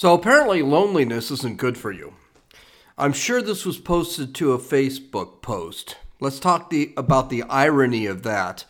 So 0.00 0.14
apparently, 0.14 0.62
loneliness 0.62 1.30
isn't 1.30 1.58
good 1.58 1.76
for 1.76 1.92
you. 1.92 2.14
I'm 2.96 3.12
sure 3.12 3.42
this 3.42 3.66
was 3.66 3.76
posted 3.76 4.34
to 4.36 4.54
a 4.54 4.58
Facebook 4.58 5.42
post. 5.42 5.98
Let's 6.20 6.40
talk 6.40 6.70
the, 6.70 6.94
about 6.96 7.28
the 7.28 7.42
irony 7.42 8.06
of 8.06 8.22
that. 8.22 8.64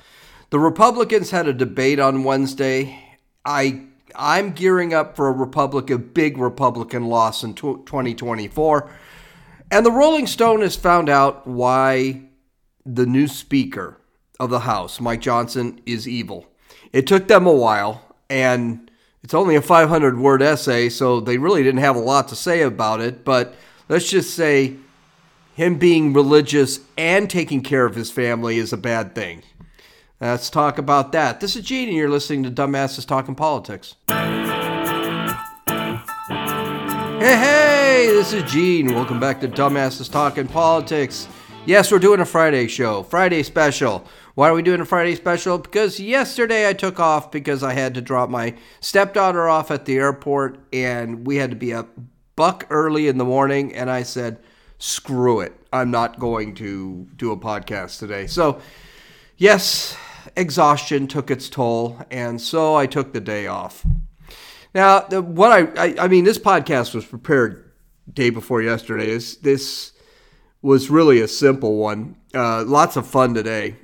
The 0.51 0.59
Republicans 0.59 1.31
had 1.31 1.47
a 1.47 1.53
debate 1.53 2.01
on 2.01 2.25
Wednesday. 2.25 3.17
I 3.45 3.83
I'm 4.17 4.51
gearing 4.55 4.93
up 4.93 5.15
for 5.15 5.29
a 5.29 5.33
Republican 5.33 6.11
big 6.13 6.37
Republican 6.37 7.05
loss 7.05 7.45
in 7.45 7.55
2024. 7.55 8.91
And 9.71 9.87
the 9.87 9.93
Rolling 9.93 10.27
Stone 10.27 10.63
has 10.63 10.75
found 10.75 11.09
out 11.09 11.47
why 11.47 12.23
the 12.85 13.07
new 13.07 13.29
speaker 13.29 14.01
of 14.41 14.51
the 14.51 14.59
House, 14.59 15.01
Mike 15.01 15.21
Johnson, 15.21 15.81
is 15.87 16.09
evil. 16.09 16.49
It 16.93 17.07
took 17.07 17.29
them 17.29 17.47
a 17.47 17.55
while 17.55 18.17
and 18.29 18.90
it's 19.23 19.35
only 19.35 19.55
a 19.55 19.63
500 19.63 20.19
word 20.19 20.43
essay, 20.43 20.89
so 20.89 21.21
they 21.21 21.39
really 21.39 21.63
didn't 21.63 21.81
have 21.81 21.97
a 21.97 22.01
lot 22.01 22.29
to 22.29 22.37
say 22.37 22.63
about 22.63 23.01
it. 23.01 23.25
But 23.25 23.55
let's 23.89 24.09
just 24.09 24.35
say 24.35 24.77
him 25.55 25.79
being 25.79 26.13
religious 26.13 26.81
and 26.97 27.29
taking 27.29 27.63
care 27.63 27.85
of 27.85 27.95
his 27.95 28.11
family 28.11 28.59
is 28.59 28.73
a 28.73 28.79
bad 28.79 29.15
thing. 29.15 29.43
Let's 30.21 30.51
talk 30.51 30.79
about 30.79 31.13
that. 31.13 31.41
This 31.41 31.57
is 31.57 31.65
Gene, 31.65 31.89
and 31.89 31.97
you're 31.97 32.11
listening 32.11 32.43
to 32.45 32.51
Dumbasses 32.51 33.07
Talking 33.07 33.35
Politics. 33.35 33.97
Hey, 37.19 37.37
hey, 37.37 38.07
this 38.09 38.33
is 38.33 38.51
Gene. 38.51 38.95
Welcome 38.95 39.21
back 39.21 39.41
to 39.41 39.49
Dumbasses 39.49 40.11
Talking 40.11 40.47
Politics. 40.47 41.29
Yes, 41.67 41.93
we're 41.93 41.99
doing 41.99 42.21
a 42.21 42.25
Friday 42.25 42.67
show, 42.69 43.03
Friday 43.03 43.43
special. 43.43 44.07
Why 44.35 44.49
are 44.49 44.55
we 44.55 44.63
doing 44.63 44.81
a 44.81 44.85
Friday 44.85 45.17
special? 45.17 45.59
Because 45.59 45.99
yesterday 45.99 46.69
I 46.69 46.73
took 46.73 47.01
off 47.01 47.33
because 47.33 47.63
I 47.63 47.73
had 47.73 47.95
to 47.95 48.01
drop 48.01 48.31
my 48.31 48.55
stepdaughter 48.81 49.49
off 49.49 49.71
at 49.71 49.87
the 49.87 49.97
airport 49.97 50.59
and 50.73 51.27
we 51.27 51.37
had 51.37 51.51
to 51.51 51.57
be 51.57 51.75
up 51.75 51.89
buck 52.37 52.67
early 52.71 53.09
in 53.09 53.19
the 53.19 53.25
morning. 53.25 53.75
And 53.75 53.91
I 53.91 54.05
said, 54.05 54.39
screw 54.79 55.41
it. 55.41 55.53
I'm 55.73 55.91
not 55.91 56.19
going 56.19 56.55
to 56.57 57.09
do 57.17 57.33
a 57.33 57.37
podcast 57.37 57.99
today. 57.99 58.29
So, 58.29 58.61
yes, 59.37 59.97
exhaustion 60.37 61.09
took 61.09 61.31
its 61.31 61.49
toll. 61.49 61.99
And 62.11 62.41
so 62.41 62.77
I 62.77 62.87
took 62.87 63.13
the 63.13 63.21
day 63.21 63.49
off. 63.49 63.85
Now, 64.75 65.01
the, 65.01 65.21
what 65.21 65.51
I, 65.51 65.87
I, 65.87 66.05
I 66.05 66.09
mean, 66.09 66.25
this 66.25 66.39
podcast 66.39 66.95
was 66.95 67.05
prepared 67.05 67.73
day 68.13 68.31
before 68.31 68.63
yesterday. 68.63 69.07
This, 69.07 69.37
this 69.37 69.93
was 70.63 70.89
really 70.89 71.21
a 71.21 71.29
simple 71.29 71.77
one. 71.77 72.17
Uh, 72.33 72.65
lots 72.65 72.97
of 72.97 73.07
fun 73.09 73.35
today. 73.35 73.75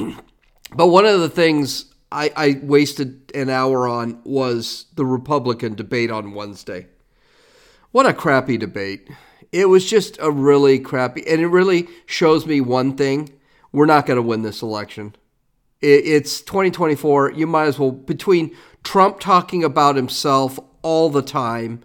but 0.74 0.88
one 0.88 1.06
of 1.06 1.20
the 1.20 1.28
things 1.28 1.86
I, 2.12 2.32
I 2.36 2.60
wasted 2.62 3.30
an 3.34 3.50
hour 3.50 3.86
on 3.86 4.20
was 4.24 4.86
the 4.94 5.06
Republican 5.06 5.74
debate 5.74 6.10
on 6.10 6.34
Wednesday. 6.34 6.86
What 7.92 8.06
a 8.06 8.12
crappy 8.12 8.56
debate. 8.56 9.08
It 9.52 9.68
was 9.68 9.88
just 9.88 10.16
a 10.20 10.30
really 10.30 10.78
crappy, 10.78 11.26
and 11.26 11.40
it 11.40 11.48
really 11.48 11.88
shows 12.06 12.46
me 12.46 12.60
one 12.60 12.96
thing 12.96 13.30
we're 13.72 13.86
not 13.86 14.06
going 14.06 14.16
to 14.16 14.22
win 14.22 14.42
this 14.42 14.62
election. 14.62 15.14
It's 15.80 16.40
2024. 16.42 17.32
You 17.32 17.46
might 17.46 17.66
as 17.66 17.78
well, 17.78 17.90
between 17.90 18.54
Trump 18.82 19.18
talking 19.18 19.64
about 19.64 19.96
himself 19.96 20.58
all 20.82 21.10
the 21.10 21.22
time, 21.22 21.82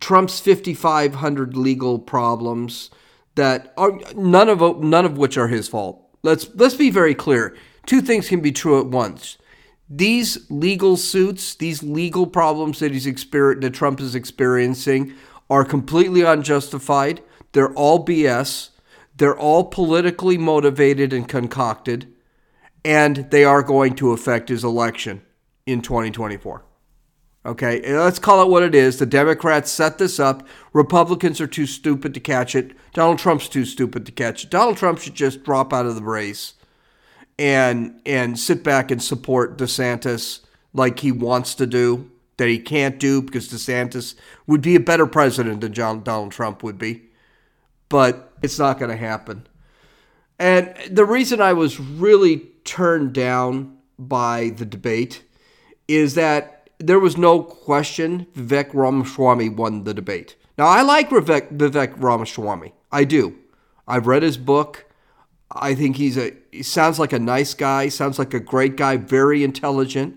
Trump's 0.00 0.40
5,500 0.40 1.56
legal 1.56 1.98
problems 1.98 2.90
that 3.36 3.72
are 3.76 3.98
none 4.16 4.48
of 4.48 4.82
none 4.82 5.04
of 5.04 5.16
which 5.16 5.38
are 5.38 5.48
his 5.48 5.68
fault. 5.68 6.07
Let's 6.22 6.48
let's 6.54 6.74
be 6.74 6.90
very 6.90 7.14
clear. 7.14 7.56
Two 7.86 8.00
things 8.00 8.28
can 8.28 8.40
be 8.40 8.52
true 8.52 8.78
at 8.80 8.86
once. 8.86 9.38
These 9.88 10.50
legal 10.50 10.96
suits, 10.96 11.54
these 11.54 11.82
legal 11.82 12.26
problems 12.26 12.80
that 12.80 12.92
he's 12.92 13.06
exper- 13.06 13.60
that 13.60 13.74
Trump 13.74 14.00
is 14.00 14.14
experiencing 14.14 15.14
are 15.48 15.64
completely 15.64 16.22
unjustified. 16.22 17.22
They're 17.52 17.72
all 17.72 18.04
BS. 18.04 18.70
They're 19.16 19.38
all 19.38 19.64
politically 19.64 20.38
motivated 20.38 21.12
and 21.12 21.28
concocted, 21.28 22.06
and 22.84 23.28
they 23.30 23.44
are 23.44 23.62
going 23.62 23.96
to 23.96 24.12
affect 24.12 24.48
his 24.48 24.62
election 24.62 25.22
in 25.66 25.80
2024. 25.80 26.67
Okay, 27.48 27.80
let's 27.94 28.18
call 28.18 28.42
it 28.42 28.50
what 28.50 28.62
it 28.62 28.74
is. 28.74 28.98
The 28.98 29.06
Democrats 29.06 29.70
set 29.70 29.96
this 29.96 30.20
up. 30.20 30.46
Republicans 30.74 31.40
are 31.40 31.46
too 31.46 31.64
stupid 31.64 32.12
to 32.12 32.20
catch 32.20 32.54
it. 32.54 32.72
Donald 32.92 33.18
Trump's 33.18 33.48
too 33.48 33.64
stupid 33.64 34.04
to 34.04 34.12
catch 34.12 34.44
it. 34.44 34.50
Donald 34.50 34.76
Trump 34.76 34.98
should 34.98 35.14
just 35.14 35.44
drop 35.44 35.72
out 35.72 35.86
of 35.86 35.94
the 35.94 36.02
race 36.02 36.52
and 37.38 38.02
and 38.04 38.38
sit 38.38 38.62
back 38.62 38.90
and 38.90 39.02
support 39.02 39.56
DeSantis 39.56 40.40
like 40.74 40.98
he 40.98 41.10
wants 41.10 41.54
to 41.54 41.66
do, 41.66 42.10
that 42.36 42.48
he 42.48 42.58
can't 42.58 43.00
do 43.00 43.22
because 43.22 43.48
DeSantis 43.48 44.14
would 44.46 44.60
be 44.60 44.76
a 44.76 44.80
better 44.80 45.06
president 45.06 45.62
than 45.62 45.72
John, 45.72 46.02
Donald 46.02 46.32
Trump 46.32 46.62
would 46.62 46.76
be. 46.76 47.04
But 47.88 48.30
it's 48.42 48.58
not 48.58 48.78
going 48.78 48.90
to 48.90 48.96
happen. 48.96 49.46
And 50.38 50.74
the 50.90 51.06
reason 51.06 51.40
I 51.40 51.54
was 51.54 51.80
really 51.80 52.40
turned 52.64 53.14
down 53.14 53.78
by 53.98 54.50
the 54.50 54.66
debate 54.66 55.22
is 55.88 56.14
that 56.14 56.57
there 56.78 57.00
was 57.00 57.16
no 57.16 57.42
question 57.42 58.26
Vivek 58.36 58.72
Ramaswamy 58.72 59.48
won 59.48 59.84
the 59.84 59.94
debate. 59.94 60.36
Now, 60.56 60.66
I 60.66 60.82
like 60.82 61.10
Vivek, 61.10 61.56
Vivek 61.56 61.94
Ramaswamy. 61.96 62.72
I 62.90 63.04
do. 63.04 63.36
I've 63.86 64.06
read 64.06 64.22
his 64.22 64.36
book. 64.36 64.86
I 65.50 65.74
think 65.74 65.96
he's 65.96 66.18
a 66.18 66.32
he 66.50 66.62
sounds 66.62 66.98
like 66.98 67.12
a 67.12 67.18
nice 67.18 67.54
guy, 67.54 67.88
sounds 67.88 68.18
like 68.18 68.34
a 68.34 68.40
great 68.40 68.76
guy, 68.76 68.96
very 68.96 69.42
intelligent. 69.42 70.16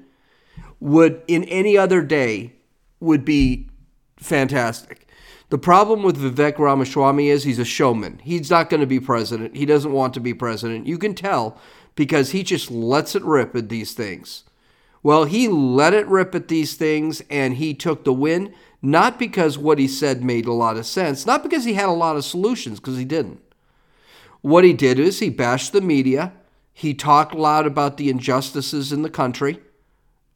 Would 0.79 1.21
in 1.27 1.43
any 1.45 1.77
other 1.77 2.01
day 2.01 2.53
would 2.99 3.23
be 3.23 3.69
fantastic. 4.17 5.07
The 5.49 5.57
problem 5.57 6.01
with 6.01 6.17
Vivek 6.17 6.57
Ramaswamy 6.57 7.29
is 7.29 7.43
he's 7.43 7.59
a 7.59 7.65
showman. 7.65 8.19
He's 8.23 8.49
not 8.49 8.69
going 8.69 8.79
to 8.79 8.87
be 8.87 8.99
president. 8.99 9.55
He 9.55 9.65
doesn't 9.65 9.91
want 9.91 10.13
to 10.13 10.19
be 10.19 10.33
president. 10.33 10.87
You 10.87 10.97
can 10.97 11.13
tell 11.13 11.57
because 11.95 12.31
he 12.31 12.43
just 12.43 12.71
lets 12.71 13.15
it 13.15 13.23
rip 13.23 13.55
at 13.55 13.69
these 13.69 13.93
things. 13.93 14.43
Well, 15.03 15.25
he 15.25 15.47
let 15.47 15.93
it 15.93 16.07
rip 16.07 16.35
at 16.35 16.47
these 16.47 16.75
things 16.75 17.21
and 17.29 17.55
he 17.55 17.73
took 17.73 18.03
the 18.03 18.13
win, 18.13 18.53
not 18.81 19.17
because 19.17 19.57
what 19.57 19.79
he 19.79 19.87
said 19.87 20.23
made 20.23 20.45
a 20.45 20.53
lot 20.53 20.77
of 20.77 20.85
sense, 20.85 21.25
not 21.25 21.43
because 21.43 21.63
he 21.65 21.73
had 21.73 21.89
a 21.89 21.93
lot 21.93 22.15
of 22.15 22.25
solutions, 22.25 22.79
because 22.79 22.97
he 22.97 23.05
didn't. 23.05 23.41
What 24.41 24.63
he 24.63 24.73
did 24.73 24.99
is 24.99 25.19
he 25.19 25.29
bashed 25.29 25.71
the 25.71 25.81
media, 25.81 26.33
he 26.73 26.93
talked 26.93 27.35
loud 27.35 27.67
about 27.67 27.97
the 27.97 28.09
injustices 28.09 28.91
in 28.91 29.01
the 29.01 29.09
country, 29.09 29.59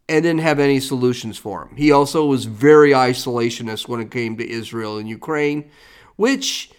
and 0.07 0.23
didn't 0.23 0.41
have 0.41 0.59
any 0.59 0.79
solutions 0.79 1.37
for 1.37 1.65
him. 1.65 1.75
He 1.75 1.91
also 1.91 2.25
was 2.25 2.45
very 2.45 2.91
isolationist 2.91 3.87
when 3.87 3.99
it 3.99 4.11
came 4.11 4.37
to 4.37 4.47
Israel 4.47 4.97
and 4.97 5.09
Ukraine, 5.09 5.69
which 6.15 6.69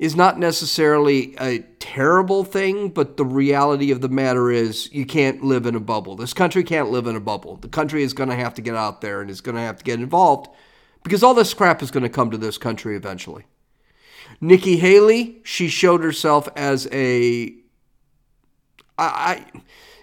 is 0.00 0.16
not 0.16 0.38
necessarily 0.38 1.36
a 1.38 1.58
terrible 1.78 2.42
thing, 2.42 2.88
but 2.88 3.18
the 3.18 3.24
reality 3.24 3.90
of 3.90 4.00
the 4.00 4.08
matter 4.08 4.50
is 4.50 4.90
you 4.94 5.04
can't 5.04 5.44
live 5.44 5.66
in 5.66 5.74
a 5.74 5.80
bubble. 5.80 6.16
This 6.16 6.32
country 6.32 6.64
can't 6.64 6.90
live 6.90 7.06
in 7.06 7.16
a 7.16 7.20
bubble. 7.20 7.56
The 7.56 7.68
country 7.68 8.02
is 8.02 8.14
going 8.14 8.30
to 8.30 8.34
have 8.34 8.54
to 8.54 8.62
get 8.62 8.74
out 8.74 9.02
there 9.02 9.20
and 9.20 9.30
is 9.30 9.42
going 9.42 9.56
to 9.56 9.60
have 9.60 9.76
to 9.76 9.84
get 9.84 10.00
involved 10.00 10.48
because 11.02 11.22
all 11.22 11.34
this 11.34 11.52
crap 11.52 11.82
is 11.82 11.90
going 11.90 12.02
to 12.02 12.08
come 12.08 12.30
to 12.30 12.38
this 12.38 12.56
country 12.56 12.96
eventually. 12.96 13.44
Nikki 14.40 14.78
Haley, 14.78 15.42
she 15.44 15.68
showed 15.68 16.02
herself 16.02 16.48
as 16.56 16.88
a. 16.90 17.54
I, 18.96 19.04
I 19.04 19.44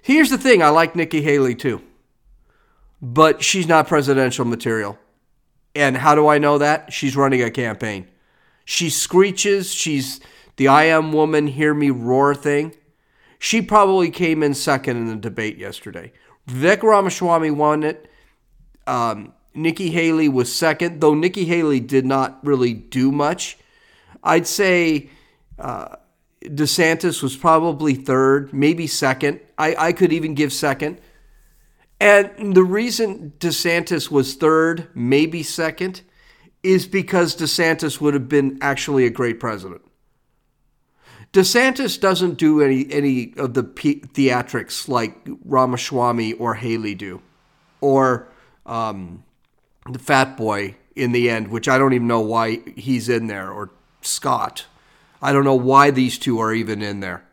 here's 0.03 0.30
the 0.30 0.38
thing. 0.38 0.62
I 0.62 0.69
like 0.69 0.96
Nikki 0.96 1.24
Haley 1.24 1.56
too, 1.56 1.81
but 3.02 3.44
she's 3.44 3.68
not 3.68 3.88
presidential 3.88 4.46
material. 4.46 5.00
And 5.74 5.97
how 5.97 6.13
do 6.13 6.28
I 6.28 6.38
know 6.38 6.59
that? 6.59 6.94
She's 6.94 7.16
running 7.16 7.41
a 7.41 7.50
campaign. 7.50 8.07
She 8.70 8.90
screeches. 8.90 9.74
She's 9.74 10.20
the 10.58 10.68
I 10.68 10.84
am 10.84 11.14
woman, 11.14 11.48
hear 11.48 11.74
me 11.74 11.90
roar 11.90 12.36
thing. 12.36 12.74
She 13.40 13.62
probably 13.62 14.12
came 14.12 14.44
in 14.44 14.54
second 14.54 14.98
in 14.98 15.08
the 15.08 15.16
debate 15.16 15.58
yesterday. 15.58 16.12
Vivek 16.50 16.84
Ramaswamy 16.84 17.52
won 17.52 17.84
it. 17.84 18.12
Um, 18.86 19.32
Nikki 19.54 19.92
Haley 19.92 20.28
was 20.28 20.54
second, 20.54 21.00
though 21.00 21.14
Nikki 21.14 21.46
Haley 21.46 21.80
did 21.80 22.06
not 22.06 22.46
really 22.46 22.74
do 22.74 23.10
much. 23.10 23.58
I'd 24.22 24.46
say 24.46 25.12
uh, 25.58 25.96
DeSantis 26.44 27.24
was 27.24 27.38
probably 27.38 27.96
third, 27.96 28.52
maybe 28.52 28.86
second. 28.86 29.40
I, 29.58 29.75
I 29.78 29.92
could 29.94 30.12
even 30.12 30.36
give 30.36 30.52
second. 30.52 31.00
And 32.02 32.54
the 32.54 32.66
reason 32.66 33.31
DeSantis 33.40 34.12
was 34.12 34.36
third, 34.36 34.90
maybe 34.94 35.42
second, 35.42 36.02
is 36.63 36.88
because 36.88 37.36
DeSantis 37.36 38.01
would 38.01 38.13
have 38.13 38.27
been 38.27 38.57
actually 38.62 39.06
a 39.06 39.09
great 39.09 39.39
president. 39.39 39.81
DeSantis 41.33 42.00
doesn't 42.00 42.38
do 42.38 42.62
any 42.62 42.92
any 42.92 43.33
of 43.38 43.54
the 43.54 43.63
theatrics 43.63 44.88
like 44.88 45.15
Ramaswamy 45.45 46.33
or 46.33 46.56
Haley 46.56 46.95
do, 46.95 47.21
or 47.81 48.27
um, 48.65 49.24
the 49.92 50.00
Fat 50.00 50.38
Boy 50.38 50.75
in 50.95 51.12
the 51.12 51.30
end, 51.30 51.50
which 51.50 51.68
I 51.68 51.77
don't 51.77 51.94
even 51.94 52.07
know 52.07 52.21
why 52.21 52.62
he's 52.75 53.10
in 53.10 53.27
there, 53.27 53.51
or 53.51 53.69
Scott. 54.01 54.65
I 55.21 55.31
don't 55.31 55.44
know 55.44 55.56
why 55.56 55.92
these 55.92 56.18
two 56.18 56.39
are 56.39 56.53
even 56.53 56.81
in 56.81 57.01
there. 57.01 57.24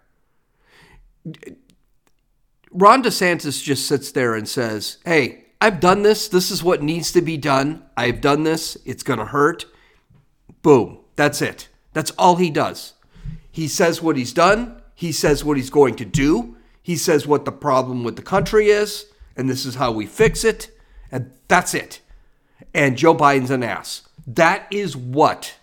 Ron 2.71 3.03
DeSantis 3.03 3.63
just 3.63 3.87
sits 3.87 4.11
there 4.11 4.35
and 4.35 4.49
says, 4.49 4.99
"Hey, 5.05 5.44
I've 5.65 5.81
done 5.81 6.03
this. 6.03 6.29
This 6.29 6.51
is 6.51 6.63
what 6.63 6.83
needs 6.83 7.11
to 7.13 7.23
be 7.23 7.39
done. 7.39 7.87
I've 7.97 8.21
done 8.21 8.43
this. 8.43 8.77
It's 8.85 9.03
going 9.03 9.19
to 9.19 9.25
hurt. 9.25 9.65
Boom. 10.61 10.99
That's 11.17 11.41
it. 11.41 11.69
That's 11.95 12.11
all 12.19 12.37
he 12.37 12.51
does. 12.51 12.93
He 13.51 13.67
says 13.67 14.03
what 14.03 14.19
he's 14.19 14.35
done. 14.35 14.83
He 14.95 15.11
says 15.11 15.43
what 15.43 15.57
he's 15.57 15.71
going 15.71 15.97
to 15.97 16.05
do. 16.05 16.59
He 16.83 16.97
says 16.97 17.27
what 17.27 17.47
the 17.47 17.51
problem 17.51 18.05
with 18.05 18.17
the 18.17 18.23
country 18.23 18.67
is, 18.67 19.07
and 19.39 19.49
this 19.49 19.65
is 19.65 19.77
how 19.77 19.91
we 19.91 20.05
fix 20.05 20.45
it. 20.45 20.69
And 21.11 21.31
that's 21.49 21.73
it. 21.73 22.03
And 22.75 22.99
Joe 22.99 23.15
Biden's 23.15 23.51
an 23.51 23.63
ass. 23.63 24.03
That 24.27 24.67
is 24.71 24.95
what 24.95 25.55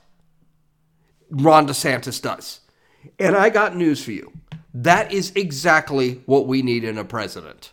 Ron 1.29 1.67
DeSantis 1.67 2.19
does. 2.19 2.61
And 3.19 3.35
I 3.35 3.51
got 3.51 3.75
news 3.75 4.03
for 4.03 4.13
you. 4.13 4.31
That 4.73 5.11
is 5.11 5.31
exactly 5.35 6.23
what 6.25 6.47
we 6.47 6.63
need 6.63 6.83
in 6.85 6.97
a 6.97 7.05
president. 7.05 7.71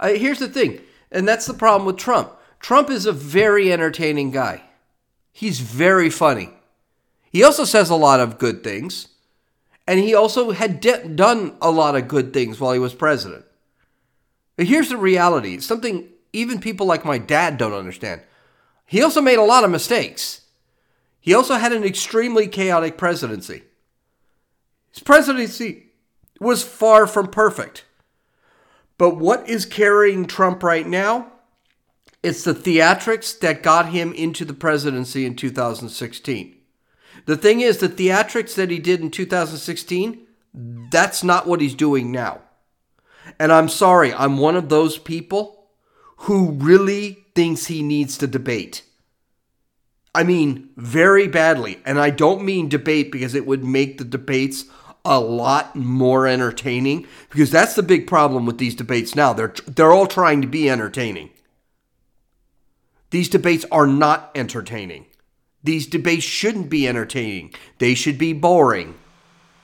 Uh, 0.00 0.14
here's 0.14 0.38
the 0.38 0.48
thing, 0.48 0.80
and 1.10 1.26
that's 1.26 1.46
the 1.46 1.54
problem 1.54 1.86
with 1.86 1.96
Trump. 1.96 2.32
Trump 2.60 2.90
is 2.90 3.06
a 3.06 3.12
very 3.12 3.72
entertaining 3.72 4.30
guy. 4.30 4.62
He's 5.32 5.60
very 5.60 6.10
funny. 6.10 6.50
He 7.30 7.44
also 7.44 7.64
says 7.64 7.90
a 7.90 7.94
lot 7.94 8.20
of 8.20 8.38
good 8.38 8.64
things, 8.64 9.08
and 9.86 10.00
he 10.00 10.14
also 10.14 10.50
had 10.50 10.80
de- 10.80 11.08
done 11.08 11.56
a 11.60 11.70
lot 11.70 11.94
of 11.94 12.08
good 12.08 12.32
things 12.32 12.58
while 12.58 12.72
he 12.72 12.78
was 12.78 12.94
president. 12.94 13.44
But 14.56 14.66
here's 14.66 14.88
the 14.88 14.96
reality 14.96 15.58
something 15.60 16.08
even 16.32 16.60
people 16.60 16.86
like 16.86 17.04
my 17.04 17.18
dad 17.18 17.58
don't 17.58 17.72
understand. 17.72 18.22
He 18.84 19.02
also 19.02 19.20
made 19.20 19.38
a 19.38 19.44
lot 19.44 19.64
of 19.64 19.70
mistakes. 19.70 20.42
He 21.20 21.34
also 21.34 21.54
had 21.54 21.72
an 21.72 21.84
extremely 21.84 22.48
chaotic 22.48 22.96
presidency. 22.96 23.62
His 24.90 25.02
presidency 25.02 25.88
was 26.40 26.62
far 26.62 27.06
from 27.06 27.28
perfect. 27.28 27.84
But 28.98 29.16
what 29.16 29.48
is 29.48 29.64
carrying 29.64 30.26
Trump 30.26 30.62
right 30.62 30.86
now? 30.86 31.32
It's 32.22 32.42
the 32.42 32.52
theatrics 32.52 33.38
that 33.40 33.62
got 33.62 33.90
him 33.90 34.12
into 34.12 34.44
the 34.44 34.52
presidency 34.52 35.24
in 35.24 35.36
2016. 35.36 36.56
The 37.26 37.36
thing 37.36 37.60
is, 37.60 37.78
the 37.78 37.88
theatrics 37.88 38.54
that 38.56 38.70
he 38.70 38.78
did 38.78 39.00
in 39.00 39.10
2016, 39.10 40.26
that's 40.90 41.22
not 41.22 41.46
what 41.46 41.60
he's 41.60 41.74
doing 41.74 42.10
now. 42.10 42.40
And 43.38 43.52
I'm 43.52 43.68
sorry, 43.68 44.12
I'm 44.12 44.38
one 44.38 44.56
of 44.56 44.68
those 44.68 44.98
people 44.98 45.68
who 46.22 46.52
really 46.52 47.26
thinks 47.34 47.66
he 47.66 47.82
needs 47.82 48.18
to 48.18 48.26
debate. 48.26 48.82
I 50.14 50.24
mean, 50.24 50.70
very 50.76 51.28
badly. 51.28 51.80
And 51.84 52.00
I 52.00 52.10
don't 52.10 52.44
mean 52.44 52.68
debate 52.68 53.12
because 53.12 53.34
it 53.34 53.46
would 53.46 53.62
make 53.62 53.98
the 53.98 54.04
debates 54.04 54.64
a 55.04 55.20
lot 55.20 55.74
more 55.76 56.26
entertaining 56.26 57.06
because 57.30 57.50
that's 57.50 57.74
the 57.74 57.82
big 57.82 58.06
problem 58.06 58.46
with 58.46 58.58
these 58.58 58.74
debates 58.74 59.14
now. 59.14 59.32
They're 59.32 59.54
they're 59.66 59.92
all 59.92 60.06
trying 60.06 60.42
to 60.42 60.48
be 60.48 60.68
entertaining. 60.68 61.30
These 63.10 63.28
debates 63.28 63.64
are 63.72 63.86
not 63.86 64.30
entertaining. 64.34 65.06
These 65.64 65.86
debates 65.86 66.24
shouldn't 66.24 66.68
be 66.68 66.86
entertaining. 66.86 67.54
They 67.78 67.94
should 67.94 68.18
be 68.18 68.32
boring. 68.32 68.94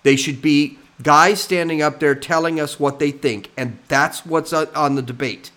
They 0.02 0.16
should 0.16 0.40
be 0.42 0.78
guys 1.02 1.40
standing 1.40 1.82
up 1.82 2.00
there 2.00 2.14
telling 2.14 2.58
us 2.58 2.80
what 2.80 2.98
they 2.98 3.10
think, 3.10 3.50
and 3.56 3.78
that's 3.88 4.24
what's 4.24 4.52
on 4.52 4.94
the 4.94 5.02
debate. 5.02 5.50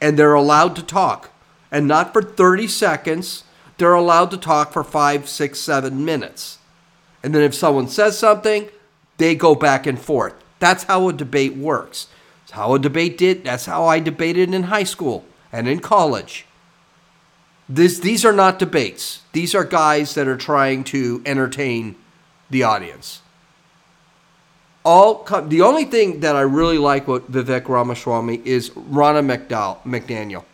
And 0.00 0.18
they're 0.18 0.34
allowed 0.34 0.76
to 0.76 0.82
talk, 0.82 1.30
and 1.70 1.86
not 1.86 2.12
for 2.12 2.22
30 2.22 2.68
seconds. 2.68 3.44
They're 3.78 3.94
allowed 3.94 4.30
to 4.30 4.38
talk 4.38 4.72
for 4.72 4.82
five, 4.82 5.28
six, 5.28 5.60
seven 5.60 6.04
minutes. 6.04 6.58
And 7.22 7.34
then 7.34 7.42
if 7.42 7.54
someone 7.54 7.88
says 7.88 8.18
something, 8.18 8.68
they 9.18 9.34
go 9.34 9.54
back 9.54 9.86
and 9.86 9.98
forth. 9.98 10.34
That's 10.58 10.84
how 10.84 11.08
a 11.08 11.12
debate 11.12 11.56
works. 11.56 12.08
That's 12.42 12.52
how 12.52 12.74
a 12.74 12.78
debate 12.78 13.18
did. 13.18 13.44
That's 13.44 13.66
how 13.66 13.86
I 13.86 14.00
debated 14.00 14.52
in 14.54 14.64
high 14.64 14.84
school 14.84 15.24
and 15.52 15.68
in 15.68 15.80
college. 15.80 16.46
This, 17.68 17.98
these 17.98 18.24
are 18.24 18.32
not 18.32 18.58
debates. 18.58 19.22
These 19.32 19.54
are 19.54 19.64
guys 19.64 20.14
that 20.14 20.28
are 20.28 20.36
trying 20.36 20.84
to 20.84 21.22
entertain 21.26 21.96
the 22.48 22.62
audience. 22.62 23.22
All 24.84 25.24
the 25.24 25.62
only 25.62 25.84
thing 25.84 26.20
that 26.20 26.36
I 26.36 26.42
really 26.42 26.78
like 26.78 27.08
with 27.08 27.28
Vivek 27.30 27.68
Ramaswamy 27.68 28.40
is 28.44 28.70
Ronna 28.70 29.26
McDowell, 29.26 29.82
McDaniel. 29.82 30.44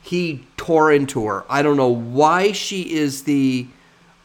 He 0.00 0.46
tore 0.56 0.90
into 0.90 1.26
her. 1.26 1.44
I 1.50 1.60
don't 1.60 1.76
know 1.76 1.94
why 1.94 2.52
she 2.52 2.90
is 2.90 3.24
the 3.24 3.66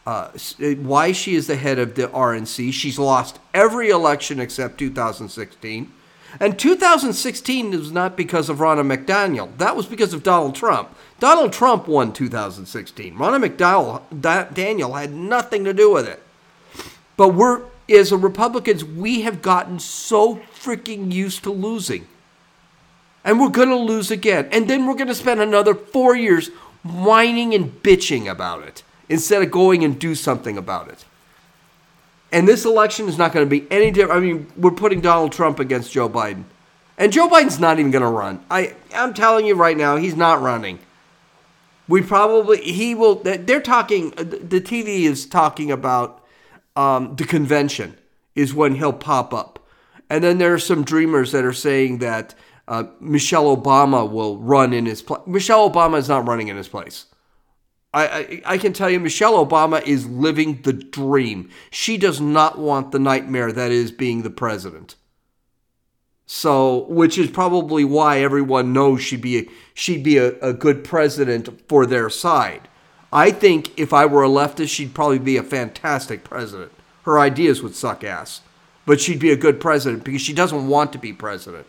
uh, 0.08 0.30
why 0.78 1.12
she 1.12 1.34
is 1.34 1.48
the 1.48 1.56
head 1.56 1.78
of 1.78 1.94
the 1.94 2.08
RNC. 2.08 2.72
She's 2.72 2.98
lost 2.98 3.38
every 3.52 3.90
election 3.90 4.40
except 4.40 4.78
2016. 4.78 5.92
And 6.40 6.58
2016 6.58 7.70
was 7.72 7.92
not 7.92 8.16
because 8.16 8.48
of 8.48 8.56
Ronna 8.56 8.86
McDaniel. 8.90 9.54
That 9.58 9.76
was 9.76 9.84
because 9.84 10.14
of 10.14 10.22
Donald 10.22 10.54
Trump. 10.54 10.96
Donald 11.20 11.52
Trump 11.52 11.86
won 11.86 12.14
2016. 12.14 13.16
Ronna 13.16 13.46
McDowell, 13.46 14.54
Daniel 14.54 14.94
had 14.94 15.12
nothing 15.12 15.64
to 15.64 15.74
do 15.74 15.92
with 15.92 16.08
it. 16.08 16.22
But 17.18 17.34
we're, 17.34 17.64
as 17.90 18.10
Republicans, 18.10 18.82
we 18.82 19.20
have 19.22 19.42
gotten 19.42 19.78
so 19.78 20.36
freaking 20.36 21.12
used 21.12 21.42
to 21.42 21.50
losing. 21.50 22.06
And 23.26 23.38
we're 23.38 23.50
going 23.50 23.68
to 23.68 23.76
lose 23.76 24.10
again. 24.10 24.48
And 24.52 24.70
then 24.70 24.86
we're 24.86 24.94
going 24.94 25.08
to 25.08 25.14
spend 25.14 25.40
another 25.40 25.74
four 25.74 26.16
years 26.16 26.48
whining 26.82 27.52
and 27.52 27.82
bitching 27.82 28.30
about 28.30 28.62
it 28.62 28.82
instead 29.08 29.42
of 29.42 29.50
going 29.50 29.84
and 29.84 29.98
do 29.98 30.14
something 30.14 30.56
about 30.56 30.88
it. 30.88 31.04
And 32.30 32.46
this 32.46 32.64
election 32.64 33.08
is 33.08 33.16
not 33.16 33.32
going 33.32 33.46
to 33.46 33.50
be 33.50 33.66
any 33.70 33.90
different. 33.90 34.18
I 34.18 34.20
mean, 34.20 34.52
we're 34.56 34.70
putting 34.70 35.00
Donald 35.00 35.32
Trump 35.32 35.58
against 35.58 35.92
Joe 35.92 36.08
Biden. 36.08 36.44
And 36.98 37.12
Joe 37.12 37.28
Biden's 37.28 37.58
not 37.58 37.78
even 37.78 37.90
going 37.90 38.02
to 38.02 38.08
run. 38.08 38.44
I, 38.50 38.74
I'm 38.92 39.14
telling 39.14 39.46
you 39.46 39.54
right 39.54 39.76
now, 39.76 39.96
he's 39.96 40.16
not 40.16 40.42
running. 40.42 40.80
We 41.86 42.02
probably, 42.02 42.60
he 42.60 42.94
will, 42.94 43.16
they're 43.16 43.62
talking, 43.62 44.10
the 44.10 44.60
TV 44.60 45.04
is 45.04 45.24
talking 45.24 45.70
about 45.70 46.22
um, 46.76 47.16
the 47.16 47.24
convention 47.24 47.96
is 48.34 48.52
when 48.52 48.74
he'll 48.74 48.92
pop 48.92 49.32
up. 49.32 49.58
And 50.10 50.22
then 50.22 50.38
there 50.38 50.52
are 50.52 50.58
some 50.58 50.84
dreamers 50.84 51.32
that 51.32 51.44
are 51.44 51.52
saying 51.52 51.98
that 51.98 52.34
uh, 52.66 52.84
Michelle 53.00 53.56
Obama 53.56 54.10
will 54.10 54.36
run 54.38 54.72
in 54.72 54.84
his 54.84 55.00
place. 55.00 55.22
Michelle 55.26 55.70
Obama 55.70 55.98
is 55.98 56.08
not 56.08 56.26
running 56.26 56.48
in 56.48 56.56
his 56.56 56.68
place. 56.68 57.06
I, 57.94 58.06
I, 58.06 58.42
I 58.44 58.58
can 58.58 58.72
tell 58.72 58.90
you, 58.90 59.00
Michelle 59.00 59.44
Obama 59.44 59.82
is 59.86 60.06
living 60.06 60.62
the 60.62 60.72
dream. 60.72 61.50
She 61.70 61.96
does 61.96 62.20
not 62.20 62.58
want 62.58 62.92
the 62.92 62.98
nightmare 62.98 63.52
that 63.52 63.70
is 63.70 63.90
being 63.90 64.22
the 64.22 64.30
president. 64.30 64.94
So, 66.26 66.84
which 66.88 67.16
is 67.16 67.30
probably 67.30 67.84
why 67.84 68.20
everyone 68.20 68.74
knows 68.74 69.00
she'd 69.00 69.22
be 69.22 69.38
a, 69.38 69.48
she'd 69.72 70.04
be 70.04 70.18
a, 70.18 70.38
a 70.40 70.52
good 70.52 70.84
president 70.84 71.66
for 71.68 71.86
their 71.86 72.10
side. 72.10 72.68
I 73.10 73.30
think 73.30 73.78
if 73.78 73.94
I 73.94 74.04
were 74.04 74.22
a 74.22 74.28
leftist, 74.28 74.68
she'd 74.68 74.94
probably 74.94 75.18
be 75.18 75.38
a 75.38 75.42
fantastic 75.42 76.24
president. 76.24 76.72
Her 77.04 77.18
ideas 77.18 77.62
would 77.62 77.74
suck 77.74 78.04
ass, 78.04 78.42
but 78.84 79.00
she'd 79.00 79.18
be 79.18 79.32
a 79.32 79.36
good 79.36 79.58
president 79.58 80.04
because 80.04 80.20
she 80.20 80.34
doesn't 80.34 80.68
want 80.68 80.92
to 80.92 80.98
be 80.98 81.14
president. 81.14 81.66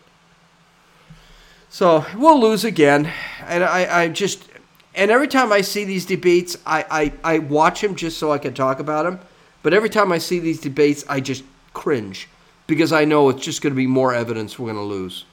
So 1.70 2.04
we'll 2.14 2.38
lose 2.38 2.62
again, 2.64 3.10
and 3.46 3.64
I, 3.64 4.02
I 4.02 4.08
just 4.08 4.49
and 4.94 5.10
every 5.10 5.28
time 5.28 5.52
I 5.52 5.60
see 5.60 5.84
these 5.84 6.06
debates, 6.06 6.56
I, 6.66 7.12
I, 7.24 7.34
I 7.34 7.38
watch 7.38 7.80
them 7.80 7.94
just 7.94 8.18
so 8.18 8.32
I 8.32 8.38
can 8.38 8.54
talk 8.54 8.80
about 8.80 9.04
them. 9.04 9.20
But 9.62 9.74
every 9.74 9.90
time 9.90 10.10
I 10.10 10.18
see 10.18 10.38
these 10.38 10.60
debates, 10.60 11.04
I 11.08 11.20
just 11.20 11.44
cringe 11.74 12.28
because 12.66 12.92
I 12.92 13.04
know 13.04 13.28
it's 13.28 13.44
just 13.44 13.62
going 13.62 13.72
to 13.72 13.76
be 13.76 13.86
more 13.86 14.14
evidence 14.14 14.58
we're 14.58 14.72
going 14.72 14.76
to 14.76 14.82
lose. 14.82 15.24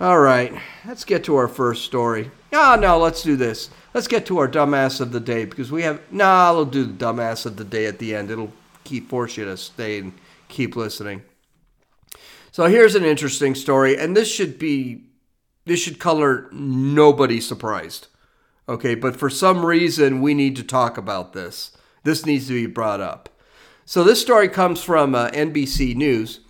All 0.00 0.18
right, 0.18 0.52
let's 0.84 1.04
get 1.04 1.22
to 1.24 1.36
our 1.36 1.46
first 1.46 1.84
story. 1.84 2.30
Ah, 2.52 2.76
no, 2.80 2.98
let's 2.98 3.22
do 3.22 3.36
this. 3.36 3.70
Let's 3.94 4.08
get 4.08 4.26
to 4.26 4.38
our 4.38 4.48
dumbass 4.48 5.00
of 5.00 5.12
the 5.12 5.20
day 5.20 5.44
because 5.44 5.70
we 5.70 5.82
have. 5.82 6.00
Nah, 6.10 6.46
I'll 6.46 6.64
do 6.64 6.84
the 6.84 7.04
dumbass 7.04 7.46
of 7.46 7.56
the 7.56 7.64
day 7.64 7.86
at 7.86 7.98
the 7.98 8.14
end. 8.14 8.30
It'll 8.30 8.52
keep 8.84 9.08
force 9.08 9.36
you 9.36 9.44
to 9.44 9.56
stay 9.56 9.98
and 9.98 10.12
keep 10.48 10.74
listening. 10.74 11.22
So 12.50 12.66
here's 12.66 12.94
an 12.94 13.04
interesting 13.04 13.54
story, 13.54 13.96
and 13.96 14.16
this 14.16 14.32
should 14.32 14.58
be 14.58 15.04
this 15.66 15.80
should 15.80 16.00
color 16.00 16.48
nobody 16.52 17.40
surprised. 17.40 18.08
Okay, 18.68 18.94
but 18.94 19.16
for 19.16 19.28
some 19.28 19.66
reason, 19.66 20.20
we 20.20 20.34
need 20.34 20.56
to 20.56 20.62
talk 20.62 20.96
about 20.96 21.32
this. 21.32 21.76
This 22.04 22.24
needs 22.24 22.46
to 22.46 22.54
be 22.54 22.66
brought 22.66 23.00
up. 23.00 23.28
So, 23.84 24.04
this 24.04 24.20
story 24.20 24.48
comes 24.48 24.82
from 24.82 25.14
uh, 25.14 25.30
NBC 25.30 25.96
News. 25.96 26.40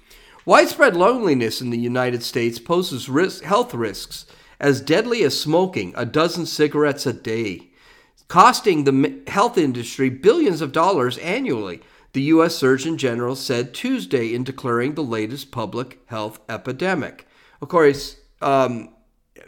Widespread 0.45 0.97
loneliness 0.97 1.61
in 1.61 1.71
the 1.71 1.79
United 1.79 2.23
States 2.23 2.59
poses 2.59 3.09
risk, 3.09 3.45
health 3.45 3.73
risks 3.73 4.27
as 4.63 4.81
deadly 4.81 5.25
as 5.25 5.39
smoking 5.39 5.93
a 5.97 6.07
dozen 6.07 6.47
cigarettes 6.47 7.05
a 7.05 7.13
day, 7.13 7.69
costing 8.29 8.85
the 8.85 9.21
health 9.27 9.59
industry 9.59 10.09
billions 10.09 10.61
of 10.61 10.71
dollars 10.73 11.19
annually, 11.19 11.83
the 12.13 12.23
U.S. 12.23 12.55
Surgeon 12.55 12.97
General 12.97 13.35
said 13.35 13.75
Tuesday 13.75 14.33
in 14.33 14.45
declaring 14.45 14.95
the 14.95 15.03
latest 15.03 15.51
public 15.51 15.99
health 16.07 16.39
epidemic. 16.49 17.27
Of 17.61 17.69
course, 17.69 18.19
um, 18.41 18.91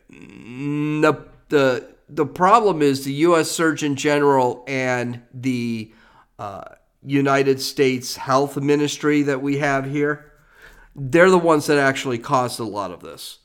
the, 0.09 1.27
the 1.49 1.94
the 2.15 2.27
problem 2.27 2.83
is 2.83 3.05
the 3.05 3.13
U.S. 3.15 3.51
Surgeon 3.51 3.97
General 3.97 4.65
and 4.69 5.23
the 5.33 5.93
uh, 6.39 6.65
United 7.05 7.61
States 7.61 8.17
Health 8.17 8.57
Ministry 8.57 9.23
that 9.23 9.43
we 9.43 9.59
have 9.59 9.87
here. 9.91 10.33
They're 10.97 11.31
the 11.31 11.39
ones 11.39 11.67
that 11.67 11.79
actually 11.79 12.19
caused 12.19 12.61
a 12.61 12.65
lot 12.65 12.91
of 12.93 13.01
this. 13.01 13.39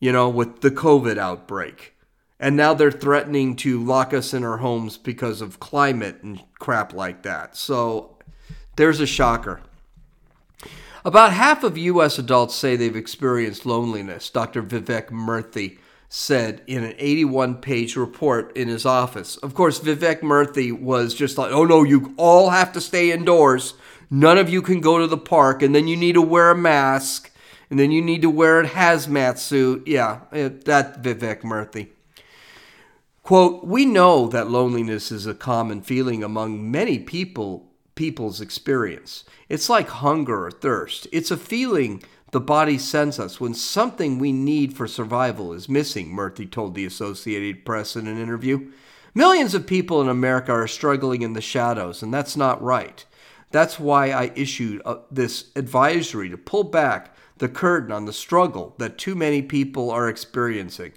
you 0.00 0.12
know, 0.12 0.28
with 0.28 0.60
the 0.60 0.70
COVID 0.70 1.16
outbreak. 1.18 1.94
And 2.38 2.56
now 2.56 2.74
they're 2.74 2.90
threatening 2.90 3.56
to 3.56 3.82
lock 3.82 4.12
us 4.12 4.34
in 4.34 4.44
our 4.44 4.58
homes 4.58 4.98
because 4.98 5.40
of 5.40 5.60
climate 5.60 6.22
and 6.22 6.42
crap 6.58 6.92
like 6.92 7.22
that. 7.22 7.56
So 7.56 8.18
there's 8.76 9.00
a 9.00 9.06
shocker. 9.06 9.62
About 11.06 11.32
half 11.32 11.64
of 11.64 11.78
U.S. 11.78 12.18
adults 12.18 12.54
say 12.54 12.76
they've 12.76 12.94
experienced 12.96 13.64
loneliness, 13.64 14.28
Dr. 14.30 14.62
Vivek 14.62 15.08
Murthy 15.10 15.78
said 16.16 16.62
in 16.68 16.84
an 16.84 16.94
81 16.96 17.56
page 17.56 17.96
report 17.96 18.56
in 18.56 18.68
his 18.68 18.86
office. 18.86 19.36
Of 19.38 19.52
course, 19.52 19.80
Vivek 19.80 20.20
Murthy 20.20 20.70
was 20.70 21.12
just 21.12 21.36
like, 21.36 21.50
oh 21.50 21.64
no, 21.64 21.82
you 21.82 22.14
all 22.16 22.50
have 22.50 22.72
to 22.74 22.80
stay 22.80 23.10
indoors. 23.10 23.74
None 24.10 24.38
of 24.38 24.48
you 24.48 24.62
can 24.62 24.80
go 24.80 25.00
to 25.00 25.08
the 25.08 25.18
park, 25.18 25.60
and 25.60 25.74
then 25.74 25.88
you 25.88 25.96
need 25.96 26.12
to 26.12 26.22
wear 26.22 26.52
a 26.52 26.56
mask, 26.56 27.32
and 27.68 27.80
then 27.80 27.90
you 27.90 28.00
need 28.00 28.22
to 28.22 28.30
wear 28.30 28.60
a 28.60 28.68
hazmat 28.68 29.38
suit. 29.38 29.88
Yeah, 29.88 30.20
that 30.30 31.02
Vivek 31.02 31.40
Murthy. 31.40 31.88
Quote, 33.24 33.64
we 33.64 33.84
know 33.84 34.28
that 34.28 34.48
loneliness 34.48 35.10
is 35.10 35.26
a 35.26 35.34
common 35.34 35.82
feeling 35.82 36.22
among 36.22 36.70
many 36.70 37.00
people 37.00 37.72
people's 37.96 38.40
experience. 38.40 39.24
It's 39.48 39.68
like 39.68 39.88
hunger 39.88 40.46
or 40.46 40.50
thirst. 40.52 41.08
It's 41.10 41.32
a 41.32 41.36
feeling 41.36 42.02
the 42.34 42.40
body 42.40 42.76
sends 42.76 43.20
us 43.20 43.40
when 43.40 43.54
something 43.54 44.18
we 44.18 44.32
need 44.32 44.76
for 44.76 44.88
survival 44.88 45.52
is 45.52 45.68
missing, 45.68 46.10
Murthy 46.10 46.50
told 46.50 46.74
the 46.74 46.84
Associated 46.84 47.64
Press 47.64 47.94
in 47.94 48.08
an 48.08 48.20
interview. 48.20 48.72
Millions 49.14 49.54
of 49.54 49.68
people 49.68 50.02
in 50.02 50.08
America 50.08 50.50
are 50.50 50.66
struggling 50.66 51.22
in 51.22 51.34
the 51.34 51.40
shadows, 51.40 52.02
and 52.02 52.12
that's 52.12 52.36
not 52.36 52.60
right. 52.60 53.04
That's 53.52 53.78
why 53.78 54.10
I 54.10 54.32
issued 54.34 54.82
uh, 54.84 54.96
this 55.12 55.52
advisory 55.54 56.28
to 56.28 56.36
pull 56.36 56.64
back 56.64 57.14
the 57.38 57.48
curtain 57.48 57.92
on 57.92 58.04
the 58.04 58.12
struggle 58.12 58.74
that 58.78 58.98
too 58.98 59.14
many 59.14 59.40
people 59.40 59.92
are 59.92 60.08
experiencing. 60.08 60.92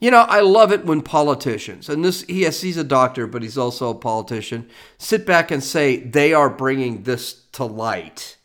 You 0.00 0.10
know, 0.10 0.22
I 0.22 0.40
love 0.40 0.72
it 0.72 0.84
when 0.84 1.02
politicians, 1.02 1.88
and 1.88 2.04
this, 2.04 2.24
yes, 2.28 2.62
he's 2.62 2.76
a 2.76 2.82
doctor, 2.82 3.28
but 3.28 3.42
he's 3.42 3.56
also 3.56 3.90
a 3.90 3.94
politician, 3.94 4.68
sit 4.98 5.24
back 5.24 5.52
and 5.52 5.62
say 5.62 5.98
they 5.98 6.32
are 6.32 6.50
bringing 6.50 7.04
this 7.04 7.44
to 7.52 7.64
light. 7.64 8.38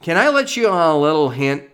Can 0.00 0.16
I 0.16 0.28
let 0.28 0.56
you 0.56 0.68
on 0.68 0.96
a 0.96 0.98
little 0.98 1.30
hint? 1.30 1.64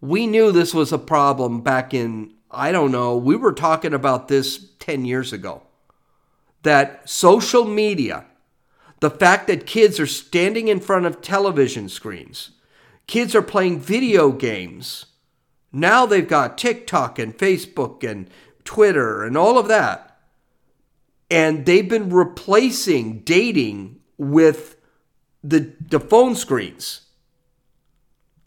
We 0.00 0.26
knew 0.26 0.50
this 0.50 0.74
was 0.74 0.92
a 0.92 0.98
problem 0.98 1.60
back 1.60 1.94
in, 1.94 2.34
I 2.50 2.72
don't 2.72 2.90
know, 2.90 3.16
we 3.16 3.36
were 3.36 3.52
talking 3.52 3.94
about 3.94 4.28
this 4.28 4.72
10 4.80 5.04
years 5.04 5.32
ago. 5.32 5.62
That 6.62 7.08
social 7.08 7.64
media, 7.64 8.24
the 9.00 9.10
fact 9.10 9.46
that 9.46 9.66
kids 9.66 10.00
are 10.00 10.06
standing 10.06 10.68
in 10.68 10.80
front 10.80 11.06
of 11.06 11.22
television 11.22 11.88
screens, 11.88 12.50
kids 13.06 13.34
are 13.34 13.42
playing 13.42 13.80
video 13.80 14.32
games, 14.32 15.06
now 15.72 16.06
they've 16.06 16.26
got 16.26 16.58
TikTok 16.58 17.18
and 17.18 17.36
Facebook 17.36 18.08
and 18.08 18.28
Twitter 18.64 19.22
and 19.22 19.36
all 19.36 19.58
of 19.58 19.68
that. 19.68 20.18
And 21.30 21.64
they've 21.64 21.88
been 21.88 22.10
replacing 22.10 23.20
dating 23.20 24.00
with 24.18 24.76
the, 25.44 25.72
the 25.80 26.00
phone 26.00 26.34
screens. 26.34 27.02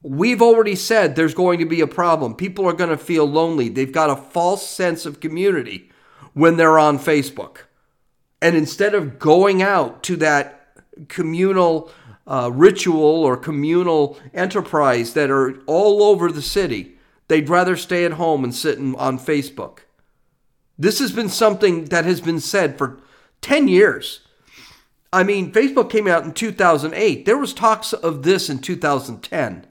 We've 0.04 0.42
already 0.42 0.76
said 0.76 1.16
there's 1.16 1.34
going 1.34 1.60
to 1.60 1.66
be 1.66 1.82
a 1.82 1.88
problem. 1.88 2.36
People 2.36 2.68
are 2.68 2.74
going 2.74 2.90
to 2.90 2.98
feel 2.98 3.26
lonely. 3.26 3.70
They've 3.70 3.92
got 3.92 4.10
a 4.10 4.16
false 4.16 4.68
sense 4.68 5.06
of 5.06 5.20
community 5.20 5.90
when 6.34 6.58
they're 6.58 6.78
on 6.78 7.00
Facebook. 7.00 7.60
And 8.42 8.56
instead 8.56 8.94
of 8.94 9.18
going 9.18 9.62
out 9.62 10.04
to 10.04 10.18
that 10.18 10.78
communal 11.08 11.90
uh, 12.28 12.52
ritual 12.54 13.24
or 13.24 13.38
communal 13.38 14.20
enterprise 14.34 15.14
that 15.14 15.32
are 15.32 15.58
all 15.66 16.04
over 16.04 16.32
the 16.32 16.42
city, 16.42 16.94
They'd 17.28 17.50
rather 17.50 17.76
stay 17.76 18.06
at 18.06 18.14
home 18.14 18.44
and 18.44 18.54
sit 18.54 18.78
in, 18.78 18.96
on 18.96 19.18
Facebook. 19.18 19.80
This 20.78 21.00
has 21.00 21.12
been 21.12 21.30
something 21.30 21.86
that 21.86 22.06
has 22.06 22.22
been 22.22 22.40
said 22.40 22.78
for 22.78 23.00
10 23.42 23.68
years. 23.68 24.22
I 25.12 25.24
mean, 25.24 25.52
Facebook 25.52 25.90
came 25.90 26.08
out 26.08 26.24
in 26.24 26.34
2008. 26.34 27.26
There 27.26 27.38
was 27.38 27.54
talks 27.54 27.94
of 27.94 28.24
this 28.24 28.50
in 28.50 28.60
2010. 28.60 29.68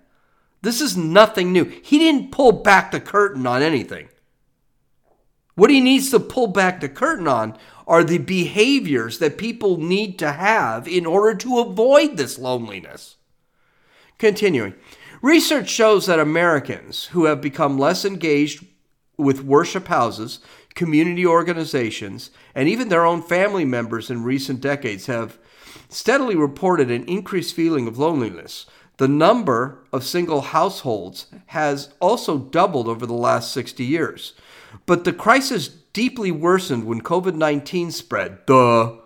This 0.62 0.81
is 0.81 0.97
nothing 0.97 1.52
new. 1.52 1.64
He 1.64 1.99
didn't 1.99 2.31
pull 2.31 2.52
back 2.52 2.92
the 2.92 3.00
curtain 3.00 3.47
on 3.47 3.62
anything. 3.62 4.09
What 5.54 5.71
he 5.71 5.81
needs 5.81 6.11
to 6.11 6.21
pull 6.21 6.47
back 6.47 6.81
the 6.81 6.88
curtain 6.88 7.28
on 7.28 7.59
are 7.87 8.04
the 8.04 8.19
behaviors 8.19 9.19
that 9.19 9.37
people 9.37 9.76
need 9.76 10.19
to 10.21 10.33
have 10.33 10.88
in 10.88 11.04
order 11.04 11.37
to 11.38 11.59
avoid 11.59 12.16
this 12.16 12.38
loneliness. 12.38 13.16
Continuing. 14.19 14.75
Research 15.21 15.69
shows 15.69 16.07
that 16.07 16.19
Americans 16.19 17.07
who 17.07 17.26
have 17.26 17.40
become 17.40 17.78
less 17.78 18.04
engaged 18.04 18.64
with 19.19 19.45
worship 19.45 19.88
houses, 19.88 20.40
community 20.75 21.26
organizations, 21.26 22.31
and 22.54 22.69
even 22.69 22.88
their 22.88 23.04
own 23.04 23.21
family 23.21 23.64
members 23.64 24.11
in 24.11 24.23
recent 24.23 24.61
decades 24.61 25.07
have 25.07 25.38
steadily 25.88 26.35
reported 26.35 26.90
an 26.90 27.04
increased 27.04 27.54
feeling 27.54 27.87
of 27.87 27.99
loneliness. 27.99 28.66
The 29.02 29.09
number 29.09 29.78
of 29.92 30.04
single 30.04 30.42
households 30.42 31.26
has 31.47 31.92
also 31.99 32.38
doubled 32.38 32.87
over 32.87 33.04
the 33.04 33.12
last 33.12 33.50
60 33.50 33.82
years. 33.82 34.32
But 34.87 35.02
the 35.02 35.12
crisis 35.12 35.66
deeply 35.66 36.30
worsened 36.30 36.85
when 36.85 37.00
COVID 37.00 37.35
19 37.35 37.90
spread. 37.90 38.47
Duh 38.47 38.99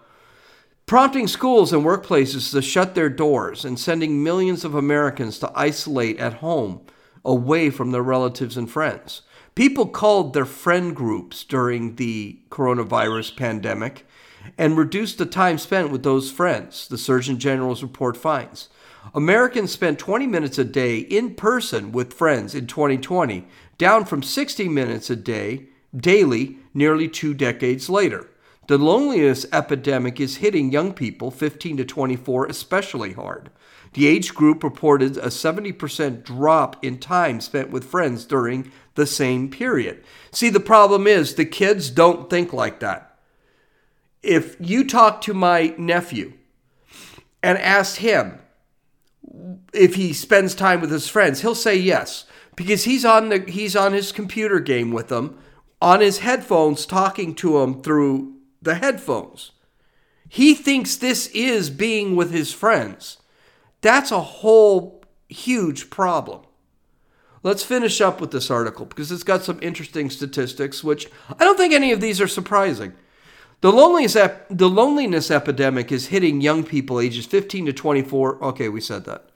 prompting 0.84 1.26
schools 1.26 1.72
and 1.72 1.82
workplaces 1.82 2.52
to 2.52 2.60
shut 2.60 2.94
their 2.94 3.08
doors 3.08 3.64
and 3.64 3.80
sending 3.80 4.22
millions 4.22 4.66
of 4.66 4.74
Americans 4.74 5.38
to 5.38 5.50
isolate 5.54 6.18
at 6.18 6.34
home 6.34 6.82
away 7.24 7.70
from 7.70 7.90
their 7.90 8.02
relatives 8.02 8.58
and 8.58 8.70
friends. 8.70 9.22
People 9.54 9.86
called 9.86 10.34
their 10.34 10.44
friend 10.44 10.94
groups 10.94 11.42
during 11.42 11.96
the 11.96 12.38
coronavirus 12.50 13.34
pandemic 13.34 14.06
and 14.58 14.76
reduced 14.76 15.16
the 15.16 15.24
time 15.24 15.56
spent 15.56 15.90
with 15.90 16.02
those 16.02 16.30
friends, 16.30 16.86
the 16.86 16.98
Surgeon 16.98 17.38
General's 17.38 17.82
report 17.82 18.14
finds. 18.18 18.68
Americans 19.14 19.72
spent 19.72 19.98
20 19.98 20.26
minutes 20.26 20.58
a 20.58 20.64
day 20.64 20.98
in 20.98 21.34
person 21.34 21.92
with 21.92 22.12
friends 22.12 22.54
in 22.54 22.66
2020, 22.66 23.46
down 23.78 24.04
from 24.04 24.22
60 24.22 24.68
minutes 24.68 25.10
a 25.10 25.16
day 25.16 25.66
daily 25.96 26.58
nearly 26.74 27.08
two 27.08 27.34
decades 27.34 27.88
later. 27.88 28.28
The 28.68 28.78
loneliness 28.78 29.46
epidemic 29.52 30.20
is 30.20 30.38
hitting 30.38 30.72
young 30.72 30.92
people 30.92 31.30
15 31.30 31.76
to 31.78 31.84
24 31.84 32.46
especially 32.46 33.12
hard. 33.12 33.50
The 33.92 34.08
age 34.08 34.34
group 34.34 34.64
reported 34.64 35.16
a 35.16 35.28
70% 35.28 36.24
drop 36.24 36.84
in 36.84 36.98
time 36.98 37.40
spent 37.40 37.70
with 37.70 37.84
friends 37.84 38.24
during 38.24 38.70
the 38.94 39.06
same 39.06 39.48
period. 39.48 40.02
See, 40.32 40.50
the 40.50 40.60
problem 40.60 41.06
is 41.06 41.34
the 41.34 41.44
kids 41.44 41.90
don't 41.90 42.28
think 42.28 42.52
like 42.52 42.80
that. 42.80 43.18
If 44.22 44.56
you 44.58 44.84
talk 44.84 45.20
to 45.22 45.34
my 45.34 45.74
nephew 45.78 46.32
and 47.42 47.56
ask 47.58 47.98
him 47.98 48.40
if 49.72 49.94
he 49.94 50.12
spends 50.12 50.54
time 50.54 50.80
with 50.80 50.90
his 50.90 51.08
friends, 51.08 51.40
he'll 51.40 51.54
say 51.54 51.76
yes 51.76 52.24
because 52.56 52.84
he's 52.84 53.04
on 53.04 53.28
the 53.28 53.40
he's 53.48 53.76
on 53.76 53.92
his 53.92 54.12
computer 54.12 54.60
game 54.60 54.90
with 54.90 55.08
them 55.08 55.38
on 55.80 56.00
his 56.00 56.18
headphones 56.18 56.86
talking 56.86 57.34
to 57.34 57.58
them 57.58 57.82
through 57.82 58.34
the 58.62 58.76
headphones. 58.76 59.52
He 60.28 60.54
thinks 60.54 60.96
this 60.96 61.28
is 61.28 61.70
being 61.70 62.16
with 62.16 62.32
his 62.32 62.52
friends. 62.52 63.18
That's 63.82 64.10
a 64.10 64.20
whole 64.20 65.04
huge 65.28 65.90
problem. 65.90 66.42
Let's 67.42 67.62
finish 67.62 68.00
up 68.00 68.20
with 68.20 68.32
this 68.32 68.50
article 68.50 68.86
because 68.86 69.12
it's 69.12 69.22
got 69.22 69.44
some 69.44 69.60
interesting 69.62 70.10
statistics, 70.10 70.82
which 70.82 71.08
I 71.38 71.44
don't 71.44 71.56
think 71.56 71.72
any 71.72 71.92
of 71.92 72.00
these 72.00 72.20
are 72.20 72.26
surprising. 72.26 72.94
The 73.62 73.72
loneliness, 73.72 74.16
ep- 74.16 74.46
the 74.50 74.68
loneliness 74.68 75.30
epidemic 75.30 75.90
is 75.90 76.08
hitting 76.08 76.40
young 76.40 76.62
people 76.62 77.00
ages 77.00 77.26
15 77.26 77.66
to 77.66 77.72
24. 77.72 78.44
Okay, 78.44 78.68
we 78.68 78.80
said 78.80 79.04
that. 79.06 79.30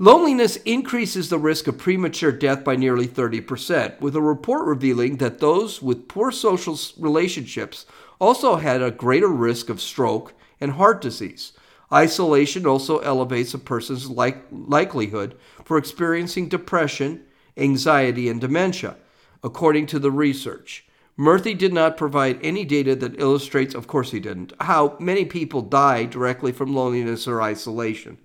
Loneliness 0.00 0.56
increases 0.58 1.28
the 1.28 1.40
risk 1.40 1.66
of 1.66 1.76
premature 1.76 2.30
death 2.30 2.62
by 2.62 2.76
nearly 2.76 3.08
30%, 3.08 4.00
with 4.00 4.14
a 4.14 4.22
report 4.22 4.64
revealing 4.64 5.16
that 5.16 5.40
those 5.40 5.82
with 5.82 6.06
poor 6.06 6.30
social 6.30 6.78
relationships 6.98 7.84
also 8.20 8.56
had 8.56 8.80
a 8.80 8.92
greater 8.92 9.26
risk 9.26 9.68
of 9.68 9.80
stroke 9.80 10.34
and 10.60 10.72
heart 10.72 11.00
disease. 11.00 11.52
Isolation 11.92 12.64
also 12.64 12.98
elevates 12.98 13.54
a 13.54 13.58
person's 13.58 14.08
like, 14.08 14.44
likelihood 14.52 15.36
for 15.64 15.78
experiencing 15.78 16.48
depression, 16.48 17.24
anxiety, 17.56 18.28
and 18.28 18.40
dementia, 18.40 18.96
according 19.42 19.86
to 19.86 19.98
the 19.98 20.12
research. 20.12 20.84
Murthy 21.18 21.56
did 21.56 21.72
not 21.72 21.96
provide 21.96 22.38
any 22.42 22.64
data 22.64 22.94
that 22.94 23.20
illustrates, 23.20 23.74
of 23.74 23.88
course 23.88 24.12
he 24.12 24.20
didn't, 24.20 24.52
how 24.60 24.96
many 25.00 25.24
people 25.24 25.62
die 25.62 26.04
directly 26.04 26.52
from 26.52 26.74
loneliness 26.74 27.26
or 27.26 27.42
isolation. 27.42 28.18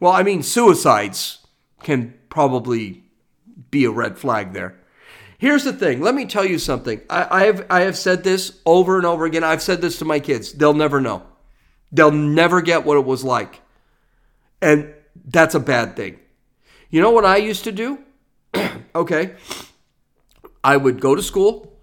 Well, 0.00 0.12
I 0.12 0.22
mean, 0.22 0.42
suicides 0.42 1.46
can 1.82 2.14
probably 2.30 3.04
be 3.70 3.84
a 3.84 3.90
red 3.90 4.18
flag 4.18 4.54
there. 4.54 4.78
Here's 5.38 5.64
the 5.64 5.72
thing. 5.72 6.00
Let 6.00 6.14
me 6.14 6.24
tell 6.24 6.44
you 6.44 6.58
something. 6.58 7.00
I, 7.10 7.42
I, 7.42 7.44
have 7.44 7.66
I 7.70 7.80
have 7.82 7.96
said 7.96 8.24
this 8.24 8.60
over 8.66 8.96
and 8.96 9.06
over 9.06 9.24
again. 9.24 9.44
I've 9.44 9.62
said 9.62 9.80
this 9.80 9.98
to 9.98 10.04
my 10.04 10.18
kids. 10.18 10.52
They'll 10.52 10.74
never 10.74 11.00
know. 11.00 11.22
They'll 11.92 12.10
never 12.10 12.60
get 12.60 12.84
what 12.84 12.96
it 12.96 13.04
was 13.04 13.24
like. 13.24 13.60
And 14.60 14.92
that's 15.24 15.54
a 15.54 15.60
bad 15.60 15.96
thing. 15.96 16.18
You 16.90 17.02
know 17.02 17.10
what 17.10 17.24
I 17.24 17.36
used 17.36 17.64
to 17.64 17.72
do? 17.72 17.98
okay. 18.94 19.34
I 20.64 20.76
would 20.76 21.00
go 21.00 21.14
to 21.14 21.22
school, 21.22 21.77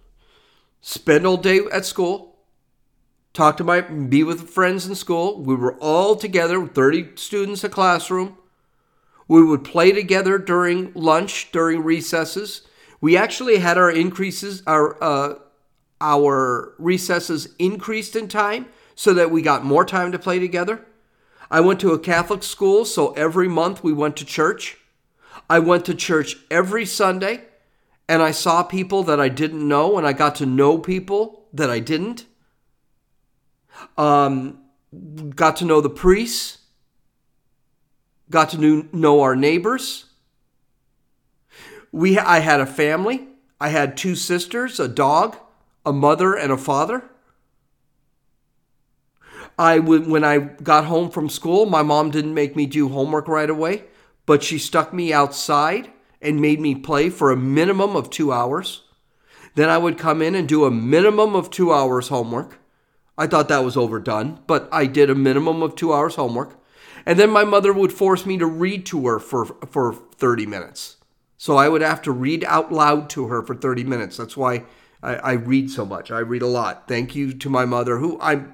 spend 0.87 1.25
all 1.25 1.35
day 1.35 1.61
at 1.71 1.83
school, 1.83 2.35
talk 3.33 3.57
to 3.57 3.63
my, 3.63 3.81
be 3.81 4.23
with 4.23 4.47
friends 4.47 4.85
in 4.85 4.93
school. 4.93 5.41
We 5.41 5.55
were 5.55 5.73
all 5.79 6.15
together, 6.15 6.63
30 6.67 7.15
students 7.15 7.63
a 7.63 7.69
classroom. 7.69 8.37
We 9.27 9.43
would 9.43 9.63
play 9.63 9.91
together 9.91 10.37
during 10.37 10.93
lunch, 10.93 11.51
during 11.51 11.81
recesses. 11.83 12.61
We 13.01 13.17
actually 13.17 13.57
had 13.57 13.79
our 13.79 13.89
increases, 13.89 14.61
our 14.67 15.03
uh, 15.03 15.39
our 15.99 16.75
recesses 16.77 17.55
increased 17.57 18.15
in 18.15 18.27
time 18.27 18.67
so 18.93 19.11
that 19.15 19.31
we 19.31 19.41
got 19.41 19.65
more 19.65 19.85
time 19.85 20.11
to 20.11 20.19
play 20.19 20.37
together. 20.37 20.85
I 21.49 21.61
went 21.61 21.79
to 21.79 21.93
a 21.93 21.99
Catholic 21.99 22.43
school, 22.43 22.85
so 22.85 23.11
every 23.13 23.47
month 23.47 23.83
we 23.83 23.91
went 23.91 24.17
to 24.17 24.25
church. 24.25 24.77
I 25.49 25.57
went 25.57 25.83
to 25.85 25.95
church 25.95 26.35
every 26.51 26.85
Sunday 26.85 27.45
and 28.07 28.21
I 28.21 28.31
saw 28.31 28.63
people 28.63 29.03
that 29.03 29.19
I 29.19 29.29
didn't 29.29 29.67
know 29.67 29.97
and 29.97 30.05
I 30.05 30.13
got 30.13 30.35
to 30.35 30.45
know 30.45 30.77
people 30.77 31.45
that 31.53 31.69
I 31.69 31.79
didn't. 31.79 32.25
Um, 33.97 34.59
got 35.35 35.57
to 35.57 35.65
know 35.65 35.81
the 35.81 35.89
priests, 35.89 36.59
got 38.29 38.49
to 38.51 38.87
know 38.93 39.21
our 39.21 39.35
neighbors. 39.35 40.05
We, 41.91 42.17
I 42.17 42.39
had 42.39 42.59
a 42.59 42.65
family. 42.65 43.27
I 43.59 43.69
had 43.69 43.97
two 43.97 44.15
sisters, 44.15 44.79
a 44.79 44.87
dog, 44.87 45.37
a 45.85 45.93
mother, 45.93 46.35
and 46.35 46.51
a 46.51 46.57
father. 46.57 47.03
I 49.57 49.79
when 49.79 50.25
I 50.25 50.39
got 50.39 50.85
home 50.85 51.09
from 51.09 51.29
school, 51.29 51.65
my 51.65 51.81
mom 51.81 52.11
didn't 52.11 52.33
make 52.33 52.57
me 52.57 52.65
do 52.65 52.89
homework 52.89 53.29
right 53.29 53.49
away, 53.49 53.85
but 54.25 54.43
she 54.43 54.57
stuck 54.57 54.93
me 54.93 55.13
outside 55.13 55.93
and 56.25 56.41
made 56.41 56.59
me 56.59 56.75
play 56.75 57.09
for 57.09 57.31
a 57.31 57.37
minimum 57.37 57.95
of 57.95 58.09
two 58.09 58.31
hours. 58.31 58.83
Then 59.55 59.69
I 59.69 59.77
would 59.77 59.97
come 59.97 60.21
in 60.21 60.35
and 60.35 60.47
do 60.47 60.65
a 60.65 60.71
minimum 60.71 61.35
of 61.35 61.49
two 61.49 61.71
hours 61.71 62.09
homework. 62.09 62.59
I 63.17 63.27
thought 63.27 63.47
that 63.47 63.63
was 63.63 63.77
overdone, 63.77 64.41
but 64.47 64.67
I 64.71 64.85
did 64.85 65.09
a 65.09 65.15
minimum 65.15 65.63
of 65.63 65.75
two 65.75 65.93
hours 65.93 66.15
homework. 66.15 66.59
And 67.05 67.17
then 67.19 67.29
my 67.29 67.43
mother 67.43 67.71
would 67.71 67.93
force 67.93 68.25
me 68.25 68.37
to 68.39 68.45
read 68.45 68.85
to 68.87 69.05
her 69.07 69.19
for, 69.19 69.45
for 69.45 69.93
30 69.93 70.45
minutes. 70.45 70.97
So 71.37 71.55
I 71.55 71.69
would 71.69 71.81
have 71.81 72.01
to 72.03 72.11
read 72.11 72.43
out 72.45 72.71
loud 72.71 73.09
to 73.11 73.27
her 73.27 73.41
for 73.41 73.55
30 73.55 73.83
minutes. 73.83 74.17
That's 74.17 74.35
why 74.35 74.65
I, 75.01 75.15
I 75.15 75.31
read 75.33 75.69
so 75.69 75.85
much. 75.85 76.11
I 76.11 76.19
read 76.19 76.41
a 76.41 76.47
lot. 76.47 76.87
Thank 76.87 77.15
you 77.15 77.31
to 77.33 77.49
my 77.49 77.65
mother, 77.65 77.99
who 77.99 78.19
I 78.19 78.45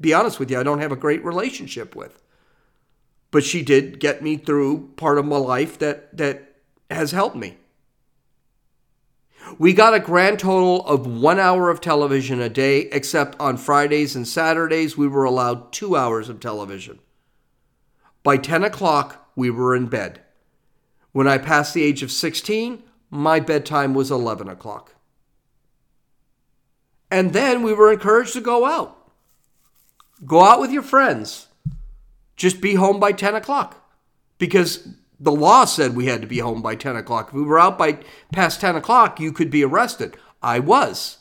be 0.00 0.12
honest 0.12 0.38
with 0.38 0.50
you, 0.50 0.58
I 0.58 0.62
don't 0.62 0.80
have 0.80 0.92
a 0.92 0.96
great 0.96 1.24
relationship 1.24 1.94
with. 1.94 2.20
But 3.30 3.44
she 3.44 3.62
did 3.62 4.00
get 4.00 4.22
me 4.22 4.36
through 4.36 4.92
part 4.96 5.18
of 5.18 5.24
my 5.24 5.36
life 5.36 5.78
that 5.78 6.16
that 6.16 6.53
has 6.94 7.12
helped 7.12 7.36
me. 7.36 7.56
We 9.58 9.72
got 9.72 9.94
a 9.94 10.00
grand 10.00 10.38
total 10.38 10.84
of 10.86 11.06
one 11.06 11.38
hour 11.38 11.70
of 11.70 11.80
television 11.80 12.40
a 12.40 12.48
day, 12.48 12.82
except 12.92 13.38
on 13.38 13.56
Fridays 13.56 14.16
and 14.16 14.26
Saturdays, 14.26 14.96
we 14.96 15.06
were 15.06 15.24
allowed 15.24 15.72
two 15.72 15.96
hours 15.96 16.28
of 16.28 16.40
television. 16.40 16.98
By 18.22 18.38
10 18.38 18.64
o'clock, 18.64 19.30
we 19.36 19.50
were 19.50 19.76
in 19.76 19.86
bed. 19.86 20.20
When 21.12 21.28
I 21.28 21.38
passed 21.38 21.74
the 21.74 21.82
age 21.82 22.02
of 22.02 22.10
16, 22.10 22.82
my 23.10 23.38
bedtime 23.38 23.94
was 23.94 24.10
11 24.10 24.48
o'clock. 24.48 24.94
And 27.10 27.32
then 27.32 27.62
we 27.62 27.72
were 27.72 27.92
encouraged 27.92 28.32
to 28.32 28.40
go 28.40 28.64
out. 28.64 28.98
Go 30.26 30.42
out 30.42 30.60
with 30.60 30.72
your 30.72 30.82
friends. 30.82 31.48
Just 32.34 32.60
be 32.60 32.74
home 32.74 32.98
by 32.98 33.12
10 33.12 33.34
o'clock 33.34 33.88
because 34.38 34.88
the 35.18 35.32
law 35.32 35.64
said 35.64 35.94
we 35.94 36.06
had 36.06 36.20
to 36.22 36.26
be 36.26 36.38
home 36.38 36.62
by 36.62 36.74
10 36.74 36.96
o'clock. 36.96 37.28
If 37.28 37.34
we 37.34 37.42
were 37.42 37.58
out 37.58 37.78
by 37.78 37.98
past 38.32 38.60
10 38.60 38.76
o'clock, 38.76 39.20
you 39.20 39.32
could 39.32 39.50
be 39.50 39.64
arrested. 39.64 40.16
I 40.42 40.58
was. 40.58 41.18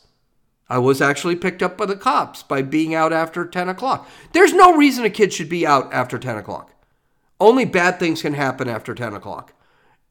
I 0.69 0.79
was 0.79 1.01
actually 1.01 1.35
picked 1.35 1.61
up 1.61 1.77
by 1.77 1.85
the 1.85 1.95
cops 1.95 2.41
by 2.41 2.61
being 2.61 2.95
out 2.95 3.13
after 3.13 3.45
10 3.45 3.69
o'clock. 3.69 4.09
There's 4.31 4.53
no 4.53 4.75
reason 4.75 5.05
a 5.05 5.09
kid 5.09 5.33
should 5.33 5.49
be 5.49 5.67
out 5.67 5.93
after 5.93 6.17
10 6.17 6.37
o'clock. 6.37 6.73
Only 7.39 7.65
bad 7.65 7.99
things 7.99 8.21
can 8.21 8.33
happen 8.33 8.67
after 8.67 8.95
10 8.95 9.13
o'clock. 9.13 9.53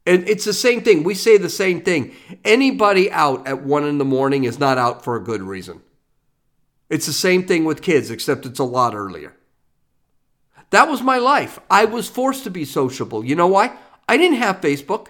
And 0.05 0.27
it's 0.27 0.45
the 0.45 0.53
same 0.53 0.81
thing. 0.81 1.03
We 1.03 1.15
say 1.15 1.37
the 1.37 1.49
same 1.49 1.81
thing. 1.81 2.13
Anybody 2.43 3.11
out 3.11 3.47
at 3.47 3.63
1 3.63 3.85
in 3.85 3.97
the 3.97 4.05
morning 4.05 4.43
is 4.43 4.59
not 4.59 4.77
out 4.77 5.03
for 5.03 5.15
a 5.15 5.23
good 5.23 5.41
reason. 5.41 5.81
It's 6.89 7.05
the 7.05 7.13
same 7.13 7.45
thing 7.45 7.65
with 7.65 7.81
kids, 7.81 8.11
except 8.11 8.45
it's 8.45 8.59
a 8.59 8.65
lot 8.65 8.93
earlier. 8.93 9.35
That 10.73 10.89
was 10.89 11.03
my 11.03 11.19
life. 11.19 11.59
I 11.69 11.85
was 11.85 12.09
forced 12.09 12.45
to 12.45 12.49
be 12.49 12.65
sociable. 12.65 13.23
You 13.23 13.35
know 13.35 13.45
why? 13.45 13.77
I 14.09 14.17
didn't 14.17 14.39
have 14.39 14.59
Facebook. 14.59 15.09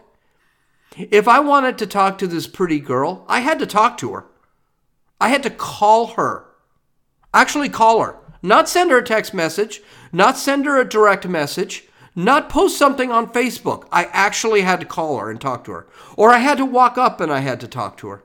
If 0.97 1.25
I 1.25 1.39
wanted 1.39 1.77
to 1.77 1.87
talk 1.87 2.17
to 2.17 2.27
this 2.27 2.47
pretty 2.47 2.81
girl, 2.81 3.23
I 3.29 3.39
had 3.39 3.59
to 3.59 3.65
talk 3.65 3.97
to 3.99 4.11
her. 4.11 4.25
I 5.21 5.29
had 5.29 5.41
to 5.43 5.49
call 5.49 6.07
her. 6.17 6.47
Actually, 7.33 7.69
call 7.69 8.01
her. 8.01 8.17
Not 8.41 8.67
send 8.67 8.91
her 8.91 8.97
a 8.97 9.03
text 9.05 9.33
message, 9.33 9.81
not 10.11 10.37
send 10.37 10.65
her 10.65 10.81
a 10.81 10.89
direct 10.89 11.25
message, 11.29 11.85
not 12.13 12.49
post 12.49 12.77
something 12.77 13.09
on 13.09 13.31
Facebook. 13.31 13.87
I 13.89 14.09
actually 14.11 14.63
had 14.63 14.81
to 14.81 14.85
call 14.85 15.17
her 15.17 15.31
and 15.31 15.39
talk 15.39 15.63
to 15.63 15.71
her. 15.71 15.87
Or 16.17 16.31
I 16.31 16.39
had 16.39 16.57
to 16.57 16.65
walk 16.65 16.97
up 16.97 17.21
and 17.21 17.31
I 17.31 17.39
had 17.39 17.61
to 17.61 17.69
talk 17.69 17.95
to 17.99 18.09
her. 18.09 18.23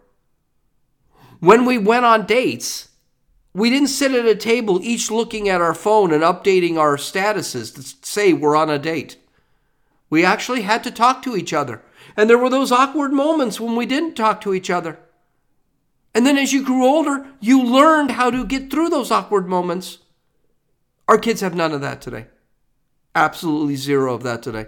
When 1.39 1.65
we 1.65 1.79
went 1.79 2.05
on 2.05 2.27
dates, 2.27 2.89
we 3.59 3.71
didn't 3.71 3.89
sit 3.89 4.13
at 4.13 4.27
a 4.27 4.35
table 4.35 4.81
each 4.83 5.11
looking 5.11 5.49
at 5.49 5.61
our 5.61 5.75
phone 5.75 6.13
and 6.13 6.23
updating 6.23 6.77
our 6.77 6.97
statuses 6.97 7.75
to 7.75 8.07
say 8.07 8.33
we're 8.33 8.57
on 8.57 8.71
a 8.71 8.79
date. 8.79 9.17
We 10.11 10.25
actually 10.25 10.63
had 10.63 10.85
to 10.85 10.91
talk 10.91 11.23
to 11.23 11.37
each 11.37 11.53
other. 11.53 11.83
And 12.17 12.29
there 12.29 12.39
were 12.39 12.51
those 12.51 12.73
awkward 12.73 13.13
moments 13.13 13.61
when 13.61 13.77
we 13.77 13.87
didn't 13.87 14.15
talk 14.15 14.41
to 14.43 14.55
each 14.55 14.71
other. 14.71 14.99
And 16.15 16.27
then 16.27 16.39
as 16.39 16.53
you 16.53 16.65
grew 16.65 16.85
older, 16.85 17.27
you 17.41 17.63
learned 17.63 18.13
how 18.13 18.31
to 18.31 18.45
get 18.45 18.71
through 18.71 18.89
those 18.91 19.11
awkward 19.11 19.47
moments. 19.47 19.99
Our 21.07 21.19
kids 21.19 21.41
have 21.43 21.55
none 21.55 21.73
of 21.73 21.81
that 21.81 22.01
today. 22.01 22.27
Absolutely 23.15 23.77
zero 23.77 24.15
of 24.15 24.23
that 24.25 24.43
today. 24.43 24.67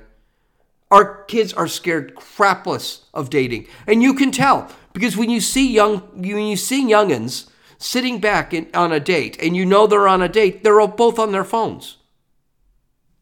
Our 0.90 1.24
kids 1.24 1.52
are 1.52 1.68
scared 1.68 2.14
crapless 2.14 3.00
of 3.12 3.30
dating. 3.30 3.66
And 3.86 4.02
you 4.02 4.14
can 4.14 4.30
tell 4.30 4.70
because 4.92 5.16
when 5.16 5.30
you 5.30 5.40
see 5.40 5.72
young 5.72 5.98
when 6.14 6.46
you 6.46 6.56
see 6.56 6.84
youngins 6.84 7.49
sitting 7.80 8.20
back 8.20 8.52
in, 8.54 8.68
on 8.74 8.92
a 8.92 9.00
date 9.00 9.42
and 9.42 9.56
you 9.56 9.64
know 9.66 9.86
they're 9.86 10.06
on 10.06 10.22
a 10.22 10.28
date, 10.28 10.62
they're 10.62 10.86
both 10.86 11.18
on 11.18 11.32
their 11.32 11.44
phones. 11.44 11.96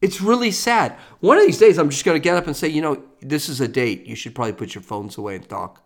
It's 0.01 0.21
really 0.21 0.51
sad. 0.51 0.95
One 1.21 1.37
of 1.37 1.45
these 1.45 1.57
days, 1.57 1.77
I'm 1.77 1.89
just 1.89 2.05
going 2.05 2.15
to 2.15 2.23
get 2.23 2.37
up 2.37 2.45
and 2.45 2.55
say, 2.55 2.67
you 2.67 2.81
know, 2.81 3.01
this 3.21 3.49
is 3.49 3.59
a 3.59 3.67
date. 3.67 4.05
You 4.05 4.15
should 4.15 4.35
probably 4.35 4.53
put 4.53 4.75
your 4.75 4.81
phones 4.81 5.17
away 5.17 5.35
and 5.35 5.47
talk. 5.47 5.83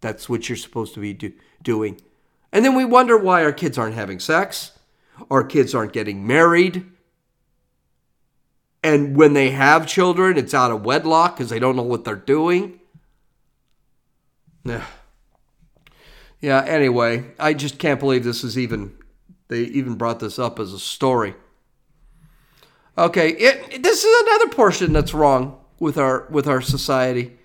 That's 0.00 0.28
what 0.28 0.48
you're 0.48 0.56
supposed 0.56 0.94
to 0.94 1.00
be 1.00 1.12
do- 1.12 1.32
doing. 1.62 2.00
And 2.52 2.64
then 2.64 2.74
we 2.74 2.84
wonder 2.84 3.18
why 3.18 3.44
our 3.44 3.52
kids 3.52 3.78
aren't 3.78 3.94
having 3.94 4.20
sex, 4.20 4.72
our 5.30 5.44
kids 5.44 5.74
aren't 5.74 5.92
getting 5.92 6.26
married. 6.26 6.86
And 8.82 9.16
when 9.16 9.32
they 9.32 9.50
have 9.50 9.86
children, 9.86 10.36
it's 10.36 10.52
out 10.52 10.70
of 10.70 10.84
wedlock 10.84 11.36
because 11.36 11.50
they 11.50 11.58
don't 11.58 11.76
know 11.76 11.82
what 11.82 12.04
they're 12.04 12.16
doing. 12.16 12.80
Yeah, 16.40 16.62
anyway, 16.64 17.24
I 17.38 17.54
just 17.54 17.78
can't 17.78 18.00
believe 18.00 18.24
this 18.24 18.44
is 18.44 18.58
even, 18.58 18.96
they 19.48 19.60
even 19.60 19.94
brought 19.94 20.20
this 20.20 20.38
up 20.38 20.58
as 20.58 20.72
a 20.72 20.78
story. 20.78 21.34
Okay, 22.96 23.30
it, 23.30 23.82
this 23.82 24.04
is 24.04 24.26
another 24.26 24.48
portion 24.48 24.92
that's 24.92 25.14
wrong 25.14 25.58
with 25.80 25.98
our 25.98 26.26
with 26.30 26.46
our 26.46 26.60
society. 26.60 27.36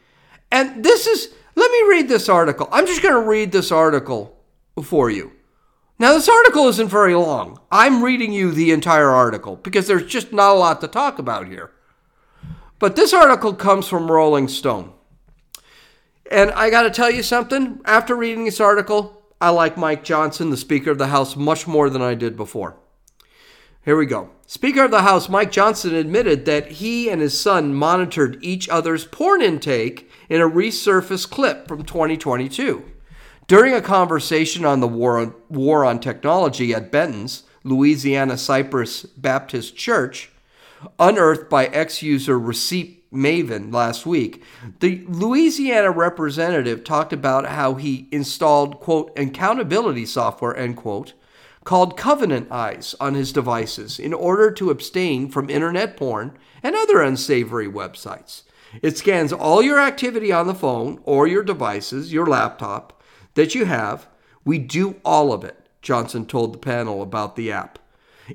And 0.52 0.84
this 0.84 1.08
is 1.08 1.34
let 1.56 1.72
me 1.72 1.90
read 1.90 2.08
this 2.08 2.30
article. 2.30 2.70
I'm 2.72 2.86
just 2.86 3.02
going 3.02 3.16
to 3.16 3.28
read 3.28 3.52
this 3.52 3.72
article 3.72 4.38
for 4.84 5.10
you. 5.10 5.32
Now 5.98 6.14
this 6.14 6.30
article 6.30 6.68
isn't 6.70 6.88
very 6.88 7.16
long. 7.16 7.60
I'm 7.72 8.04
reading 8.04 8.32
you 8.32 8.52
the 8.52 8.72
entire 8.72 9.10
article 9.10 9.58
because 9.58 9.88
there's 9.88 10.06
just 10.06 10.32
not 10.32 10.52
a 10.52 10.60
lot 10.60 10.82
to 10.82 10.88
talk 10.88 11.20
about 11.20 11.48
here. 11.48 11.72
But 12.78 12.96
this 12.96 13.14
article 13.14 13.54
comes 13.54 13.88
from 13.88 14.10
Rolling 14.10 14.48
Stone. 14.48 14.94
And 16.30 16.52
I 16.52 16.70
got 16.70 16.84
to 16.84 16.92
tell 16.92 17.10
you 17.10 17.24
something. 17.24 17.82
After 17.86 18.16
reading 18.16 18.46
this 18.46 18.60
article, 18.60 19.24
I 19.42 19.50
like 19.50 19.78
Mike 19.78 20.04
Johnson, 20.04 20.52
the 20.52 20.58
Speaker 20.58 20.92
of 20.92 21.00
the 21.00 21.08
House, 21.08 21.36
much 21.36 21.66
more 21.66 21.90
than 21.90 22.04
I 22.04 22.14
did 22.14 22.38
before. 22.38 22.78
Here 23.84 23.98
we 23.98 24.06
go. 24.06 24.30
Speaker 24.46 24.84
of 24.86 24.92
the 24.92 25.02
House 25.02 25.30
Mike 25.30 25.52
Johnson 25.52 25.96
admitted 25.96 26.46
that 26.46 26.74
he 26.74 27.10
and 27.10 27.22
his 27.22 27.40
son 27.40 27.74
monitored 27.74 28.38
each 28.42 28.70
other's 28.70 29.06
porn 29.06 29.42
intake 29.42 30.10
in 30.30 30.42
a 30.42 30.50
resurfaced 30.50 31.32
clip 31.32 31.68
from 31.68 31.84
2022. 31.84 32.84
During 33.48 33.74
a 33.74 33.82
conversation 33.82 34.66
on 34.66 34.80
the 34.80 34.88
war 34.88 35.18
on, 35.18 35.34
war 35.50 35.84
on 35.84 36.00
technology 36.00 36.74
at 36.74 36.92
Benton's, 36.92 37.44
Louisiana 37.64 38.38
Cypress 38.38 39.04
Baptist 39.04 39.76
Church, 39.76 40.32
unearthed 41.00 41.50
by 41.50 41.66
ex 41.68 42.04
user 42.04 42.38
Receipt 42.38 42.99
Maven 43.14 43.74
last 43.74 44.06
week, 44.06 44.44
the 44.80 45.04
Louisiana 45.08 45.92
representative 45.92 46.84
talked 46.84 47.12
about 47.12 47.48
how 47.48 47.76
he 47.76 48.08
installed, 48.12 48.80
quote, 48.80 49.12
accountability 49.18 50.06
software, 50.06 50.56
end 50.56 50.78
quote, 50.78 51.14
called 51.64 51.98
Covenant 51.98 52.52
Eyes 52.52 52.96
on 53.00 53.16
his 53.16 53.34
devices 53.34 54.00
in 54.00 54.14
order 54.14 54.52
to 54.52 54.70
abstain 54.70 55.30
from 55.30 55.50
internet 55.50 55.98
porn 55.98 56.38
and 56.62 56.76
other 56.76 57.02
unsavory 57.02 57.68
websites. 57.68 58.44
It 58.82 58.98
scans 58.98 59.34
all 59.34 59.62
your 59.62 59.80
activity 59.80 60.32
on 60.32 60.48
the 60.48 60.54
phone 60.54 61.00
or 61.04 61.28
your 61.28 61.44
devices, 61.44 62.14
your 62.14 62.28
laptop, 62.28 63.02
that 63.34 63.56
you 63.56 63.66
have. 63.66 64.08
We 64.46 64.60
do 64.60 64.98
all 65.04 65.34
of 65.34 65.44
it, 65.44 65.68
Johnson 65.82 66.26
told 66.26 66.54
the 66.54 66.60
panel 66.60 67.02
about 67.02 67.36
the 67.36 67.52
app. 67.52 67.80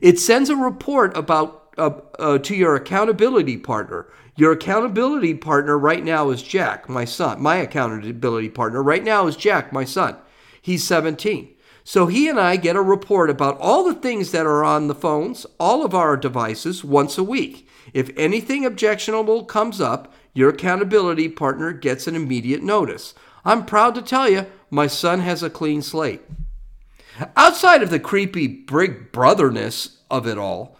It 0.01 0.19
sends 0.19 0.51
a 0.51 0.57
report 0.57 1.17
about 1.17 1.73
uh, 1.79 1.91
uh, 2.19 2.39
to 2.39 2.55
your 2.55 2.77
accountability 2.77 3.57
partner. 3.57 4.07
Your 4.37 4.53
accountability 4.53 5.35
partner 5.35 5.79
right 5.79 6.03
now 6.03 6.31
is 6.31 6.43
Jack, 6.43 6.89
my 6.89 7.05
son. 7.05 7.41
My 7.41 7.57
accountability 7.57 8.49
partner 8.49 8.83
right 8.83 9.05
now 9.05 9.29
is 9.29 9.37
Jack, 9.37 9.73
my 9.73 9.85
son. 9.85 10.17
He's 10.61 10.83
17. 10.85 11.55
So 11.85 12.07
he 12.07 12.29
and 12.29 12.41
I 12.41 12.57
get 12.57 12.77
a 12.77 12.83
report 12.83 13.31
about 13.31 13.59
all 13.61 13.85
the 13.85 13.95
things 13.95 14.33
that 14.33 14.47
are 14.47 14.65
on 14.65 14.89
the 14.89 14.95
phones, 14.95 15.47
all 15.61 15.85
of 15.85 15.95
our 15.95 16.17
devices, 16.17 16.83
once 16.83 17.17
a 17.17 17.23
week. 17.23 17.69
If 17.93 18.11
anything 18.17 18.65
objectionable 18.65 19.45
comes 19.45 19.81
up, 19.81 20.13
your 20.33 20.49
accountability 20.49 21.29
partner 21.29 21.73
gets 21.73 22.07
an 22.07 22.17
immediate 22.17 22.63
notice. 22.63 23.15
I'm 23.45 23.67
proud 23.67 23.95
to 23.95 24.03
tell 24.03 24.29
you, 24.29 24.47
my 24.71 24.89
son 24.89 25.21
has 25.21 25.43
a 25.43 25.51
clean 25.51 25.83
slate. 25.83 26.23
Outside 27.37 27.83
of 27.83 27.91
the 27.91 28.01
creepy 28.01 28.49
big 28.49 29.13
brotherness 29.13 29.99
of 30.11 30.27
it 30.27 30.39
all, 30.39 30.77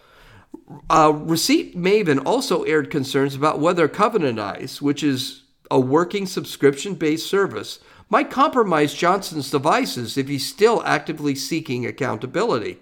uh, 0.89 1.13
Receipt 1.15 1.77
Maven 1.77 2.21
also 2.25 2.63
aired 2.63 2.89
concerns 2.89 3.35
about 3.35 3.59
whether 3.59 3.87
Covenant 3.87 4.39
Eyes, 4.39 4.81
which 4.81 5.03
is 5.03 5.43
a 5.71 5.79
working 5.79 6.25
subscription 6.25 6.95
based 6.95 7.29
service, 7.29 7.79
might 8.09 8.29
compromise 8.29 8.93
Johnson's 8.93 9.49
devices 9.49 10.17
if 10.17 10.27
he's 10.27 10.47
still 10.47 10.83
actively 10.83 11.35
seeking 11.35 11.85
accountability. 11.85 12.79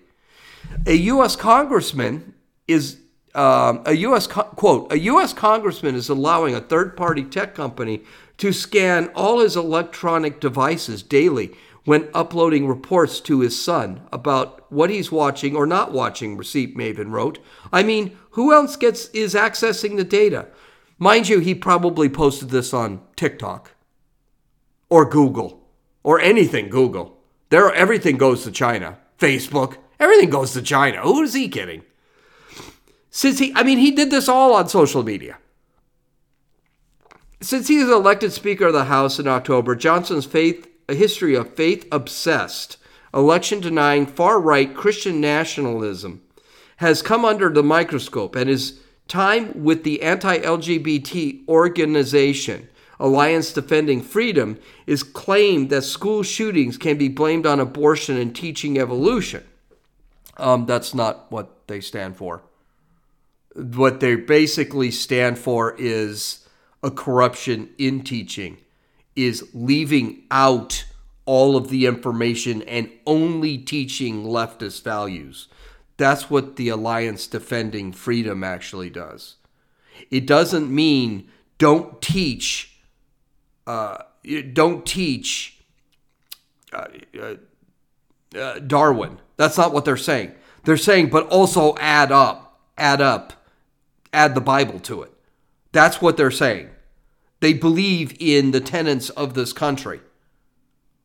A 0.86 0.94
U.S. 0.94 1.36
congressman 1.36 2.34
is 2.68 2.98
um, 3.36 3.82
a 3.86 3.94
U.S. 3.94 4.28
Co- 4.28 4.44
quote 4.44 4.92
a 4.92 5.00
U.S. 5.00 5.34
congressman 5.34 5.96
is 5.96 6.10
allowing 6.10 6.56
a 6.56 6.62
third-party 6.62 7.24
tech 7.26 7.56
company 7.56 8.04
to 8.38 8.52
scan 8.52 9.10
all 9.16 9.40
his 9.40 9.56
electronic 9.56 10.40
devices 10.40 11.02
daily 11.02 11.56
when 11.86 12.10
uploading 12.14 12.68
reports 12.68 13.20
to 13.20 13.42
his 13.42 13.62
son 13.62 14.02
about 14.12 14.72
what 14.72 14.90
he's 14.90 15.12
watching 15.12 15.56
or 15.56 15.66
not 15.66 15.92
watching. 15.92 16.38
Receipt 16.38 16.78
Maven 16.78 17.12
wrote. 17.12 17.40
I 17.72 17.84
mean, 17.84 18.18
who 18.32 18.54
else 18.54 18.76
gets 18.76 19.08
is 19.10 19.34
accessing 19.34 19.98
the 19.98 20.04
data? 20.04 20.48
Mind 20.98 21.28
you, 21.28 21.40
he 21.40 21.54
probably 21.54 22.08
posted 22.08 22.50
this 22.50 22.74
on 22.74 23.02
TikTok 23.16 23.72
or 24.90 25.10
Google 25.10 25.68
or 26.04 26.20
anything 26.20 26.70
Google. 26.70 27.18
There, 27.50 27.74
everything 27.74 28.18
goes 28.18 28.44
to 28.44 28.52
China. 28.52 28.98
Facebook, 29.20 29.78
everything 30.00 30.30
goes 30.30 30.54
to 30.54 30.62
China. 30.62 31.02
Who 31.02 31.22
is 31.22 31.34
he 31.34 31.50
kidding? 31.50 31.84
Since 33.10 33.40
he, 33.40 33.54
I 33.56 33.64
mean, 33.64 33.78
he 33.78 33.92
did 33.92 34.10
this 34.10 34.28
all 34.28 34.54
on 34.54 34.70
social 34.70 35.04
media. 35.04 35.38
Since 37.42 37.68
he 37.68 37.78
was 37.78 37.90
elected 37.90 38.32
Speaker 38.32 38.68
of 38.68 38.74
the 38.74 38.86
House 38.86 39.20
in 39.20 39.28
October, 39.28 39.76
Johnson's 39.76 40.26
faith, 40.26 40.68
a 40.94 40.96
history 40.96 41.36
of 41.36 41.56
faith 41.56 41.88
obsessed, 41.92 42.78
election 43.14 43.60
denying, 43.60 44.06
far 44.06 44.40
right 44.40 44.76
Christian 44.76 45.20
nationalism 45.20 46.22
has 46.78 47.02
come 47.02 47.26
under 47.26 47.50
the 47.50 47.64
microscope, 47.64 48.36
and 48.36 48.48
his 48.48 48.80
time 49.08 49.64
with 49.64 49.84
the 49.84 50.04
anti 50.04 50.38
LGBT 50.38 51.48
organization 51.48 52.70
Alliance 53.00 53.52
Defending 53.52 54.02
Freedom 54.02 54.60
is 54.86 55.02
claimed 55.02 55.72
that 55.72 55.82
school 55.82 56.22
shootings 56.22 56.78
can 56.78 56.98
be 56.98 57.10
blamed 57.10 57.48
on 57.48 57.60
abortion 57.60 58.18
and 58.18 58.36
teaching 58.36 58.78
evolution. 58.78 59.44
Um, 60.38 60.68
that's 60.68 60.94
not 60.94 61.32
what 61.32 61.68
they 61.68 61.82
stand 61.82 62.18
for. 62.18 62.44
What 63.56 64.00
they 64.00 64.16
basically 64.16 64.92
stand 64.92 65.40
for 65.40 65.76
is 65.78 66.48
a 66.84 66.92
corruption 66.92 67.70
in 67.78 68.04
teaching, 68.04 68.58
is 69.16 69.50
leaving 69.54 70.24
out 70.32 70.86
all 71.26 71.56
of 71.56 71.70
the 71.70 71.86
information 71.86 72.62
and 72.64 72.90
only 73.06 73.58
teaching 73.58 74.26
leftist 74.26 74.84
values. 74.84 75.48
That's 75.98 76.30
what 76.30 76.56
the 76.56 76.70
Alliance 76.70 77.28
Defending 77.28 77.94
Freedom 77.94 78.44
actually 78.44 78.90
does. 78.90 79.36
It 80.10 80.26
doesn't 80.26 80.74
mean 80.74 81.30
don't 81.58 82.02
teach 82.02 82.80
uh, 83.66 84.04
don't 84.54 84.86
teach 84.86 85.60
uh, 86.74 86.88
uh, 87.20 87.36
uh, 88.38 88.60
Darwin. 88.60 89.20
That's 89.38 89.58
not 89.58 89.74
what 89.74 89.86
they're 89.86 89.98
saying. 89.98 90.34
They're 90.64 90.78
saying, 90.78 91.10
but 91.10 91.28
also 91.28 91.76
add 91.78 92.12
up, 92.12 92.60
add 92.78 93.02
up, 93.02 93.34
add 94.12 94.36
the 94.36 94.42
Bible 94.42 94.80
to 94.80 95.04
it. 95.04 95.12
That's 95.72 96.02
what 96.02 96.18
they're 96.18 96.32
saying. 96.32 96.70
They 97.44 97.54
believe 97.54 98.16
in 98.20 98.52
the 98.52 98.62
tenets 98.62 99.10
of 99.12 99.34
this 99.34 99.52
country. 99.52 100.00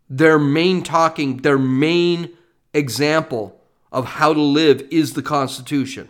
Their 0.09 0.39
main 0.39 0.83
talking, 0.83 1.39
their 1.39 1.59
main 1.59 2.31
example 2.73 3.61
of 3.91 4.05
how 4.07 4.33
to 4.33 4.41
live 4.41 4.87
is 4.91 5.13
the 5.13 5.23
Constitution. 5.23 6.09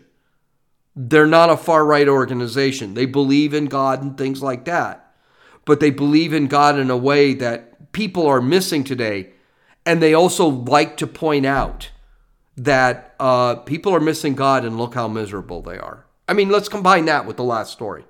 They're 0.94 1.26
not 1.26 1.50
a 1.50 1.56
far 1.56 1.84
right 1.84 2.08
organization. 2.08 2.94
They 2.94 3.06
believe 3.06 3.54
in 3.54 3.66
God 3.66 4.02
and 4.02 4.18
things 4.18 4.42
like 4.42 4.66
that 4.66 5.08
but 5.68 5.80
they 5.80 5.90
believe 5.90 6.32
in 6.32 6.46
God 6.46 6.78
in 6.78 6.88
a 6.88 6.96
way 6.96 7.34
that 7.34 7.92
people 7.92 8.26
are 8.26 8.40
missing 8.40 8.84
today. 8.84 9.34
And 9.84 10.02
they 10.02 10.14
also 10.14 10.48
like 10.48 10.96
to 10.96 11.06
point 11.06 11.44
out 11.44 11.90
that 12.56 13.14
uh, 13.20 13.56
people 13.56 13.94
are 13.94 14.00
missing 14.00 14.34
God 14.34 14.64
and 14.64 14.78
look 14.78 14.94
how 14.94 15.08
miserable 15.08 15.60
they 15.60 15.76
are. 15.76 16.06
I 16.26 16.32
mean, 16.32 16.48
let's 16.48 16.70
combine 16.70 17.04
that 17.04 17.26
with 17.26 17.36
the 17.36 17.44
last 17.44 17.70
story. 17.70 18.06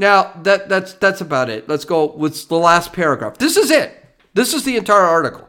Now 0.00 0.32
that 0.44 0.70
that's 0.70 0.94
that's 0.94 1.20
about 1.20 1.50
it. 1.50 1.68
Let's 1.68 1.84
go 1.84 2.06
with 2.06 2.48
the 2.48 2.56
last 2.56 2.94
paragraph. 2.94 3.36
This 3.36 3.58
is 3.58 3.70
it. 3.70 4.02
This 4.32 4.54
is 4.54 4.64
the 4.64 4.78
entire 4.78 5.04
article. 5.04 5.46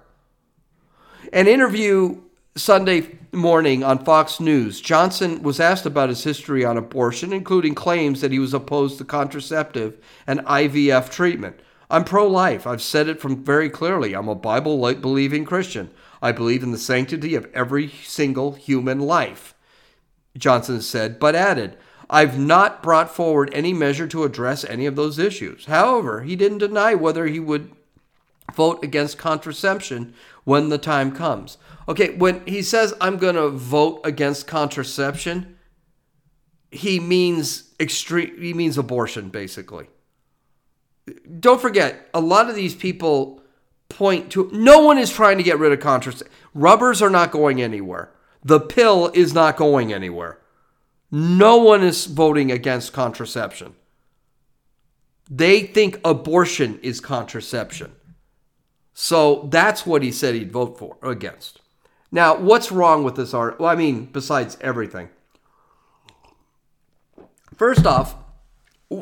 An 1.31 1.47
interview 1.47 2.19
Sunday 2.57 3.17
morning 3.31 3.81
on 3.81 4.03
Fox 4.03 4.41
News, 4.41 4.81
Johnson 4.81 5.41
was 5.41 5.61
asked 5.61 5.85
about 5.85 6.09
his 6.09 6.25
history 6.25 6.65
on 6.65 6.75
abortion, 6.75 7.31
including 7.31 7.75
claims 7.75 8.19
that 8.19 8.33
he 8.33 8.39
was 8.39 8.53
opposed 8.53 8.97
to 8.97 9.05
contraceptive 9.05 9.97
and 10.27 10.41
IVF 10.41 11.09
treatment. 11.09 11.57
I'm 11.89 12.03
pro 12.03 12.27
life. 12.27 12.67
I've 12.67 12.81
said 12.81 13.07
it 13.07 13.21
from 13.21 13.45
very 13.45 13.69
clearly. 13.69 14.13
I'm 14.13 14.27
a 14.27 14.35
Bible 14.35 14.93
believing 14.95 15.45
Christian. 15.45 15.91
I 16.21 16.33
believe 16.33 16.61
in 16.61 16.73
the 16.73 16.77
sanctity 16.77 17.35
of 17.35 17.47
every 17.53 17.87
single 17.87 18.51
human 18.51 18.99
life. 18.99 19.55
Johnson 20.37 20.81
said, 20.81 21.19
but 21.21 21.35
added, 21.35 21.77
I've 22.13 22.37
not 22.37 22.83
brought 22.83 23.09
forward 23.09 23.49
any 23.53 23.71
measure 23.71 24.05
to 24.07 24.25
address 24.25 24.65
any 24.65 24.85
of 24.85 24.97
those 24.97 25.17
issues. 25.17 25.65
However, 25.65 26.23
he 26.23 26.35
didn't 26.35 26.57
deny 26.57 26.93
whether 26.93 27.25
he 27.27 27.39
would 27.39 27.71
vote 28.53 28.83
against 28.83 29.17
contraception 29.17 30.13
when 30.43 30.67
the 30.67 30.77
time 30.77 31.15
comes. 31.15 31.57
Okay, 31.87 32.13
when 32.17 32.45
he 32.45 32.61
says 32.61 32.93
I'm 32.99 33.15
going 33.15 33.35
to 33.35 33.47
vote 33.47 34.01
against 34.03 34.45
contraception, 34.45 35.57
he 36.69 36.99
means 36.99 37.73
extreme 37.79 38.39
he 38.39 38.53
means 38.53 38.77
abortion 38.77 39.29
basically. 39.29 39.87
Don't 41.39 41.61
forget, 41.61 42.09
a 42.13 42.19
lot 42.19 42.49
of 42.49 42.55
these 42.55 42.75
people 42.75 43.41
point 43.87 44.31
to 44.31 44.49
no 44.51 44.79
one 44.79 44.97
is 44.97 45.09
trying 45.09 45.37
to 45.37 45.43
get 45.43 45.59
rid 45.59 45.71
of 45.71 45.79
contraception. 45.79 46.33
Rubbers 46.53 47.01
are 47.01 47.09
not 47.09 47.31
going 47.31 47.61
anywhere. 47.61 48.11
The 48.43 48.59
pill 48.59 49.11
is 49.13 49.33
not 49.33 49.55
going 49.55 49.93
anywhere. 49.93 50.40
No 51.11 51.57
one 51.57 51.83
is 51.83 52.05
voting 52.05 52.51
against 52.51 52.93
contraception. 52.93 53.75
They 55.29 55.61
think 55.61 55.99
abortion 56.05 56.79
is 56.81 57.01
contraception. 57.01 57.91
So 58.93 59.47
that's 59.51 59.85
what 59.85 60.03
he 60.03 60.11
said 60.11 60.35
he'd 60.35 60.51
vote 60.51 60.77
for 60.77 60.97
against. 61.01 61.59
Now, 62.11 62.37
what's 62.37 62.71
wrong 62.71 63.03
with 63.03 63.15
this 63.15 63.33
art? 63.33 63.59
Well, 63.59 63.69
I 63.69 63.75
mean, 63.75 64.05
besides 64.05 64.57
everything. 64.61 65.09
First 67.55 67.85
off, 67.85 68.15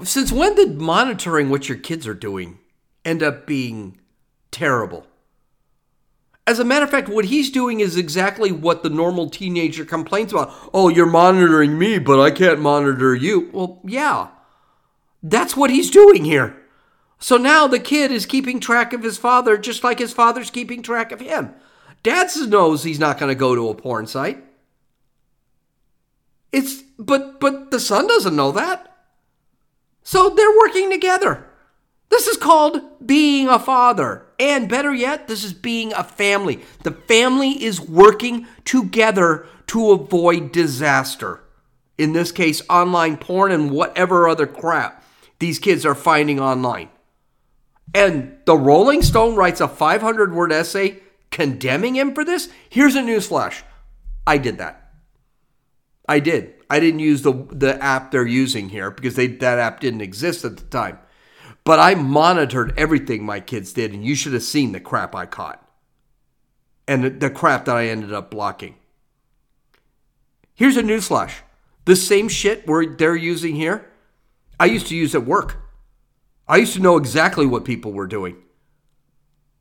since 0.04 0.32
when 0.32 0.56
did 0.56 0.80
monitoring 0.80 1.50
what 1.50 1.70
your 1.70 1.78
kids 1.78 2.06
are 2.06 2.14
doing 2.14 2.60
end 3.04 3.24
up 3.24 3.48
being 3.48 4.00
terrible? 4.52 5.08
As 6.50 6.58
a 6.58 6.66
matter 6.66 6.84
of 6.84 6.90
fact, 6.90 7.08
what 7.08 7.26
he's 7.26 7.52
doing 7.52 7.80
is 7.80 7.96
exactly 7.96 8.52
what 8.52 8.82
the 8.82 8.90
normal 8.90 9.30
teenager 9.30 9.86
complains 9.86 10.34
about. 10.34 10.52
Oh, 10.74 10.90
you're 10.90 11.06
monitoring 11.06 11.78
me, 11.78 12.00
but 12.00 12.20
I 12.20 12.32
can't 12.32 12.60
monitor 12.60 13.14
you. 13.14 13.52
Well, 13.54 13.80
yeah. 13.86 14.30
That's 15.22 15.56
what 15.56 15.70
he's 15.70 15.92
doing 15.92 16.26
here. 16.26 16.60
So 17.20 17.38
now 17.38 17.68
the 17.68 17.78
kid 17.78 18.12
is 18.12 18.26
keeping 18.26 18.60
track 18.60 18.94
of 18.94 19.04
his 19.04 19.16
father 19.16 19.60
just 19.60 19.84
like 19.84 20.00
his 20.00 20.12
father's 20.12 20.50
keeping 20.50 20.82
track 20.82 21.12
of 21.12 21.20
him. 21.20 21.54
Dad 22.02 22.32
knows 22.48 22.82
he's 22.82 22.98
not 22.98 23.20
going 23.20 23.30
to 23.30 23.36
go 23.36 23.54
to 23.54 23.70
a 23.70 23.76
porn 23.76 24.08
site. 24.08 24.44
It's 26.52 26.82
but 26.98 27.40
but 27.40 27.70
the 27.70 27.80
son 27.80 28.08
doesn't 28.08 28.36
know 28.36 28.52
that. 28.54 28.92
So 30.02 30.32
they're 30.32 30.58
working 30.58 30.90
together. 30.90 31.48
This 32.10 32.26
is 32.26 32.38
called 32.38 33.06
being 33.06 33.48
a 33.48 33.60
father. 33.60 34.26
And 34.40 34.70
better 34.70 34.94
yet, 34.94 35.28
this 35.28 35.44
is 35.44 35.54
being 35.54 35.92
a 35.94 36.04
family. 36.04 36.62
The 36.84 36.92
family 36.92 37.62
is 37.62 37.82
working 37.82 38.48
together 38.64 39.46
to 39.68 39.92
avoid 39.92 40.54
disaster. 40.54 41.44
In 41.98 42.14
this 42.14 42.32
case, 42.32 42.62
online 42.70 43.18
porn 43.18 43.52
and 43.52 43.70
whatever 43.70 44.30
other 44.30 44.48
crap 44.48 45.04
these 45.40 45.60
kids 45.60 45.86
are 45.86 45.96
finding 45.96 46.40
online. 46.40 46.90
And 47.94 48.38
the 48.46 48.56
Rolling 48.56 49.02
Stone 49.02 49.36
writes 49.36 49.60
a 49.60 49.68
500 49.68 50.34
word 50.34 50.54
essay 50.54 51.00
condemning 51.32 51.96
him 51.96 52.14
for 52.14 52.24
this. 52.24 52.50
Here's 52.70 52.96
a 52.96 53.02
newsflash 53.02 53.64
I 54.26 54.38
did 54.38 54.58
that. 54.60 54.94
I 56.08 56.20
did. 56.20 56.56
I 56.70 56.80
didn't 56.80 57.00
use 57.02 57.24
the, 57.24 57.34
the 57.52 57.82
app 57.84 58.12
they're 58.12 58.26
using 58.26 58.70
here 58.70 58.92
because 58.92 59.16
they, 59.16 59.28
that 59.28 59.60
app 59.60 59.80
didn't 59.80 60.02
exist 60.02 60.46
at 60.46 60.58
the 60.58 60.64
time. 60.66 61.00
But 61.70 61.78
I 61.78 61.94
monitored 61.94 62.74
everything 62.80 63.24
my 63.24 63.40
kids 63.40 63.74
did, 63.74 63.94
and 63.94 64.04
you 64.04 64.16
should 64.16 64.34
have 64.34 64.42
seen 64.42 64.72
the 64.72 64.80
crap 64.80 65.14
I 65.14 65.28
caught 65.28 65.64
and 66.88 67.04
the, 67.04 67.12
the 67.12 67.30
crap 67.30 67.66
that 67.66 67.76
I 67.76 67.90
ended 67.90 68.12
up 68.12 68.32
blocking. 68.32 68.74
Here's 70.56 70.78
a 70.78 70.82
newsflash 70.82 71.42
the 71.86 71.96
same 71.96 72.28
shit 72.28 72.68
where 72.68 72.88
they're 72.88 73.16
using 73.16 73.54
here, 73.54 73.88
I 74.60 74.66
used 74.66 74.88
to 74.88 74.96
use 74.96 75.14
at 75.14 75.28
work. 75.28 75.58
I 76.48 76.58
used 76.58 76.74
to 76.74 76.82
know 76.82 76.98
exactly 76.98 77.46
what 77.46 77.66
people 77.66 77.94
were 77.94 78.08
doing. 78.08 78.38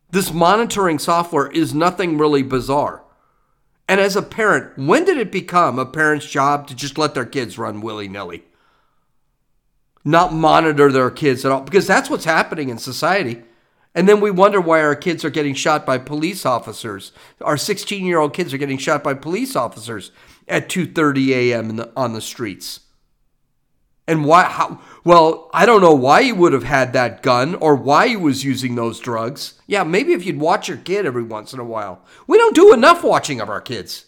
This 0.08 0.32
monitoring 0.32 0.98
software 0.98 1.48
is 1.48 1.74
nothing 1.74 2.16
really 2.16 2.42
bizarre. 2.42 3.04
And 3.86 4.00
as 4.00 4.16
a 4.16 4.22
parent, 4.22 4.78
when 4.78 5.04
did 5.04 5.18
it 5.18 5.30
become 5.30 5.78
a 5.78 5.84
parent's 5.84 6.24
job 6.24 6.68
to 6.68 6.74
just 6.74 6.96
let 6.96 7.12
their 7.12 7.26
kids 7.26 7.58
run 7.58 7.82
willy 7.82 8.08
nilly? 8.08 8.44
Not 10.08 10.32
monitor 10.32 10.90
their 10.90 11.10
kids 11.10 11.44
at 11.44 11.52
all, 11.52 11.60
because 11.60 11.86
that's 11.86 12.08
what's 12.08 12.24
happening 12.24 12.70
in 12.70 12.78
society. 12.78 13.42
And 13.94 14.08
then 14.08 14.22
we 14.22 14.30
wonder 14.30 14.58
why 14.58 14.80
our 14.80 14.94
kids 14.94 15.22
are 15.22 15.28
getting 15.28 15.52
shot 15.52 15.84
by 15.84 15.98
police 15.98 16.46
officers. 16.46 17.12
Our 17.42 17.58
16 17.58 18.06
year 18.06 18.18
old 18.18 18.32
kids 18.32 18.54
are 18.54 18.58
getting 18.58 18.78
shot 18.78 19.04
by 19.04 19.12
police 19.12 19.54
officers 19.54 20.10
at 20.48 20.70
2:30 20.70 21.28
a.m. 21.34 21.84
on 21.94 22.14
the 22.14 22.22
streets. 22.22 22.80
And 24.06 24.24
why? 24.24 24.44
How? 24.44 24.80
Well, 25.04 25.50
I 25.52 25.66
don't 25.66 25.82
know 25.82 25.92
why 25.92 26.22
he 26.22 26.32
would 26.32 26.54
have 26.54 26.64
had 26.64 26.94
that 26.94 27.22
gun 27.22 27.54
or 27.56 27.76
why 27.76 28.08
he 28.08 28.16
was 28.16 28.44
using 28.44 28.76
those 28.76 29.00
drugs. 29.00 29.60
Yeah, 29.66 29.82
maybe 29.84 30.14
if 30.14 30.24
you'd 30.24 30.40
watch 30.40 30.68
your 30.68 30.78
kid 30.78 31.04
every 31.04 31.22
once 31.22 31.52
in 31.52 31.60
a 31.60 31.64
while. 31.64 32.00
We 32.26 32.38
don't 32.38 32.54
do 32.54 32.72
enough 32.72 33.04
watching 33.04 33.42
of 33.42 33.50
our 33.50 33.60
kids. 33.60 34.06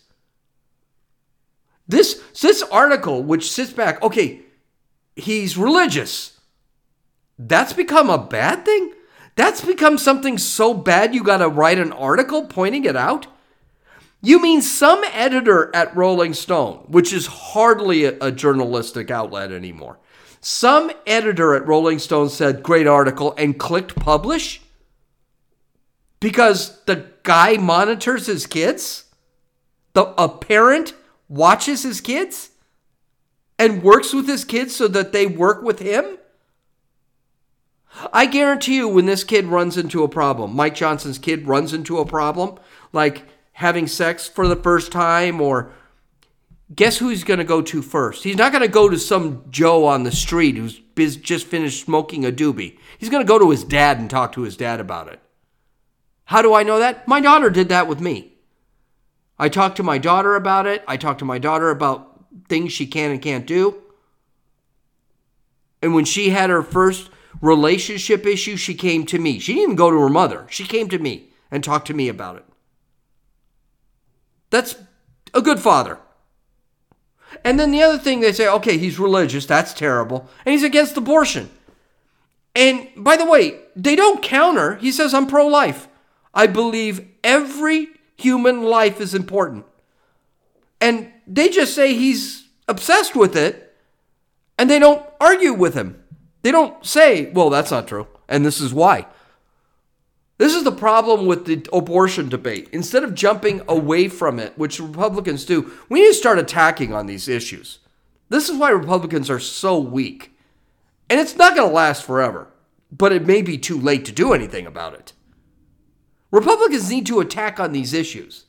This 1.86 2.22
this 2.40 2.62
article, 2.62 3.22
which 3.22 3.52
sits 3.52 3.74
back, 3.74 4.02
okay, 4.02 4.46
he's 5.16 5.56
religious. 5.56 6.38
That's 7.38 7.72
become 7.72 8.10
a 8.10 8.18
bad 8.18 8.64
thing. 8.64 8.92
That's 9.36 9.64
become 9.64 9.96
something 9.96 10.36
so 10.38 10.74
bad 10.74 11.14
you 11.14 11.22
got 11.22 11.38
to 11.38 11.48
write 11.48 11.78
an 11.78 11.92
article 11.92 12.46
pointing 12.46 12.84
it 12.84 12.96
out. 12.96 13.26
You 14.22 14.40
mean 14.42 14.60
some 14.60 15.02
editor 15.12 15.74
at 15.74 15.96
Rolling 15.96 16.34
Stone, 16.34 16.84
which 16.88 17.12
is 17.12 17.26
hardly 17.26 18.04
a, 18.04 18.18
a, 18.20 18.30
journalistic 18.30 19.10
outlet 19.10 19.50
anymore, 19.50 19.98
some 20.42 20.90
editor 21.06 21.54
at 21.54 21.66
Rolling 21.66 21.98
Stone 21.98 22.28
said, 22.28 22.62
great 22.62 22.86
article, 22.86 23.34
and 23.38 23.58
clicked 23.58 23.96
publish? 23.96 24.60
Because 26.18 26.82
the 26.84 27.06
guy 27.22 27.56
monitors 27.56 28.26
his 28.26 28.46
kids? 28.46 29.04
The, 29.94 30.14
a 30.22 30.28
parent 30.28 30.92
watches 31.28 31.82
his 31.82 32.00
kids? 32.00 32.49
And 33.60 33.82
works 33.82 34.14
with 34.14 34.26
his 34.26 34.46
kids 34.46 34.74
so 34.74 34.88
that 34.88 35.12
they 35.12 35.26
work 35.26 35.62
with 35.62 35.80
him? 35.80 36.16
I 38.10 38.24
guarantee 38.24 38.76
you, 38.76 38.88
when 38.88 39.04
this 39.04 39.22
kid 39.22 39.44
runs 39.44 39.76
into 39.76 40.02
a 40.02 40.08
problem, 40.08 40.56
Mike 40.56 40.74
Johnson's 40.74 41.18
kid 41.18 41.46
runs 41.46 41.74
into 41.74 41.98
a 41.98 42.06
problem, 42.06 42.58
like 42.94 43.24
having 43.52 43.86
sex 43.86 44.26
for 44.26 44.48
the 44.48 44.56
first 44.56 44.90
time, 44.90 45.42
or 45.42 45.72
guess 46.74 46.96
who 46.96 47.10
he's 47.10 47.22
going 47.22 47.36
to 47.36 47.44
go 47.44 47.60
to 47.60 47.82
first? 47.82 48.24
He's 48.24 48.38
not 48.38 48.50
going 48.50 48.62
to 48.62 48.68
go 48.68 48.88
to 48.88 48.98
some 48.98 49.44
Joe 49.50 49.84
on 49.84 50.04
the 50.04 50.12
street 50.12 50.56
who's 50.56 50.80
just 51.16 51.46
finished 51.46 51.84
smoking 51.84 52.24
a 52.24 52.32
doobie. 52.32 52.78
He's 52.96 53.10
going 53.10 53.22
to 53.22 53.28
go 53.28 53.38
to 53.38 53.50
his 53.50 53.64
dad 53.64 53.98
and 53.98 54.08
talk 54.08 54.32
to 54.32 54.42
his 54.42 54.56
dad 54.56 54.80
about 54.80 55.08
it. 55.08 55.20
How 56.24 56.40
do 56.40 56.54
I 56.54 56.62
know 56.62 56.78
that? 56.78 57.06
My 57.06 57.20
daughter 57.20 57.50
did 57.50 57.68
that 57.68 57.88
with 57.88 58.00
me. 58.00 58.38
I 59.38 59.50
talked 59.50 59.76
to 59.76 59.82
my 59.82 59.98
daughter 59.98 60.34
about 60.34 60.66
it. 60.66 60.82
I 60.88 60.96
talked 60.96 61.18
to 61.18 61.26
my 61.26 61.38
daughter 61.38 61.68
about 61.68 62.09
things 62.48 62.72
she 62.72 62.86
can 62.86 63.10
and 63.10 63.22
can't 63.22 63.46
do. 63.46 63.82
And 65.82 65.94
when 65.94 66.04
she 66.04 66.30
had 66.30 66.50
her 66.50 66.62
first 66.62 67.10
relationship 67.40 68.26
issue, 68.26 68.56
she 68.56 68.74
came 68.74 69.06
to 69.06 69.18
me. 69.18 69.38
She 69.38 69.54
didn't 69.54 69.62
even 69.62 69.76
go 69.76 69.90
to 69.90 70.00
her 70.00 70.08
mother. 70.08 70.46
She 70.50 70.64
came 70.64 70.88
to 70.88 70.98
me 70.98 71.28
and 71.50 71.64
talked 71.64 71.86
to 71.86 71.94
me 71.94 72.08
about 72.08 72.36
it. 72.36 72.44
That's 74.50 74.76
a 75.32 75.40
good 75.40 75.60
father. 75.60 75.98
And 77.44 77.58
then 77.58 77.70
the 77.70 77.82
other 77.82 77.98
thing 77.98 78.20
they 78.20 78.32
say, 78.32 78.48
okay, 78.48 78.76
he's 78.76 78.98
religious, 78.98 79.46
that's 79.46 79.72
terrible, 79.72 80.28
and 80.44 80.52
he's 80.52 80.64
against 80.64 80.96
abortion. 80.96 81.48
And 82.54 82.88
by 82.96 83.16
the 83.16 83.24
way, 83.24 83.60
they 83.76 83.94
don't 83.94 84.22
counter. 84.22 84.74
He 84.76 84.90
says, 84.90 85.14
I'm 85.14 85.28
pro 85.28 85.46
life. 85.46 85.88
I 86.34 86.48
believe 86.48 87.08
every 87.22 87.88
human 88.16 88.64
life 88.64 89.00
is 89.00 89.14
important. 89.14 89.64
And 90.80 91.12
they 91.30 91.48
just 91.48 91.74
say 91.74 91.94
he's 91.94 92.48
obsessed 92.68 93.14
with 93.14 93.36
it, 93.36 93.74
and 94.58 94.68
they 94.68 94.78
don't 94.78 95.06
argue 95.20 95.54
with 95.54 95.74
him. 95.74 96.02
They 96.42 96.50
don't 96.50 96.84
say, 96.84 97.30
well, 97.30 97.50
that's 97.50 97.70
not 97.70 97.86
true, 97.86 98.08
and 98.28 98.44
this 98.44 98.60
is 98.60 98.74
why. 98.74 99.06
This 100.38 100.54
is 100.54 100.64
the 100.64 100.72
problem 100.72 101.26
with 101.26 101.44
the 101.44 101.66
abortion 101.72 102.28
debate. 102.28 102.68
Instead 102.72 103.04
of 103.04 103.14
jumping 103.14 103.62
away 103.68 104.08
from 104.08 104.38
it, 104.38 104.56
which 104.58 104.80
Republicans 104.80 105.44
do, 105.44 105.70
we 105.88 106.00
need 106.00 106.08
to 106.08 106.14
start 106.14 106.38
attacking 106.38 106.92
on 106.92 107.06
these 107.06 107.28
issues. 107.28 107.78
This 108.30 108.48
is 108.48 108.56
why 108.56 108.70
Republicans 108.70 109.28
are 109.28 109.38
so 109.38 109.78
weak. 109.78 110.34
And 111.10 111.20
it's 111.20 111.36
not 111.36 111.54
going 111.54 111.68
to 111.68 111.74
last 111.74 112.04
forever, 112.04 112.48
but 112.90 113.12
it 113.12 113.26
may 113.26 113.42
be 113.42 113.58
too 113.58 113.78
late 113.78 114.04
to 114.06 114.12
do 114.12 114.32
anything 114.32 114.66
about 114.66 114.94
it. 114.94 115.12
Republicans 116.30 116.90
need 116.90 117.06
to 117.06 117.20
attack 117.20 117.60
on 117.60 117.72
these 117.72 117.92
issues. 117.92 118.46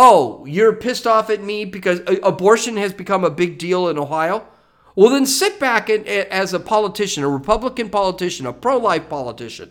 Oh, 0.00 0.44
you're 0.46 0.74
pissed 0.74 1.08
off 1.08 1.28
at 1.28 1.42
me 1.42 1.64
because 1.64 1.98
uh, 2.00 2.16
abortion 2.22 2.76
has 2.76 2.92
become 2.92 3.24
a 3.24 3.30
big 3.30 3.58
deal 3.58 3.88
in 3.88 3.98
Ohio? 3.98 4.46
Well, 4.94 5.10
then 5.10 5.26
sit 5.26 5.58
back 5.58 5.88
and, 5.88 6.06
as 6.06 6.54
a 6.54 6.60
politician, 6.60 7.24
a 7.24 7.28
Republican 7.28 7.90
politician, 7.90 8.46
a 8.46 8.52
pro 8.52 8.76
life 8.76 9.08
politician, 9.08 9.70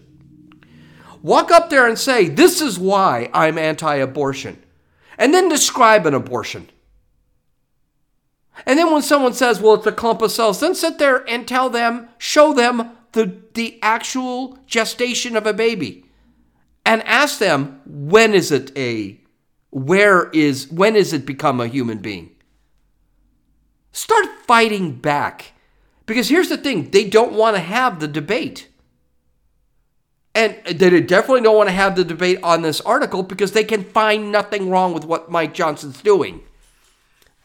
Walk 1.22 1.52
up 1.52 1.70
there 1.70 1.88
and 1.88 1.98
say, 1.98 2.28
This 2.28 2.62
is 2.62 2.78
why 2.78 3.30
I'm 3.34 3.58
anti 3.58 3.96
abortion. 3.96 4.62
And 5.18 5.34
then 5.34 5.50
describe 5.50 6.06
an 6.06 6.14
abortion. 6.14 6.70
And 8.66 8.78
then 8.78 8.92
when 8.92 9.02
someone 9.02 9.34
says, 9.34 9.60
Well, 9.60 9.76
it's 9.76 9.88
a 9.88 9.92
clump 9.92 10.22
of 10.22 10.32
cells, 10.32 10.60
then 10.60 10.76
sit 10.76 11.00
there 11.00 11.28
and 11.30 11.48
tell 11.48 11.70
them, 11.70 12.10
show 12.18 12.54
them 12.54 12.92
the, 13.14 13.42
the 13.54 13.80
actual 13.82 14.60
gestation 14.68 15.36
of 15.36 15.48
a 15.48 15.54
baby. 15.54 16.06
And 16.86 17.02
ask 17.04 17.40
them, 17.40 17.82
When 17.86 18.34
is 18.34 18.52
it 18.52 18.78
a, 18.78 19.20
where 19.70 20.30
is, 20.32 20.72
when 20.72 20.96
is 20.96 21.14
it 21.14 21.26
become 21.26 21.60
a 21.60 21.68
human 21.68 22.00
being? 22.00 22.32
Start 23.92 24.28
fighting 24.46 24.94
back. 24.94 25.54
Because 26.06 26.30
here's 26.30 26.50
the 26.50 26.58
thing 26.58 26.92
they 26.92 27.10
don't 27.10 27.34
want 27.34 27.56
to 27.56 27.62
have 27.62 28.00
the 28.00 28.08
debate. 28.08 28.68
And 30.34 30.56
they 30.66 31.02
definitely 31.02 31.42
don't 31.42 31.58
want 31.58 31.68
to 31.68 31.74
have 31.74 31.96
the 31.96 32.06
debate 32.06 32.40
on 32.44 32.62
this 32.62 32.80
article 32.82 33.24
because 33.24 33.54
they 33.54 33.64
can 33.64 33.84
find 33.84 34.32
nothing 34.32 34.70
wrong 34.70 34.94
with 34.94 35.04
what 35.04 35.32
Mike 35.32 35.54
Johnson's 35.54 36.02
doing. 36.02 36.42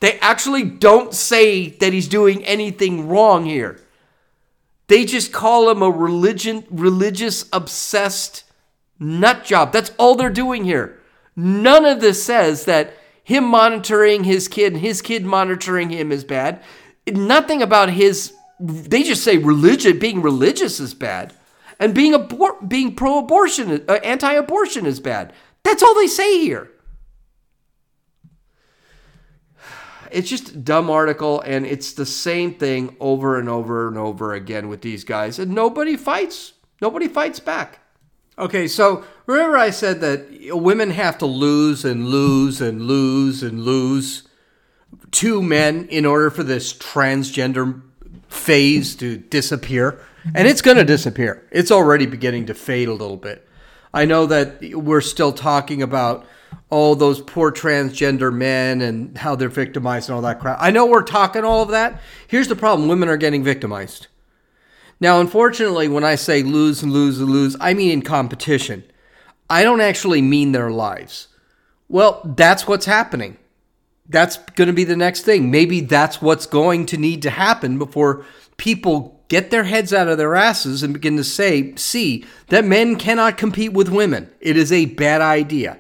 They 0.00 0.18
actually 0.18 0.64
don't 0.64 1.14
say 1.14 1.70
that 1.70 1.92
he's 1.92 2.08
doing 2.08 2.44
anything 2.44 3.08
wrong 3.08 3.46
here. 3.46 3.80
They 4.88 5.06
just 5.06 5.32
call 5.32 5.70
him 5.70 5.80
a 5.80 5.90
religion 5.90 6.64
religious 6.70 7.46
obsessed 7.52 8.44
nut 8.98 9.44
job. 9.44 9.72
That's 9.72 9.92
all 9.96 10.14
they're 10.14 10.28
doing 10.28 10.64
here. 10.64 11.00
None 11.34 11.84
of 11.84 12.00
this 12.00 12.22
says 12.22 12.64
that 12.66 12.94
him 13.24 13.44
monitoring 13.44 14.24
his 14.24 14.48
kid 14.48 14.74
and 14.74 14.82
his 14.82 15.00
kid 15.00 15.24
monitoring 15.24 15.90
him 15.90 16.12
is 16.12 16.24
bad. 16.24 16.62
Nothing 17.06 17.62
about 17.62 17.90
his 17.90 18.34
they 18.60 19.02
just 19.02 19.24
say 19.24 19.38
religion 19.38 19.98
being 19.98 20.22
religious 20.22 20.78
is 20.78 20.94
bad 20.94 21.34
and 21.82 21.96
being 21.96 22.12
abor- 22.12 22.68
being 22.68 22.94
pro-abortion, 22.94 23.84
uh, 23.88 23.94
anti-abortion 24.04 24.86
is 24.86 25.00
bad. 25.00 25.32
That's 25.64 25.82
all 25.82 25.96
they 25.96 26.06
say 26.06 26.38
here. 26.38 26.70
It's 30.12 30.28
just 30.30 30.50
a 30.50 30.56
dumb 30.56 30.90
article, 30.90 31.40
and 31.40 31.66
it's 31.66 31.92
the 31.94 32.06
same 32.06 32.54
thing 32.54 32.96
over 33.00 33.36
and 33.36 33.48
over 33.48 33.88
and 33.88 33.98
over 33.98 34.32
again 34.32 34.68
with 34.68 34.82
these 34.82 35.02
guys, 35.02 35.40
and 35.40 35.52
nobody 35.52 35.96
fights. 35.96 36.52
Nobody 36.80 37.08
fights 37.08 37.40
back. 37.40 37.80
Okay, 38.38 38.66
so 38.66 39.04
remember 39.26 39.58
I 39.58 39.70
said 39.70 40.00
that 40.00 40.26
women 40.50 40.90
have 40.90 41.18
to 41.18 41.26
lose 41.26 41.84
and 41.84 42.08
lose 42.08 42.60
and 42.60 42.82
lose 42.82 43.42
and 43.42 43.62
lose 43.62 44.26
two 45.10 45.42
men 45.42 45.86
in 45.88 46.06
order 46.06 46.30
for 46.30 46.42
this 46.42 46.72
transgender 46.72 47.82
phase 48.28 48.96
to 48.96 49.18
disappear? 49.18 50.00
Mm-hmm. 50.22 50.36
and 50.36 50.46
it's 50.46 50.62
going 50.62 50.76
to 50.76 50.84
disappear. 50.84 51.48
It's 51.50 51.72
already 51.72 52.06
beginning 52.06 52.46
to 52.46 52.54
fade 52.54 52.86
a 52.86 52.92
little 52.92 53.16
bit. 53.16 53.48
I 53.92 54.04
know 54.04 54.26
that 54.26 54.60
we're 54.72 55.00
still 55.00 55.32
talking 55.32 55.82
about 55.82 56.24
all 56.70 56.94
those 56.94 57.20
poor 57.20 57.50
transgender 57.50 58.32
men 58.32 58.82
and 58.82 59.18
how 59.18 59.34
they're 59.34 59.48
victimized 59.48 60.08
and 60.08 60.14
all 60.14 60.22
that 60.22 60.38
crap. 60.38 60.58
I 60.60 60.70
know 60.70 60.86
we're 60.86 61.02
talking 61.02 61.42
all 61.42 61.62
of 61.62 61.70
that. 61.70 62.00
Here's 62.28 62.46
the 62.46 62.54
problem 62.54 62.88
women 62.88 63.08
are 63.08 63.16
getting 63.16 63.42
victimized. 63.42 64.06
Now, 65.02 65.20
unfortunately, 65.20 65.88
when 65.88 66.04
I 66.04 66.14
say 66.14 66.44
lose 66.44 66.80
and 66.80 66.92
lose 66.92 67.18
and 67.18 67.28
lose, 67.28 67.56
I 67.60 67.74
mean 67.74 67.90
in 67.90 68.02
competition. 68.02 68.84
I 69.50 69.64
don't 69.64 69.80
actually 69.80 70.22
mean 70.22 70.52
their 70.52 70.70
lives. 70.70 71.26
Well, 71.88 72.20
that's 72.24 72.68
what's 72.68 72.86
happening. 72.86 73.36
That's 74.08 74.36
going 74.36 74.68
to 74.68 74.72
be 74.72 74.84
the 74.84 74.94
next 74.94 75.22
thing. 75.22 75.50
Maybe 75.50 75.80
that's 75.80 76.22
what's 76.22 76.46
going 76.46 76.86
to 76.86 76.96
need 76.96 77.20
to 77.22 77.30
happen 77.30 77.78
before 77.78 78.24
people 78.58 79.20
get 79.26 79.50
their 79.50 79.64
heads 79.64 79.92
out 79.92 80.06
of 80.06 80.18
their 80.18 80.36
asses 80.36 80.84
and 80.84 80.94
begin 80.94 81.16
to 81.16 81.24
say, 81.24 81.74
see, 81.74 82.24
that 82.46 82.64
men 82.64 82.94
cannot 82.94 83.36
compete 83.36 83.72
with 83.72 83.88
women. 83.88 84.30
It 84.40 84.56
is 84.56 84.70
a 84.70 84.84
bad 84.84 85.20
idea. 85.20 85.78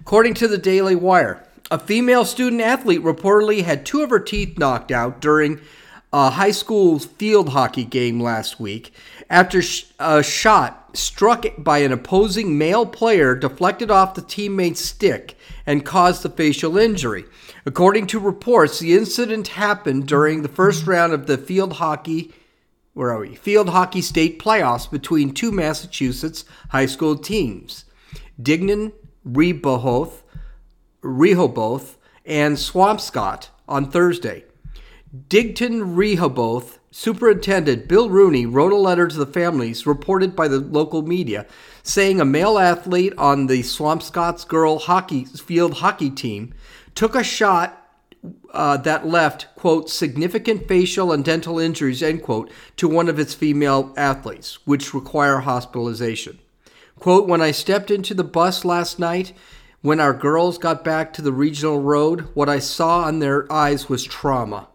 According 0.00 0.34
to 0.34 0.48
the 0.48 0.58
Daily 0.58 0.96
Wire, 0.96 1.46
a 1.70 1.78
female 1.78 2.24
student 2.24 2.62
athlete 2.62 3.04
reportedly 3.04 3.62
had 3.62 3.86
two 3.86 4.02
of 4.02 4.10
her 4.10 4.18
teeth 4.18 4.58
knocked 4.58 4.90
out 4.90 5.20
during 5.20 5.60
a 6.12 6.30
high 6.30 6.50
school 6.50 6.98
field 6.98 7.50
hockey 7.50 7.84
game 7.84 8.20
last 8.20 8.58
week 8.58 8.92
after 9.28 9.62
a 9.98 10.22
shot 10.22 10.96
struck 10.96 11.46
by 11.56 11.78
an 11.78 11.92
opposing 11.92 12.58
male 12.58 12.84
player 12.84 13.34
deflected 13.34 13.90
off 13.90 14.14
the 14.14 14.22
teammate's 14.22 14.80
stick 14.80 15.36
and 15.66 15.84
caused 15.84 16.22
the 16.22 16.28
facial 16.28 16.76
injury. 16.76 17.24
According 17.64 18.08
to 18.08 18.18
reports, 18.18 18.80
the 18.80 18.94
incident 18.94 19.48
happened 19.48 20.08
during 20.08 20.42
the 20.42 20.48
first 20.48 20.86
round 20.86 21.12
of 21.12 21.26
the 21.26 21.38
field 21.38 21.74
hockey 21.74 22.32
where 22.92 23.12
are 23.12 23.20
we? 23.20 23.34
Field 23.36 23.68
hockey 23.68 24.02
state 24.02 24.38
playoffs 24.38 24.90
between 24.90 25.32
two 25.32 25.52
Massachusetts 25.52 26.44
high 26.70 26.86
school 26.86 27.16
teams. 27.16 27.84
Dighton 28.40 28.92
Rehoboth, 29.24 30.22
Rehoboth 31.00 31.96
and 32.26 32.56
Swampscott 32.56 33.48
on 33.68 33.90
Thursday. 33.90 34.44
Dighton 35.12 35.96
Rehoboth 35.96 36.78
Superintendent 36.92 37.88
Bill 37.88 38.08
Runey 38.08 38.46
wrote 38.48 38.72
a 38.72 38.76
letter 38.76 39.08
to 39.08 39.16
the 39.16 39.26
families 39.26 39.84
reported 39.84 40.36
by 40.36 40.46
the 40.46 40.60
local 40.60 41.02
media 41.02 41.46
saying 41.82 42.20
a 42.20 42.24
male 42.24 42.58
athlete 42.58 43.12
on 43.18 43.48
the 43.48 43.64
Swampscott's 43.64 44.44
girl 44.44 44.78
hockey 44.78 45.24
field 45.24 45.78
hockey 45.78 46.10
team 46.10 46.54
took 46.94 47.16
a 47.16 47.24
shot 47.24 47.92
uh, 48.52 48.76
that 48.76 49.04
left, 49.04 49.48
quote, 49.56 49.90
significant 49.90 50.68
facial 50.68 51.10
and 51.10 51.24
dental 51.24 51.58
injuries, 51.58 52.04
end 52.04 52.22
quote, 52.22 52.48
to 52.76 52.86
one 52.86 53.08
of 53.08 53.18
its 53.18 53.34
female 53.34 53.92
athletes, 53.96 54.64
which 54.64 54.94
require 54.94 55.38
hospitalization. 55.38 56.38
Quote, 57.00 57.26
when 57.26 57.40
I 57.40 57.50
stepped 57.50 57.90
into 57.90 58.14
the 58.14 58.22
bus 58.22 58.64
last 58.64 59.00
night, 59.00 59.32
when 59.80 59.98
our 59.98 60.14
girls 60.14 60.56
got 60.56 60.84
back 60.84 61.12
to 61.14 61.22
the 61.22 61.32
regional 61.32 61.80
road, 61.80 62.28
what 62.34 62.48
I 62.48 62.60
saw 62.60 63.00
on 63.00 63.18
their 63.18 63.50
eyes 63.52 63.88
was 63.88 64.04
trauma. 64.04 64.68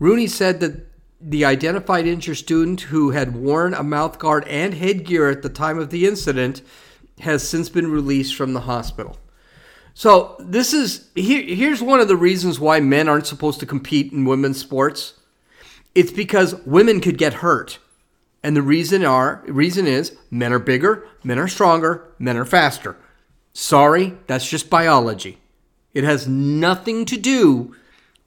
Runey 0.00 0.28
said 0.28 0.60
that 0.60 0.86
the 1.20 1.44
identified 1.44 2.06
injured 2.06 2.36
student 2.36 2.82
who 2.82 3.10
had 3.10 3.34
worn 3.34 3.74
a 3.74 3.82
mouthguard 3.82 4.44
and 4.46 4.74
headgear 4.74 5.28
at 5.28 5.42
the 5.42 5.48
time 5.48 5.78
of 5.78 5.90
the 5.90 6.06
incident 6.06 6.62
has 7.20 7.48
since 7.48 7.68
been 7.68 7.90
released 7.90 8.36
from 8.36 8.52
the 8.52 8.60
hospital. 8.60 9.18
So 9.94 10.36
this 10.38 10.72
is 10.72 11.08
here, 11.16 11.42
here's 11.42 11.82
one 11.82 11.98
of 11.98 12.06
the 12.06 12.16
reasons 12.16 12.60
why 12.60 12.78
men 12.78 13.08
aren't 13.08 13.26
supposed 13.26 13.58
to 13.60 13.66
compete 13.66 14.12
in 14.12 14.24
women's 14.24 14.60
sports. 14.60 15.14
It's 15.94 16.12
because 16.12 16.54
women 16.64 17.00
could 17.00 17.18
get 17.18 17.34
hurt. 17.34 17.80
And 18.44 18.56
the 18.56 18.62
reason 18.62 19.04
are 19.04 19.42
reason 19.48 19.88
is 19.88 20.16
men 20.30 20.52
are 20.52 20.60
bigger, 20.60 21.04
men 21.24 21.40
are 21.40 21.48
stronger, 21.48 22.14
men 22.20 22.36
are 22.36 22.44
faster. 22.44 22.96
Sorry, 23.52 24.16
that's 24.28 24.48
just 24.48 24.70
biology. 24.70 25.38
It 25.92 26.04
has 26.04 26.28
nothing 26.28 27.04
to 27.06 27.16
do 27.16 27.74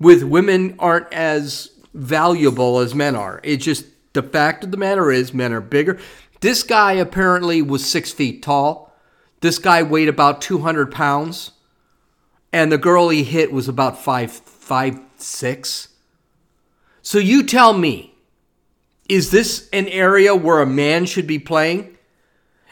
with 0.02 0.24
women 0.24 0.76
aren't 0.80 1.14
as 1.14 1.70
valuable 1.94 2.80
as 2.80 2.96
men 2.96 3.16
are. 3.16 3.40
It's 3.44 3.64
just 3.64 3.86
the 4.14 4.24
fact 4.24 4.64
of 4.64 4.72
the 4.72 4.78
matter 4.78 5.12
is 5.12 5.32
men 5.32 5.54
are 5.54 5.62
bigger. 5.62 6.00
This 6.40 6.64
guy 6.64 6.94
apparently 6.94 7.62
was 7.62 7.88
six 7.88 8.12
feet 8.12 8.42
tall. 8.42 8.98
This 9.42 9.60
guy 9.60 9.84
weighed 9.84 10.10
about 10.10 10.42
200 10.42 10.92
pounds. 10.92 11.52
And 12.52 12.72
the 12.72 12.80
girl 12.80 13.10
he 13.10 13.24
hit 13.24 13.54
was 13.54 13.68
about 13.68 14.02
five, 14.04 14.32
five, 14.32 15.00
six. 15.18 15.90
So 17.04 17.20
you 17.20 17.44
tell 17.44 17.74
me, 17.74 18.16
is 19.08 19.30
this 19.30 19.70
an 19.72 19.88
area 19.88 20.36
where 20.36 20.62
a 20.62 20.66
man 20.66 21.06
should 21.06 21.28
be 21.28 21.40
playing? 21.40 21.96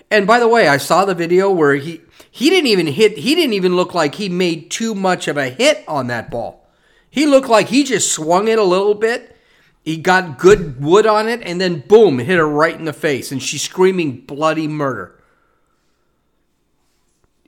And 0.09 0.25
by 0.25 0.39
the 0.39 0.47
way, 0.47 0.67
I 0.67 0.77
saw 0.77 1.05
the 1.05 1.13
video 1.13 1.51
where 1.51 1.75
he 1.75 2.01
he 2.31 2.49
didn't 2.49 2.67
even 2.67 2.87
hit 2.87 3.19
he 3.19 3.35
didn't 3.35 3.53
even 3.53 3.75
look 3.75 3.93
like 3.93 4.15
he 4.15 4.29
made 4.29 4.71
too 4.71 4.95
much 4.95 5.27
of 5.27 5.37
a 5.37 5.49
hit 5.49 5.83
on 5.87 6.07
that 6.07 6.31
ball. 6.31 6.68
He 7.09 7.25
looked 7.25 7.49
like 7.49 7.69
he 7.69 7.83
just 7.83 8.11
swung 8.11 8.47
it 8.47 8.59
a 8.59 8.63
little 8.63 8.95
bit. 8.95 9.35
He 9.83 9.97
got 9.97 10.37
good 10.37 10.81
wood 10.83 11.05
on 11.05 11.27
it, 11.27 11.41
and 11.43 11.59
then 11.59 11.83
boom, 11.87 12.19
hit 12.19 12.37
her 12.37 12.47
right 12.47 12.75
in 12.75 12.85
the 12.85 12.93
face, 12.93 13.31
and 13.31 13.41
she's 13.41 13.61
screaming 13.61 14.21
bloody 14.21 14.67
murder. 14.67 15.15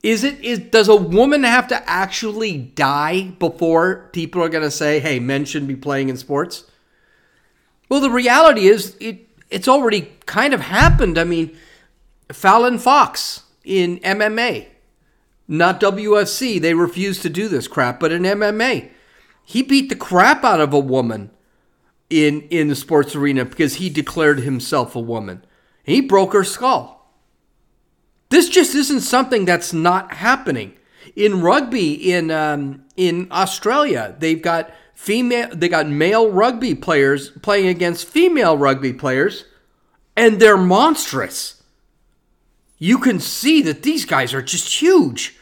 Is 0.02 0.24
it 0.24 0.40
is 0.40 0.58
does 0.58 0.88
a 0.88 0.96
woman 0.96 1.44
have 1.44 1.68
to 1.68 1.88
actually 1.88 2.58
die 2.58 3.34
before 3.38 4.10
people 4.12 4.42
are 4.42 4.48
going 4.48 4.64
to 4.64 4.70
say, 4.70 4.98
"Hey, 4.98 5.20
men 5.20 5.44
shouldn't 5.44 5.68
be 5.68 5.76
playing 5.76 6.08
in 6.08 6.16
sports"? 6.16 6.64
Well, 7.88 8.00
the 8.00 8.10
reality 8.10 8.66
is 8.66 8.96
it 8.98 9.28
it's 9.48 9.68
already 9.68 10.12
kind 10.26 10.54
of 10.54 10.62
happened. 10.62 11.18
I 11.18 11.24
mean, 11.24 11.56
Fallon 12.32 12.78
Fox 12.78 13.42
in 13.64 13.98
MMA, 14.00 14.66
not 15.46 15.80
UFC, 15.80 16.60
they 16.60 16.74
refuse 16.74 17.20
to 17.20 17.30
do 17.30 17.46
this 17.46 17.68
crap, 17.68 18.00
but 18.00 18.10
in 18.10 18.22
MMA, 18.22 18.90
he 19.44 19.62
beat 19.62 19.88
the 19.88 19.96
crap 19.96 20.44
out 20.44 20.60
of 20.60 20.72
a 20.72 20.78
woman 20.78 21.30
in 22.10 22.42
in 22.42 22.68
the 22.68 22.76
sports 22.76 23.14
arena 23.14 23.44
because 23.44 23.74
he 23.74 23.88
declared 23.88 24.40
himself 24.40 24.94
a 24.94 25.00
woman. 25.00 25.44
He 25.82 26.00
broke 26.00 26.32
her 26.32 26.44
skull. 26.44 27.10
This 28.28 28.48
just 28.48 28.74
isn't 28.74 29.00
something 29.00 29.44
that's 29.44 29.72
not 29.72 30.14
happening 30.14 30.74
in 31.16 31.40
rugby 31.40 32.12
in 32.12 32.30
um, 32.30 32.84
in 32.96 33.28
Australia. 33.30 34.16
They've 34.18 34.40
got 34.40 34.72
female, 34.94 35.48
they 35.52 35.68
got 35.68 35.88
male 35.88 36.30
rugby 36.30 36.74
players 36.74 37.30
playing 37.42 37.68
against 37.68 38.08
female 38.08 38.56
rugby 38.56 38.92
players, 38.92 39.44
and 40.16 40.40
they're 40.40 40.56
monstrous. 40.56 41.62
You 42.78 42.98
can 42.98 43.20
see 43.20 43.62
that 43.62 43.82
these 43.82 44.04
guys 44.04 44.34
are 44.34 44.42
just 44.42 44.80
huge. 44.80 45.36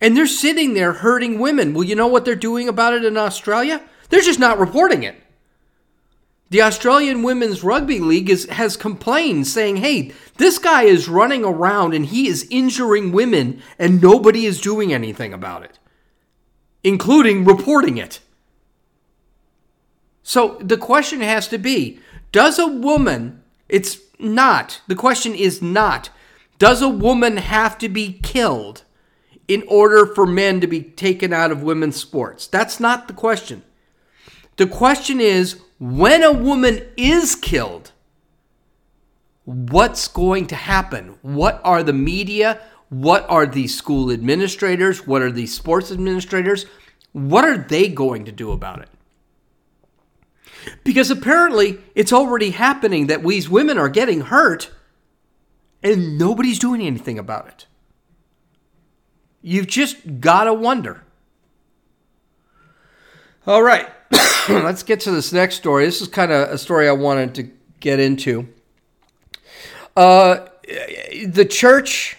And 0.00 0.16
they're 0.16 0.26
sitting 0.26 0.74
there 0.74 0.94
hurting 0.94 1.38
women. 1.38 1.74
Well, 1.74 1.84
you 1.84 1.94
know 1.94 2.06
what 2.06 2.24
they're 2.24 2.34
doing 2.34 2.68
about 2.68 2.94
it 2.94 3.04
in 3.04 3.16
Australia? 3.16 3.82
They're 4.08 4.20
just 4.20 4.38
not 4.38 4.58
reporting 4.58 5.02
it. 5.02 5.16
The 6.48 6.62
Australian 6.62 7.22
Women's 7.22 7.62
Rugby 7.62 8.00
League 8.00 8.28
is, 8.28 8.46
has 8.46 8.76
complained 8.76 9.46
saying, 9.46 9.76
hey, 9.76 10.12
this 10.36 10.58
guy 10.58 10.82
is 10.82 11.08
running 11.08 11.44
around 11.44 11.94
and 11.94 12.06
he 12.06 12.26
is 12.26 12.48
injuring 12.50 13.12
women 13.12 13.62
and 13.78 14.02
nobody 14.02 14.46
is 14.46 14.60
doing 14.60 14.92
anything 14.92 15.32
about 15.32 15.62
it, 15.62 15.78
including 16.82 17.44
reporting 17.44 17.98
it. 17.98 18.18
So 20.24 20.58
the 20.60 20.76
question 20.76 21.20
has 21.20 21.46
to 21.48 21.58
be 21.58 22.00
does 22.32 22.58
a 22.58 22.66
woman, 22.66 23.42
it's 23.68 23.98
not, 24.18 24.80
the 24.88 24.96
question 24.96 25.34
is 25.34 25.62
not, 25.62 26.10
does 26.58 26.82
a 26.82 26.88
woman 26.88 27.36
have 27.36 27.78
to 27.78 27.88
be 27.88 28.14
killed 28.22 28.84
in 29.50 29.64
order 29.66 30.06
for 30.06 30.26
men 30.26 30.60
to 30.60 30.68
be 30.68 30.80
taken 30.80 31.32
out 31.32 31.50
of 31.50 31.60
women's 31.60 31.96
sports? 31.96 32.46
That's 32.46 32.78
not 32.78 33.08
the 33.08 33.14
question. 33.14 33.64
The 34.58 34.68
question 34.68 35.20
is 35.20 35.60
when 35.80 36.22
a 36.22 36.32
woman 36.32 36.86
is 36.96 37.34
killed, 37.34 37.90
what's 39.44 40.06
going 40.06 40.46
to 40.46 40.54
happen? 40.54 41.16
What 41.22 41.60
are 41.64 41.82
the 41.82 41.92
media? 41.92 42.60
What 42.90 43.28
are 43.28 43.44
the 43.44 43.66
school 43.66 44.12
administrators? 44.12 45.04
What 45.04 45.20
are 45.20 45.32
the 45.32 45.46
sports 45.46 45.90
administrators? 45.90 46.66
What 47.10 47.44
are 47.44 47.58
they 47.58 47.88
going 47.88 48.26
to 48.26 48.32
do 48.32 48.52
about 48.52 48.82
it? 48.82 48.88
Because 50.84 51.10
apparently 51.10 51.78
it's 51.96 52.12
already 52.12 52.50
happening 52.50 53.08
that 53.08 53.24
these 53.24 53.50
women 53.50 53.78
are 53.78 53.88
getting 53.88 54.20
hurt 54.20 54.70
and 55.82 56.16
nobody's 56.18 56.60
doing 56.60 56.82
anything 56.82 57.18
about 57.18 57.48
it. 57.48 57.66
You've 59.42 59.66
just 59.66 60.20
got 60.20 60.44
to 60.44 60.54
wonder. 60.54 61.02
All 63.46 63.62
right, 63.62 63.88
let's 64.48 64.82
get 64.82 65.00
to 65.00 65.10
this 65.10 65.32
next 65.32 65.56
story. 65.56 65.86
This 65.86 66.02
is 66.02 66.08
kind 66.08 66.30
of 66.30 66.50
a 66.50 66.58
story 66.58 66.88
I 66.88 66.92
wanted 66.92 67.34
to 67.36 67.50
get 67.80 67.98
into. 67.98 68.48
Uh, 69.96 70.46
the 71.26 71.46
church, 71.48 72.18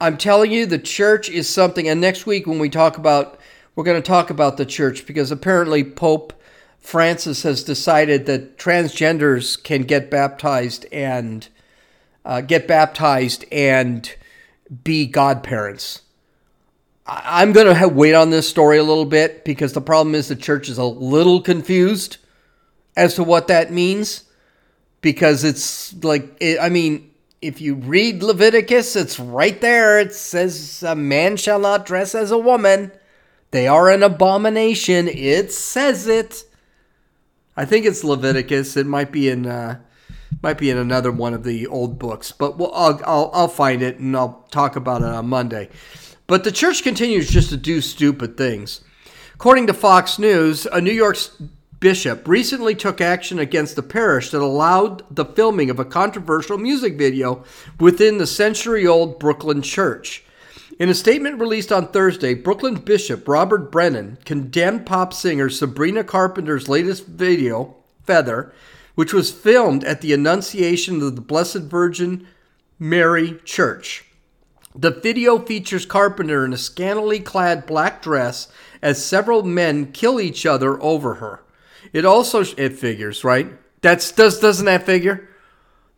I'm 0.00 0.16
telling 0.16 0.52
you, 0.52 0.66
the 0.66 0.78
church 0.78 1.28
is 1.28 1.48
something. 1.48 1.88
And 1.88 2.00
next 2.00 2.26
week, 2.26 2.46
when 2.46 2.58
we 2.58 2.68
talk 2.68 2.96
about, 2.96 3.40
we're 3.74 3.84
going 3.84 4.00
to 4.00 4.06
talk 4.06 4.30
about 4.30 4.56
the 4.56 4.66
church 4.66 5.06
because 5.06 5.30
apparently 5.30 5.82
Pope 5.82 6.32
Francis 6.78 7.42
has 7.42 7.62
decided 7.64 8.26
that 8.26 8.58
transgenders 8.58 9.62
can 9.62 9.82
get 9.82 10.10
baptized 10.10 10.86
and 10.92 11.48
uh, 12.24 12.40
get 12.40 12.68
baptized 12.68 13.44
and 13.50 14.14
be 14.84 15.06
godparents. 15.06 16.01
I'm 17.06 17.52
going 17.52 17.74
to 17.76 17.88
wait 17.88 18.14
on 18.14 18.30
this 18.30 18.48
story 18.48 18.78
a 18.78 18.84
little 18.84 19.04
bit 19.04 19.44
because 19.44 19.72
the 19.72 19.80
problem 19.80 20.14
is 20.14 20.28
the 20.28 20.36
church 20.36 20.68
is 20.68 20.78
a 20.78 20.84
little 20.84 21.40
confused 21.40 22.18
as 22.96 23.14
to 23.16 23.24
what 23.24 23.48
that 23.48 23.72
means. 23.72 24.24
because 25.00 25.44
it's 25.44 25.94
like 26.04 26.36
it, 26.40 26.58
I 26.60 26.68
mean, 26.68 27.10
if 27.40 27.60
you 27.60 27.74
read 27.74 28.22
Leviticus, 28.22 28.96
it's 28.96 29.18
right 29.18 29.60
there. 29.60 29.98
It 29.98 30.14
says 30.14 30.82
a 30.82 30.94
man 30.94 31.36
shall 31.36 31.58
not 31.58 31.86
dress 31.86 32.14
as 32.14 32.30
a 32.30 32.38
woman. 32.38 32.92
They 33.50 33.66
are 33.68 33.90
an 33.90 34.02
abomination. 34.02 35.08
It 35.08 35.52
says 35.52 36.06
it. 36.06 36.44
I 37.56 37.64
think 37.64 37.86
it's 37.86 38.04
Leviticus. 38.04 38.76
It 38.76 38.86
might 38.86 39.12
be 39.12 39.28
in 39.28 39.46
uh, 39.46 39.80
might 40.42 40.58
be 40.58 40.70
in 40.70 40.78
another 40.78 41.12
one 41.12 41.34
of 41.34 41.44
the 41.44 41.66
old 41.66 41.98
books, 41.98 42.32
but 42.32 42.58
we'll, 42.58 42.72
I'll, 42.74 43.00
I'll 43.04 43.30
I'll 43.34 43.48
find 43.48 43.82
it 43.82 43.98
and 43.98 44.16
I'll 44.16 44.46
talk 44.50 44.76
about 44.76 45.02
it 45.02 45.08
on 45.08 45.28
Monday. 45.28 45.68
But 46.32 46.44
the 46.44 46.50
church 46.50 46.82
continues 46.82 47.28
just 47.28 47.50
to 47.50 47.58
do 47.58 47.82
stupid 47.82 48.38
things. 48.38 48.80
According 49.34 49.66
to 49.66 49.74
Fox 49.74 50.18
News, 50.18 50.64
a 50.64 50.80
New 50.80 50.90
York 50.90 51.18
bishop 51.78 52.26
recently 52.26 52.74
took 52.74 53.02
action 53.02 53.38
against 53.38 53.76
the 53.76 53.82
parish 53.82 54.30
that 54.30 54.40
allowed 54.40 55.04
the 55.14 55.26
filming 55.26 55.68
of 55.68 55.78
a 55.78 55.84
controversial 55.84 56.56
music 56.56 56.96
video 56.96 57.44
within 57.78 58.16
the 58.16 58.26
century 58.26 58.86
old 58.86 59.18
Brooklyn 59.18 59.60
church. 59.60 60.24
In 60.78 60.88
a 60.88 60.94
statement 60.94 61.38
released 61.38 61.70
on 61.70 61.88
Thursday, 61.88 62.32
Brooklyn 62.32 62.76
Bishop 62.76 63.28
Robert 63.28 63.70
Brennan 63.70 64.16
condemned 64.24 64.86
pop 64.86 65.12
singer 65.12 65.50
Sabrina 65.50 66.02
Carpenter's 66.02 66.66
latest 66.66 67.04
video, 67.04 67.76
Feather, 68.04 68.54
which 68.94 69.12
was 69.12 69.30
filmed 69.30 69.84
at 69.84 70.00
the 70.00 70.14
Annunciation 70.14 71.02
of 71.02 71.14
the 71.14 71.20
Blessed 71.20 71.64
Virgin 71.64 72.26
Mary 72.78 73.38
Church. 73.44 74.06
The 74.74 74.90
video 74.90 75.38
features 75.38 75.84
Carpenter 75.84 76.44
in 76.44 76.52
a 76.52 76.58
scantily 76.58 77.20
clad 77.20 77.66
black 77.66 78.00
dress 78.00 78.48
as 78.80 79.04
several 79.04 79.42
men 79.42 79.92
kill 79.92 80.20
each 80.20 80.46
other 80.46 80.82
over 80.82 81.14
her. 81.14 81.42
It 81.92 82.04
also 82.04 82.40
it 82.40 82.78
figures, 82.78 83.24
right? 83.24 83.52
That's 83.82 84.10
does 84.12 84.40
doesn't 84.40 84.64
that 84.66 84.86
figure? 84.86 85.28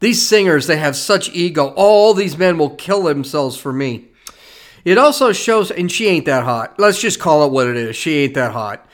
These 0.00 0.26
singers, 0.26 0.66
they 0.66 0.76
have 0.76 0.96
such 0.96 1.30
ego. 1.30 1.68
All 1.76 2.14
these 2.14 2.36
men 2.36 2.58
will 2.58 2.70
kill 2.70 3.04
themselves 3.04 3.56
for 3.56 3.72
me. 3.72 4.08
It 4.84 4.98
also 4.98 5.32
shows, 5.32 5.70
and 5.70 5.90
she 5.90 6.08
ain't 6.08 6.26
that 6.26 6.44
hot. 6.44 6.78
Let's 6.78 7.00
just 7.00 7.20
call 7.20 7.46
it 7.46 7.52
what 7.52 7.68
it 7.68 7.76
is. 7.76 7.96
She 7.96 8.18
ain't 8.18 8.34
that 8.34 8.52
hot. 8.52 8.86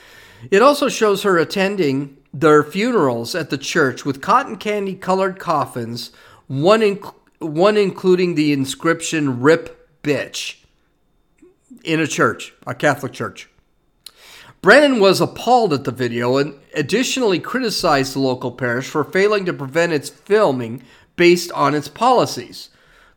It 0.50 0.62
also 0.62 0.88
shows 0.88 1.24
her 1.24 1.36
attending 1.36 2.16
their 2.32 2.62
funerals 2.62 3.34
at 3.34 3.50
the 3.50 3.58
church 3.58 4.04
with 4.04 4.20
cotton 4.20 4.56
candy 4.56 4.94
colored 4.94 5.40
coffins, 5.40 6.12
one, 6.46 6.82
in, 6.82 7.00
one 7.40 7.76
including 7.76 8.34
the 8.34 8.52
inscription 8.52 9.40
"Rip 9.40 10.02
Bitch" 10.02 10.56
in 11.82 11.98
a 11.98 12.06
church, 12.06 12.54
a 12.66 12.74
Catholic 12.74 13.12
church. 13.12 13.48
Brennan 14.62 15.00
was 15.00 15.22
appalled 15.22 15.72
at 15.72 15.84
the 15.84 15.90
video 15.90 16.36
and 16.36 16.54
additionally 16.74 17.38
criticized 17.38 18.14
the 18.14 18.20
local 18.20 18.52
parish 18.52 18.88
for 18.88 19.02
failing 19.04 19.46
to 19.46 19.54
prevent 19.54 19.92
its 19.92 20.10
filming 20.10 20.82
based 21.16 21.50
on 21.52 21.74
its 21.74 21.88
policies. 21.88 22.68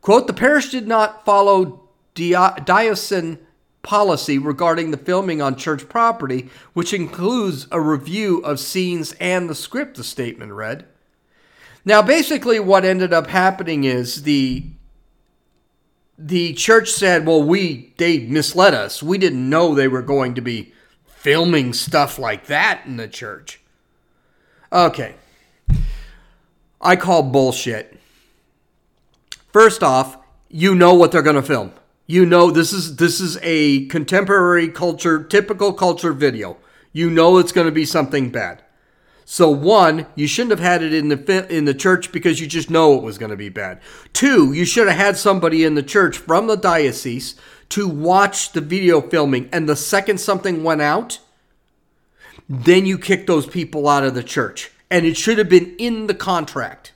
Quote, 0.02 0.28
the 0.28 0.34
parish 0.34 0.70
did 0.70 0.88
not 0.88 1.26
follow 1.26 1.90
diocesan 2.16 3.40
policy 3.82 4.38
regarding 4.38 4.92
the 4.92 4.98
filming 4.98 5.42
on 5.42 5.58
church 5.58 5.90
property, 5.90 6.50
which 6.74 6.94
includes 6.94 7.68
a 7.72 7.82
review 7.82 8.40
of 8.40 8.60
scenes 8.60 9.14
and 9.20 9.50
the 9.50 9.56
script, 9.56 9.98
the 9.98 10.04
statement 10.04 10.54
read. 10.54 10.86
Now, 11.86 12.02
basically, 12.02 12.60
what 12.60 12.86
ended 12.86 13.14
up 13.14 13.28
happening 13.28 13.84
is 13.84 14.24
the 14.24 14.66
the 16.18 16.54
church 16.54 16.90
said, 16.90 17.26
"Well, 17.26 17.44
we 17.44 17.94
they 17.98 18.20
misled 18.20 18.74
us. 18.74 19.04
We 19.04 19.18
didn't 19.18 19.50
know 19.50 19.74
they 19.74 19.88
were 19.88 20.02
going 20.02 20.36
to 20.36 20.42
be 20.42 20.74
filming 21.24 21.72
stuff 21.72 22.20
like 22.20 22.48
that 22.48 22.82
in 22.86 22.98
the 22.98 23.08
church. 23.08 23.62
Okay. 24.74 25.16
I 26.82 26.98
call 26.98 27.24
bullshit. 27.24 27.98
First 29.54 29.84
off, 29.84 30.18
you 30.50 30.76
know 30.76 30.94
what 30.94 31.14
they're 31.14 31.22
going 31.22 31.38
to 31.38 31.42
film. 31.42 31.72
You 32.08 32.26
know 32.26 32.52
this 32.52 32.74
is 32.74 32.98
this 32.98 33.22
is 33.22 33.40
a 33.42 33.86
contemporary 33.86 34.68
culture, 34.68 35.24
typical 35.24 35.72
culture 35.72 36.12
video. 36.12 36.58
You 36.92 37.10
know 37.10 37.38
it's 37.38 37.54
going 37.54 37.68
to 37.68 37.72
be 37.72 37.86
something 37.86 38.30
bad. 38.30 38.62
So 39.26 39.50
one, 39.50 40.06
you 40.16 40.28
shouldn't 40.28 40.52
have 40.52 40.60
had 40.60 40.84
it 40.84 40.94
in 40.94 41.08
the 41.08 41.48
in 41.56 41.66
the 41.66 41.74
church 41.74 42.12
because 42.12 42.42
you 42.42 42.48
just 42.48 42.70
know 42.70 42.96
it 42.96 43.04
was 43.04 43.18
going 43.18 43.32
to 43.32 43.38
be 43.38 43.50
bad. 43.50 43.80
Two, 44.12 44.54
you 44.54 44.66
should 44.66 44.88
have 44.88 44.98
had 44.98 45.18
somebody 45.18 45.64
in 45.64 45.76
the 45.76 45.84
church 45.84 46.18
from 46.18 46.48
the 46.48 46.58
diocese 46.58 47.36
to 47.70 47.88
watch 47.88 48.52
the 48.52 48.62
video 48.62 49.02
filming, 49.02 49.50
and 49.52 49.68
the 49.68 49.76
second 49.76 50.20
something 50.20 50.64
went 50.64 50.82
out, 50.82 51.20
then 52.48 52.86
you 52.86 52.98
kick 52.98 53.26
those 53.26 53.48
people 53.48 53.88
out 53.88 54.04
of 54.04 54.14
the 54.14 54.24
church. 54.24 54.72
And 54.92 55.06
it 55.06 55.18
should 55.18 55.40
have 55.40 55.50
been 55.50 55.76
in 55.78 56.06
the 56.06 56.14
contract. 56.14 56.94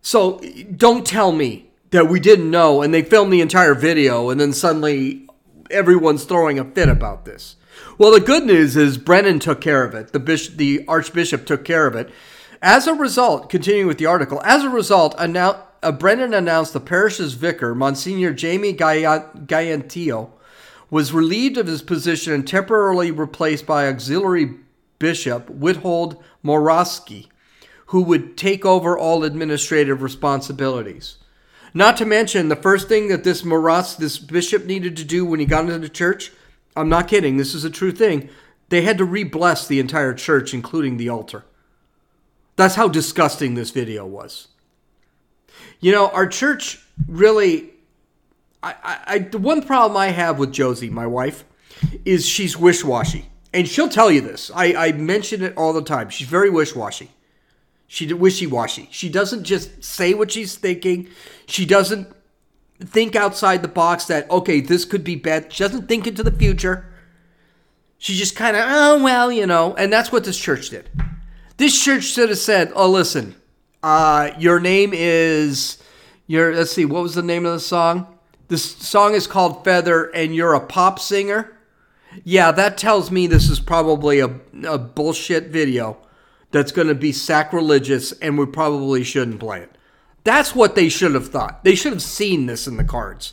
So 0.00 0.40
don't 0.74 1.06
tell 1.06 1.32
me 1.32 1.68
that 1.90 2.08
we 2.08 2.18
didn't 2.18 2.50
know 2.50 2.80
and 2.80 2.94
they 2.94 3.02
filmed 3.02 3.30
the 3.30 3.42
entire 3.42 3.74
video 3.74 4.30
and 4.30 4.40
then 4.40 4.54
suddenly 4.54 5.26
everyone's 5.70 6.24
throwing 6.24 6.58
a 6.58 6.64
fit 6.64 6.88
about 6.88 7.26
this. 7.26 7.56
Well, 7.98 8.12
the 8.12 8.20
good 8.20 8.44
news 8.44 8.76
is 8.76 8.98
Brennan 8.98 9.38
took 9.40 9.60
care 9.60 9.84
of 9.84 9.94
it. 9.94 10.12
The 10.12 10.20
bishop, 10.20 10.56
the 10.56 10.84
archbishop 10.86 11.46
took 11.46 11.64
care 11.64 11.86
of 11.86 11.94
it. 11.94 12.10
As 12.62 12.86
a 12.86 12.94
result, 12.94 13.50
continuing 13.50 13.86
with 13.86 13.98
the 13.98 14.06
article, 14.06 14.40
as 14.44 14.64
a 14.64 14.68
result, 14.68 15.16
annou- 15.16 15.60
uh, 15.82 15.92
Brennan 15.92 16.34
announced 16.34 16.72
the 16.72 16.80
parish's 16.80 17.34
vicar, 17.34 17.74
Monsignor 17.74 18.32
Jamie 18.32 18.74
Gigantiello, 18.74 20.30
was 20.90 21.12
relieved 21.12 21.56
of 21.56 21.66
his 21.66 21.82
position 21.82 22.32
and 22.32 22.46
temporarily 22.46 23.10
replaced 23.10 23.66
by 23.66 23.86
auxiliary 23.86 24.54
bishop 24.98 25.48
Witold 25.48 26.20
Morawski, 26.44 27.26
who 27.86 28.02
would 28.02 28.36
take 28.36 28.64
over 28.64 28.98
all 28.98 29.24
administrative 29.24 30.02
responsibilities. 30.02 31.16
Not 31.74 31.96
to 31.98 32.06
mention 32.06 32.48
the 32.48 32.56
first 32.56 32.88
thing 32.88 33.08
that 33.08 33.24
this 33.24 33.44
Moras, 33.44 33.96
this 33.96 34.18
bishop 34.18 34.64
needed 34.64 34.96
to 34.96 35.04
do 35.04 35.24
when 35.24 35.40
he 35.40 35.46
got 35.46 35.64
into 35.64 35.78
the 35.78 35.88
church, 35.88 36.32
I'm 36.78 36.88
not 36.88 37.08
kidding, 37.08 37.36
this 37.36 37.54
is 37.54 37.64
a 37.64 37.70
true 37.70 37.92
thing. 37.92 38.28
They 38.68 38.82
had 38.82 38.98
to 38.98 39.04
re-bless 39.04 39.66
the 39.66 39.80
entire 39.80 40.14
church, 40.14 40.52
including 40.52 40.96
the 40.96 41.08
altar. 41.08 41.44
That's 42.56 42.74
how 42.74 42.88
disgusting 42.88 43.54
this 43.54 43.70
video 43.70 44.04
was. 44.06 44.48
You 45.80 45.92
know, 45.92 46.08
our 46.08 46.26
church 46.26 46.84
really. 47.06 47.70
I, 48.62 48.74
I, 48.82 48.98
I, 49.06 49.18
the 49.20 49.38
one 49.38 49.62
problem 49.62 49.96
I 49.96 50.08
have 50.08 50.38
with 50.38 50.52
Josie, 50.52 50.90
my 50.90 51.06
wife, 51.06 51.44
is 52.04 52.26
she's 52.26 52.56
wish 52.56 52.84
washy. 52.84 53.30
And 53.54 53.68
she'll 53.68 53.88
tell 53.88 54.10
you 54.10 54.20
this. 54.20 54.50
I, 54.54 54.74
I 54.74 54.92
mention 54.92 55.42
it 55.42 55.56
all 55.56 55.72
the 55.72 55.82
time. 55.82 56.10
She's 56.10 56.28
very 56.28 56.50
wish 56.50 56.74
washy. 56.74 57.10
She 57.86 58.12
wishy 58.12 58.46
washy. 58.46 58.88
She 58.90 59.08
doesn't 59.08 59.44
just 59.44 59.82
say 59.82 60.12
what 60.12 60.32
she's 60.32 60.56
thinking. 60.56 61.08
She 61.46 61.64
doesn't 61.64 62.08
think 62.80 63.16
outside 63.16 63.62
the 63.62 63.68
box 63.68 64.04
that, 64.06 64.30
okay, 64.30 64.60
this 64.60 64.84
could 64.84 65.04
be 65.04 65.16
bad. 65.16 65.52
She 65.52 65.64
doesn't 65.64 65.88
think 65.88 66.06
into 66.06 66.22
the 66.22 66.32
future. 66.32 66.86
She 67.98 68.14
just 68.14 68.36
kind 68.36 68.56
of, 68.56 68.64
oh, 68.66 69.02
well, 69.02 69.32
you 69.32 69.46
know. 69.46 69.74
And 69.74 69.92
that's 69.92 70.12
what 70.12 70.24
this 70.24 70.38
church 70.38 70.70
did. 70.70 70.88
This 71.56 71.82
church 71.82 72.04
should 72.04 72.28
have 72.28 72.38
said, 72.38 72.72
oh, 72.76 72.88
listen, 72.88 73.34
uh, 73.82 74.30
your 74.38 74.60
name 74.60 74.92
is 74.94 75.78
your 76.28 76.54
let's 76.54 76.72
see, 76.72 76.84
what 76.84 77.02
was 77.02 77.14
the 77.14 77.22
name 77.22 77.46
of 77.46 77.52
the 77.52 77.60
song? 77.60 78.18
This 78.48 78.76
song 78.76 79.14
is 79.14 79.26
called 79.26 79.64
Feather 79.64 80.04
and 80.14 80.34
you're 80.34 80.54
a 80.54 80.60
pop 80.60 80.98
singer. 80.98 81.56
Yeah, 82.24 82.52
that 82.52 82.78
tells 82.78 83.10
me 83.10 83.26
this 83.26 83.50
is 83.50 83.60
probably 83.60 84.20
a, 84.20 84.30
a 84.66 84.78
bullshit 84.78 85.48
video 85.48 85.98
that's 86.50 86.72
going 86.72 86.88
to 86.88 86.94
be 86.94 87.12
sacrilegious 87.12 88.12
and 88.12 88.38
we 88.38 88.46
probably 88.46 89.04
shouldn't 89.04 89.40
play 89.40 89.60
it. 89.60 89.77
That's 90.28 90.54
what 90.54 90.74
they 90.74 90.90
should 90.90 91.14
have 91.14 91.28
thought. 91.28 91.64
They 91.64 91.74
should 91.74 91.94
have 91.94 92.02
seen 92.02 92.44
this 92.44 92.66
in 92.66 92.76
the 92.76 92.84
cards. 92.84 93.32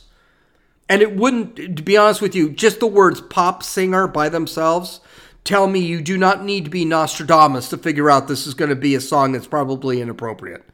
And 0.88 1.02
it 1.02 1.14
wouldn't, 1.14 1.76
to 1.76 1.82
be 1.82 1.94
honest 1.94 2.22
with 2.22 2.34
you, 2.34 2.48
just 2.48 2.80
the 2.80 2.86
words 2.86 3.20
pop 3.20 3.62
singer 3.62 4.08
by 4.08 4.30
themselves 4.30 5.00
tell 5.44 5.66
me 5.66 5.80
you 5.80 6.00
do 6.00 6.16
not 6.16 6.42
need 6.42 6.64
to 6.64 6.70
be 6.70 6.86
Nostradamus 6.86 7.68
to 7.68 7.76
figure 7.76 8.10
out 8.10 8.28
this 8.28 8.46
is 8.46 8.54
going 8.54 8.70
to 8.70 8.74
be 8.74 8.94
a 8.94 9.02
song 9.02 9.32
that's 9.32 9.46
probably 9.46 10.00
inappropriate. 10.00 10.64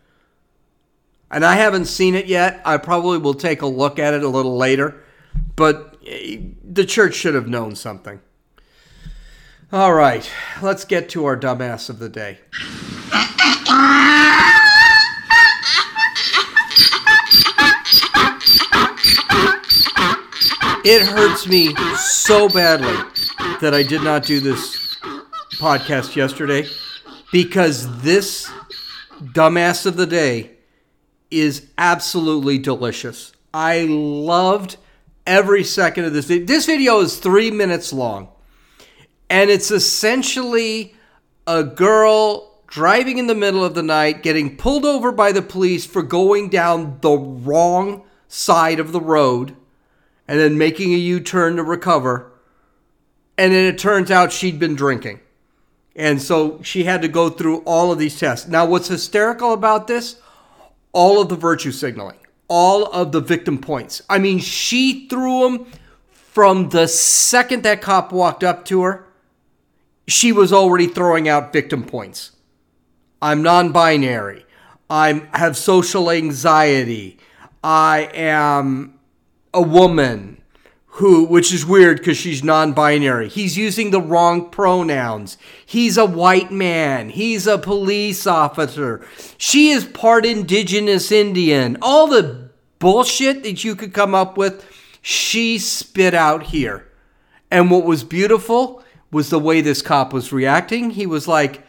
And 1.28 1.44
I 1.44 1.56
haven't 1.56 1.86
seen 1.86 2.14
it 2.14 2.26
yet. 2.26 2.62
I 2.64 2.76
probably 2.76 3.18
will 3.18 3.34
take 3.34 3.62
a 3.62 3.66
look 3.66 3.98
at 3.98 4.14
it 4.14 4.22
a 4.22 4.28
little 4.28 4.56
later. 4.56 5.02
But 5.56 5.96
eh, 6.06 6.38
the 6.62 6.84
church 6.84 7.16
should 7.16 7.34
have 7.34 7.48
known 7.48 7.74
something. 7.74 8.20
All 9.72 9.92
right, 9.92 10.30
let's 10.62 10.84
get 10.84 11.08
to 11.08 11.24
our 11.24 11.36
dumbass 11.36 11.90
of 11.90 11.98
the 11.98 12.08
day. 12.08 12.38
It 20.84 21.02
hurts 21.02 21.46
me 21.46 21.72
so 21.96 22.48
badly 22.48 22.96
that 23.60 23.72
I 23.72 23.84
did 23.84 24.02
not 24.02 24.24
do 24.24 24.40
this 24.40 24.96
podcast 25.58 26.16
yesterday 26.16 26.66
because 27.30 28.02
this 28.02 28.50
dumbass 29.20 29.86
of 29.86 29.96
the 29.96 30.08
day 30.08 30.50
is 31.30 31.68
absolutely 31.78 32.58
delicious. 32.58 33.32
I 33.54 33.86
loved 33.88 34.76
every 35.24 35.62
second 35.62 36.06
of 36.06 36.14
this. 36.14 36.26
This 36.26 36.66
video 36.66 36.98
is 36.98 37.16
three 37.16 37.52
minutes 37.52 37.92
long, 37.92 38.28
and 39.30 39.50
it's 39.50 39.70
essentially 39.70 40.96
a 41.46 41.62
girl 41.62 42.60
driving 42.66 43.18
in 43.18 43.28
the 43.28 43.36
middle 43.36 43.64
of 43.64 43.74
the 43.74 43.84
night, 43.84 44.24
getting 44.24 44.56
pulled 44.56 44.84
over 44.84 45.12
by 45.12 45.30
the 45.30 45.42
police 45.42 45.86
for 45.86 46.02
going 46.02 46.48
down 46.48 46.98
the 47.02 47.16
wrong 47.16 48.02
side 48.26 48.80
of 48.80 48.90
the 48.90 49.00
road, 49.00 49.54
and 50.28 50.38
then 50.38 50.58
making 50.58 50.92
a 50.92 50.98
U 50.98 51.20
turn 51.20 51.56
to 51.56 51.62
recover. 51.62 52.32
And 53.36 53.52
then 53.52 53.64
it 53.64 53.78
turns 53.78 54.10
out 54.10 54.32
she'd 54.32 54.58
been 54.58 54.74
drinking. 54.74 55.20
And 55.94 56.22
so 56.22 56.62
she 56.62 56.84
had 56.84 57.02
to 57.02 57.08
go 57.08 57.28
through 57.28 57.58
all 57.60 57.92
of 57.92 57.98
these 57.98 58.18
tests. 58.18 58.48
Now, 58.48 58.64
what's 58.64 58.88
hysterical 58.88 59.52
about 59.52 59.86
this? 59.86 60.16
All 60.92 61.20
of 61.20 61.28
the 61.28 61.36
virtue 61.36 61.72
signaling, 61.72 62.18
all 62.48 62.86
of 62.86 63.12
the 63.12 63.20
victim 63.20 63.58
points. 63.58 64.02
I 64.08 64.18
mean, 64.18 64.38
she 64.38 65.08
threw 65.08 65.42
them 65.42 65.66
from 66.10 66.70
the 66.70 66.86
second 66.86 67.62
that 67.64 67.82
cop 67.82 68.12
walked 68.12 68.42
up 68.44 68.64
to 68.66 68.82
her. 68.82 69.06
She 70.08 70.32
was 70.32 70.52
already 70.52 70.86
throwing 70.86 71.28
out 71.28 71.52
victim 71.52 71.84
points. 71.84 72.32
I'm 73.20 73.42
non-binary. 73.42 74.44
I 74.90 75.26
have 75.32 75.56
social 75.56 76.10
anxiety. 76.10 77.18
I 77.62 78.10
am 78.12 78.91
a 79.54 79.62
woman 79.62 80.42
who, 80.86 81.24
which 81.24 81.54
is 81.54 81.64
weird 81.64 81.98
because 81.98 82.18
she's 82.18 82.44
non-binary. 82.44 83.28
He's 83.28 83.56
using 83.56 83.90
the 83.90 84.00
wrong 84.00 84.50
pronouns. 84.50 85.38
He's 85.64 85.96
a 85.96 86.04
white 86.04 86.52
man. 86.52 87.08
He's 87.08 87.46
a 87.46 87.56
police 87.56 88.26
officer. 88.26 89.06
She 89.38 89.70
is 89.70 89.86
part 89.86 90.26
indigenous 90.26 91.10
Indian. 91.10 91.78
All 91.80 92.08
the 92.08 92.50
bullshit 92.78 93.42
that 93.42 93.64
you 93.64 93.74
could 93.74 93.94
come 93.94 94.14
up 94.14 94.36
with, 94.36 94.68
she 95.00 95.58
spit 95.58 96.12
out 96.12 96.42
here. 96.44 96.86
And 97.50 97.70
what 97.70 97.84
was 97.84 98.04
beautiful 98.04 98.82
was 99.10 99.30
the 99.30 99.38
way 99.38 99.60
this 99.60 99.80
cop 99.82 100.12
was 100.12 100.32
reacting. 100.32 100.90
He 100.90 101.06
was 101.06 101.26
like, 101.26 101.66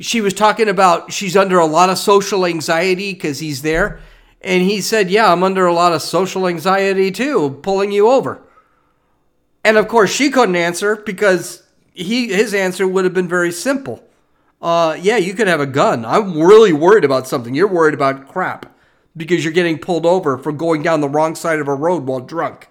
she 0.00 0.20
was 0.20 0.34
talking 0.34 0.68
about 0.68 1.12
she's 1.12 1.36
under 1.36 1.58
a 1.58 1.66
lot 1.66 1.88
of 1.88 1.98
social 1.98 2.44
anxiety 2.44 3.12
because 3.12 3.38
he's 3.38 3.62
there. 3.62 4.00
And 4.46 4.62
he 4.62 4.80
said, 4.80 5.10
Yeah, 5.10 5.32
I'm 5.32 5.42
under 5.42 5.66
a 5.66 5.74
lot 5.74 5.92
of 5.92 6.00
social 6.00 6.46
anxiety 6.46 7.10
too, 7.10 7.58
pulling 7.62 7.90
you 7.90 8.08
over. 8.08 8.40
And 9.64 9.76
of 9.76 9.88
course, 9.88 10.14
she 10.14 10.30
couldn't 10.30 10.54
answer 10.54 10.94
because 10.94 11.64
he 11.92 12.28
his 12.28 12.54
answer 12.54 12.86
would 12.86 13.04
have 13.04 13.12
been 13.12 13.26
very 13.26 13.50
simple. 13.50 14.04
Uh, 14.62 14.96
yeah, 15.00 15.16
you 15.16 15.34
could 15.34 15.48
have 15.48 15.60
a 15.60 15.66
gun. 15.66 16.04
I'm 16.04 16.40
really 16.40 16.72
worried 16.72 17.04
about 17.04 17.26
something. 17.26 17.56
You're 17.56 17.66
worried 17.66 17.92
about 17.92 18.28
crap 18.28 18.72
because 19.16 19.44
you're 19.44 19.52
getting 19.52 19.78
pulled 19.78 20.06
over 20.06 20.38
for 20.38 20.52
going 20.52 20.80
down 20.80 21.00
the 21.00 21.08
wrong 21.08 21.34
side 21.34 21.58
of 21.58 21.66
a 21.66 21.74
road 21.74 22.06
while 22.06 22.20
drunk. 22.20 22.68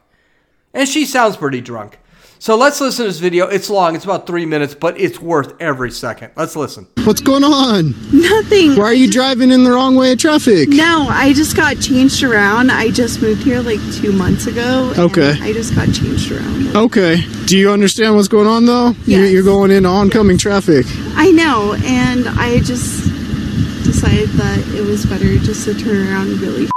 And 0.73 0.87
she 0.87 1.05
sounds 1.05 1.35
pretty 1.35 1.59
drunk. 1.59 1.99
So 2.39 2.55
let's 2.55 2.79
listen 2.81 3.05
to 3.05 3.09
this 3.11 3.19
video. 3.19 3.47
It's 3.47 3.69
long, 3.69 3.95
it's 3.95 4.03
about 4.05 4.27
three 4.27 4.45
minutes, 4.45 4.75
but 4.75 4.99
it's 4.99 5.19
worth 5.19 5.53
every 5.59 5.89
second. 5.89 6.31
Let's 6.35 6.55
listen. 6.55 6.87
What's 7.05 7.21
going 7.21 7.43
on? 7.43 7.95
Nothing. 8.13 8.75
Why 8.75 8.85
are 8.85 8.93
you 8.93 9.09
driving 9.09 9.51
in 9.51 9.63
the 9.63 9.71
wrong 9.71 9.95
way 9.95 10.11
of 10.11 10.19
traffic? 10.19 10.69
No, 10.69 11.07
I 11.09 11.33
just 11.33 11.55
got 11.55 11.79
changed 11.79 12.21
around. 12.23 12.71
I 12.71 12.91
just 12.91 13.21
moved 13.21 13.43
here 13.43 13.61
like 13.61 13.79
two 13.93 14.11
months 14.11 14.47
ago. 14.47 14.93
Okay. 14.97 15.35
I 15.41 15.53
just 15.53 15.73
got 15.75 15.85
changed 15.93 16.31
around. 16.31 16.75
Okay. 16.75 17.21
Do 17.45 17.57
you 17.57 17.71
understand 17.71 18.15
what's 18.15 18.27
going 18.27 18.47
on 18.47 18.65
though? 18.65 18.89
You're, 19.05 19.21
Yes. 19.23 19.31
you're 19.31 19.43
going 19.43 19.71
into 19.71 19.89
oncoming 19.89 20.37
traffic. 20.37 20.85
I 21.15 21.31
know, 21.31 21.73
and 21.83 22.27
I 22.27 22.59
just 22.59 23.03
decided 23.85 24.29
that 24.29 24.59
it 24.75 24.81
was 24.81 25.05
better 25.05 25.37
just 25.37 25.63
to 25.65 25.73
turn 25.73 26.07
around 26.07 26.27
really 26.41 26.67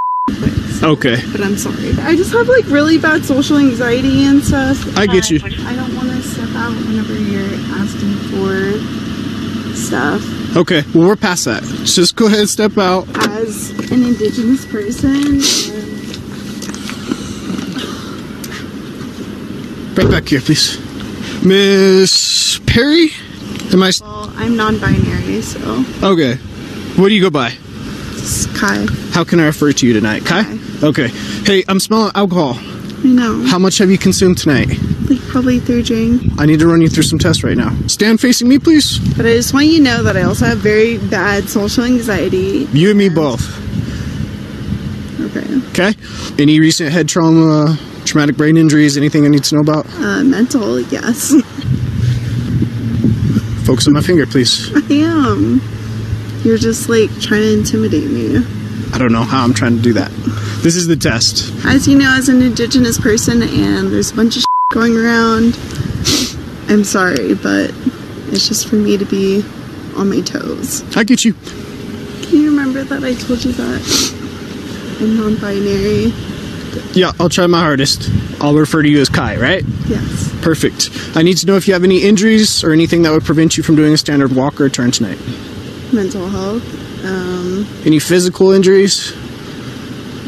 Okay. 0.81 1.17
But 1.31 1.41
I'm 1.41 1.57
sorry. 1.57 1.91
I 2.01 2.15
just 2.15 2.31
have 2.31 2.47
like 2.47 2.65
really 2.67 2.97
bad 2.97 3.25
social 3.25 3.57
anxiety 3.57 4.23
and 4.23 4.43
stuff. 4.43 4.97
I 4.97 5.05
get 5.07 5.29
you. 5.29 5.39
I 5.43 5.75
don't 5.75 5.95
want 5.95 6.09
to 6.09 6.21
step 6.21 6.49
out 6.55 6.73
whenever 6.87 7.13
you're 7.15 7.53
asking 7.77 8.13
for 8.31 9.75
stuff. 9.75 10.21
Okay. 10.55 10.83
Well, 10.93 11.07
we're 11.07 11.15
past 11.15 11.45
that. 11.45 11.63
Just 11.83 12.15
go 12.15 12.27
ahead 12.27 12.39
and 12.39 12.49
step 12.49 12.77
out. 12.77 13.07
As 13.29 13.71
an 13.91 14.03
indigenous 14.03 14.65
person, 14.65 15.15
and 15.15 15.43
Right 19.97 20.09
back 20.09 20.27
here, 20.29 20.39
please. 20.39 20.77
Miss 21.45 22.59
Perry? 22.65 23.09
Am 23.73 23.83
I? 23.83 23.91
well, 24.01 24.31
I'm 24.35 24.55
non-binary, 24.55 25.41
so 25.41 25.83
Okay. 26.01 26.35
What 26.95 27.09
do 27.09 27.15
you 27.15 27.21
go 27.21 27.29
by? 27.29 27.53
it's 28.13 28.45
Kai. 28.57 28.85
How 29.11 29.23
can 29.23 29.39
I 29.39 29.45
refer 29.47 29.71
to 29.73 29.87
you 29.87 29.93
tonight? 29.93 30.25
Kai? 30.25 30.43
Kai. 30.43 30.57
Okay. 30.81 31.09
Hey, 31.45 31.63
I'm 31.67 31.79
smelling 31.79 32.11
alcohol. 32.15 32.53
I 32.55 33.07
know. 33.07 33.43
How 33.47 33.59
much 33.59 33.77
have 33.79 33.89
you 33.91 33.97
consumed 33.97 34.37
tonight? 34.37 34.69
Like 35.09 35.19
probably 35.27 35.59
three 35.59 35.81
drink. 35.83 36.21
I 36.37 36.45
need 36.45 36.59
to 36.59 36.67
run 36.67 36.81
you 36.81 36.87
through 36.89 37.03
some 37.03 37.19
tests 37.19 37.43
right 37.43 37.57
now. 37.57 37.75
Stand 37.87 38.21
facing 38.21 38.47
me, 38.47 38.59
please. 38.59 38.99
But 39.17 39.25
I 39.25 39.33
just 39.33 39.53
want 39.53 39.65
you 39.65 39.77
to 39.77 39.83
know 39.83 40.03
that 40.03 40.15
I 40.15 40.23
also 40.23 40.45
have 40.45 40.59
very 40.59 40.97
bad 40.97 41.49
social 41.49 41.83
anxiety. 41.83 42.67
You 42.71 42.89
and 42.91 42.97
me 42.97 43.09
both. 43.09 43.41
Okay. 45.19 45.45
Okay. 45.69 45.93
Any 46.41 46.59
recent 46.59 46.91
head 46.91 47.09
trauma, 47.09 47.77
traumatic 48.05 48.37
brain 48.37 48.55
injuries, 48.55 48.97
anything 48.97 49.25
I 49.25 49.29
need 49.29 49.43
to 49.45 49.55
know 49.55 49.61
about? 49.61 49.85
Uh, 49.95 50.23
mental, 50.23 50.79
yes. 50.79 51.33
Focus 53.65 53.87
on 53.87 53.93
my 53.93 54.01
finger, 54.01 54.25
please. 54.25 54.71
I 54.75 54.93
am. 54.93 55.61
You're 56.43 56.57
just 56.57 56.87
like 56.89 57.09
trying 57.19 57.41
to 57.41 57.53
intimidate 57.59 58.09
me. 58.09 58.37
I 58.93 58.97
don't 58.97 59.11
know 59.11 59.23
how 59.23 59.43
I'm 59.43 59.53
trying 59.53 59.75
to 59.75 59.81
do 59.81 59.93
that. 59.93 60.09
This 60.61 60.75
is 60.75 60.87
the 60.87 60.95
test. 60.97 61.53
As 61.65 61.87
you 61.87 61.97
know, 61.97 62.13
as 62.17 62.27
an 62.29 62.41
indigenous 62.41 62.99
person, 62.99 63.41
and 63.41 63.91
there's 63.91 64.11
a 64.11 64.15
bunch 64.15 64.37
of 64.37 64.43
going 64.73 64.95
around, 64.97 65.57
I'm 66.67 66.83
sorry, 66.83 67.33
but 67.35 67.71
it's 68.27 68.47
just 68.47 68.67
for 68.67 68.75
me 68.75 68.97
to 68.97 69.05
be 69.05 69.43
on 69.95 70.09
my 70.09 70.21
toes. 70.21 70.83
I 70.97 71.03
get 71.03 71.23
you. 71.23 71.33
Can 72.23 72.39
you 72.41 72.49
remember 72.49 72.83
that 72.83 73.03
I 73.03 73.13
told 73.13 73.43
you 73.45 73.53
that 73.53 74.97
I'm 75.01 75.17
non 75.17 75.35
binary? 75.37 76.13
Yeah, 76.93 77.13
I'll 77.19 77.29
try 77.29 77.47
my 77.47 77.59
hardest. 77.61 78.09
I'll 78.41 78.55
refer 78.55 78.81
to 78.83 78.89
you 78.89 78.99
as 78.99 79.09
Kai, 79.09 79.37
right? 79.37 79.63
Yes. 79.87 80.29
Perfect. 80.41 80.89
I 81.15 81.23
need 81.23 81.37
to 81.37 81.47
know 81.47 81.55
if 81.55 81.67
you 81.67 81.73
have 81.73 81.83
any 81.83 82.03
injuries 82.03 82.63
or 82.63 82.71
anything 82.71 83.01
that 83.03 83.11
would 83.11 83.23
prevent 83.23 83.57
you 83.57 83.63
from 83.63 83.75
doing 83.75 83.93
a 83.93 83.97
standard 83.97 84.35
walk 84.35 84.61
or 84.61 84.69
turn 84.69 84.91
tonight. 84.91 85.17
Mental 85.91 86.27
health. 86.27 86.63
Um, 87.05 87.65
Any 87.85 87.97
physical 87.99 88.51
injuries? 88.51 89.13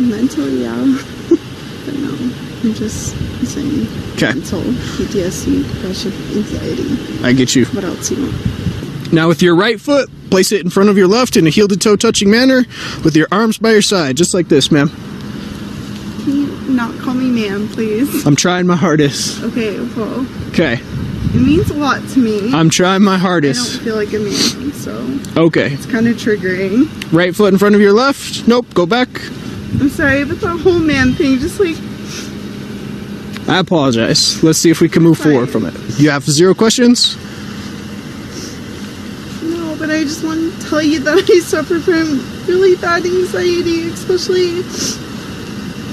Mental, 0.10 0.48
yeah. 0.50 0.74
but 1.30 1.96
no, 2.00 2.10
I'm 2.64 2.74
just 2.74 3.16
saying 3.46 3.88
Okay, 4.14 4.34
mental 4.34 4.62
PTSD, 4.62 5.64
depression, 5.74 6.12
anxiety. 6.38 7.24
I 7.26 7.34
get 7.34 7.56
you. 7.56 7.66
What 7.68 7.84
else 7.84 8.12
you 8.12 8.22
want? 8.24 9.14
Now, 9.14 9.28
with 9.28 9.42
your 9.42 9.56
right 9.56 9.80
foot, 9.82 10.10
place 10.30 10.52
it 10.54 10.62
in 10.62 10.70
front 10.70 10.90
of 10.90 10.98
your 10.98 11.08
left 11.08 11.36
in 11.36 11.46
a 11.46 11.50
heel 11.50 11.68
to 11.68 11.76
toe 11.76 11.96
touching 11.98 12.30
manner 12.32 12.64
with 13.04 13.16
your 13.16 13.28
arms 13.32 13.58
by 13.58 13.72
your 13.72 13.82
side, 13.82 14.16
just 14.16 14.34
like 14.34 14.48
this, 14.48 14.72
ma'am. 14.72 14.90
Can 16.24 16.34
you 16.36 16.48
not 16.74 16.98
call 17.00 17.14
me 17.16 17.30
ma'am, 17.30 17.68
please? 17.70 18.26
I'm 18.26 18.36
trying 18.36 18.68
my 18.68 18.76
hardest. 18.78 19.42
Okay, 19.44 19.80
well, 19.98 20.26
Okay, 20.50 20.76
it 21.34 21.42
means 21.42 21.70
a 21.72 21.74
lot 21.74 22.08
to 22.10 22.20
me. 22.20 22.54
I'm 22.54 22.70
trying 22.70 23.02
my 23.04 23.18
hardest. 23.18 23.60
I 23.60 23.76
don't 23.76 23.84
feel 23.86 23.96
like 23.96 24.14
a 24.14 24.20
man, 24.20 24.72
so 24.74 25.20
Okay, 25.42 25.74
it's 25.74 25.86
kind 25.88 26.08
of 26.08 26.16
triggering. 26.16 26.88
right 27.12 27.36
foot 27.36 27.52
in 27.54 27.58
front 27.60 27.76
of 27.76 27.82
your 27.82 27.94
left. 27.94 28.48
Nope, 28.48 28.68
go 28.74 28.86
back. 28.86 29.10
I'm 29.80 29.90
sorry, 29.90 30.26
but 30.26 30.42
the 30.42 30.50
whole 30.50 30.80
man 30.80 31.14
thing 31.14 31.40
just 31.40 31.60
like 31.60 31.78
I 33.48 33.60
apologize. 33.60 34.42
Let's 34.44 34.60
see 34.60 34.70
if 34.70 34.82
we 34.82 34.88
can 34.88 35.04
move 35.04 35.18
forward 35.18 35.50
from 35.50 35.66
it. 35.66 35.74
You 35.98 36.10
have 36.10 36.24
zero 36.24 36.54
questions? 36.54 37.18
no, 39.44 39.76
but 39.78 39.90
I 39.90 40.04
just 40.04 40.24
want 40.24 40.40
to 40.40 40.70
tell 40.70 40.82
you 40.82 41.00
that 41.00 41.30
I 41.30 41.40
suffer 41.40 41.80
from 41.80 42.20
really 42.48 42.76
bad 42.76 43.06
anxiety, 43.06 43.88
especially 43.90 44.60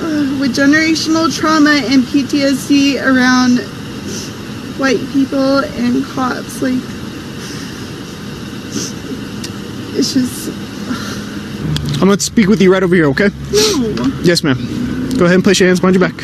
uh, 0.01 0.39
with 0.39 0.55
generational 0.55 1.35
trauma 1.35 1.81
and 1.85 2.03
PTSD 2.05 3.03
around 3.05 3.59
white 4.79 5.01
people 5.13 5.59
and 5.59 6.05
cops. 6.05 6.63
Like, 6.63 6.79
it's 9.99 10.15
just 10.15 10.51
I'm 12.01 12.07
going 12.07 12.19
to 12.19 12.25
speak 12.25 12.49
with 12.49 12.61
you 12.63 12.73
right 12.73 12.83
over 12.83 12.95
here, 12.95 13.07
okay? 13.07 13.29
no. 13.53 14.21
Yes, 14.23 14.43
ma'am. 14.45 14.57
Go 15.19 15.25
ahead 15.25 15.35
and 15.35 15.43
place 15.45 15.59
your 15.59 15.69
hands 15.69 15.81
behind 15.81 15.97
your 15.97 16.09
back. 16.09 16.17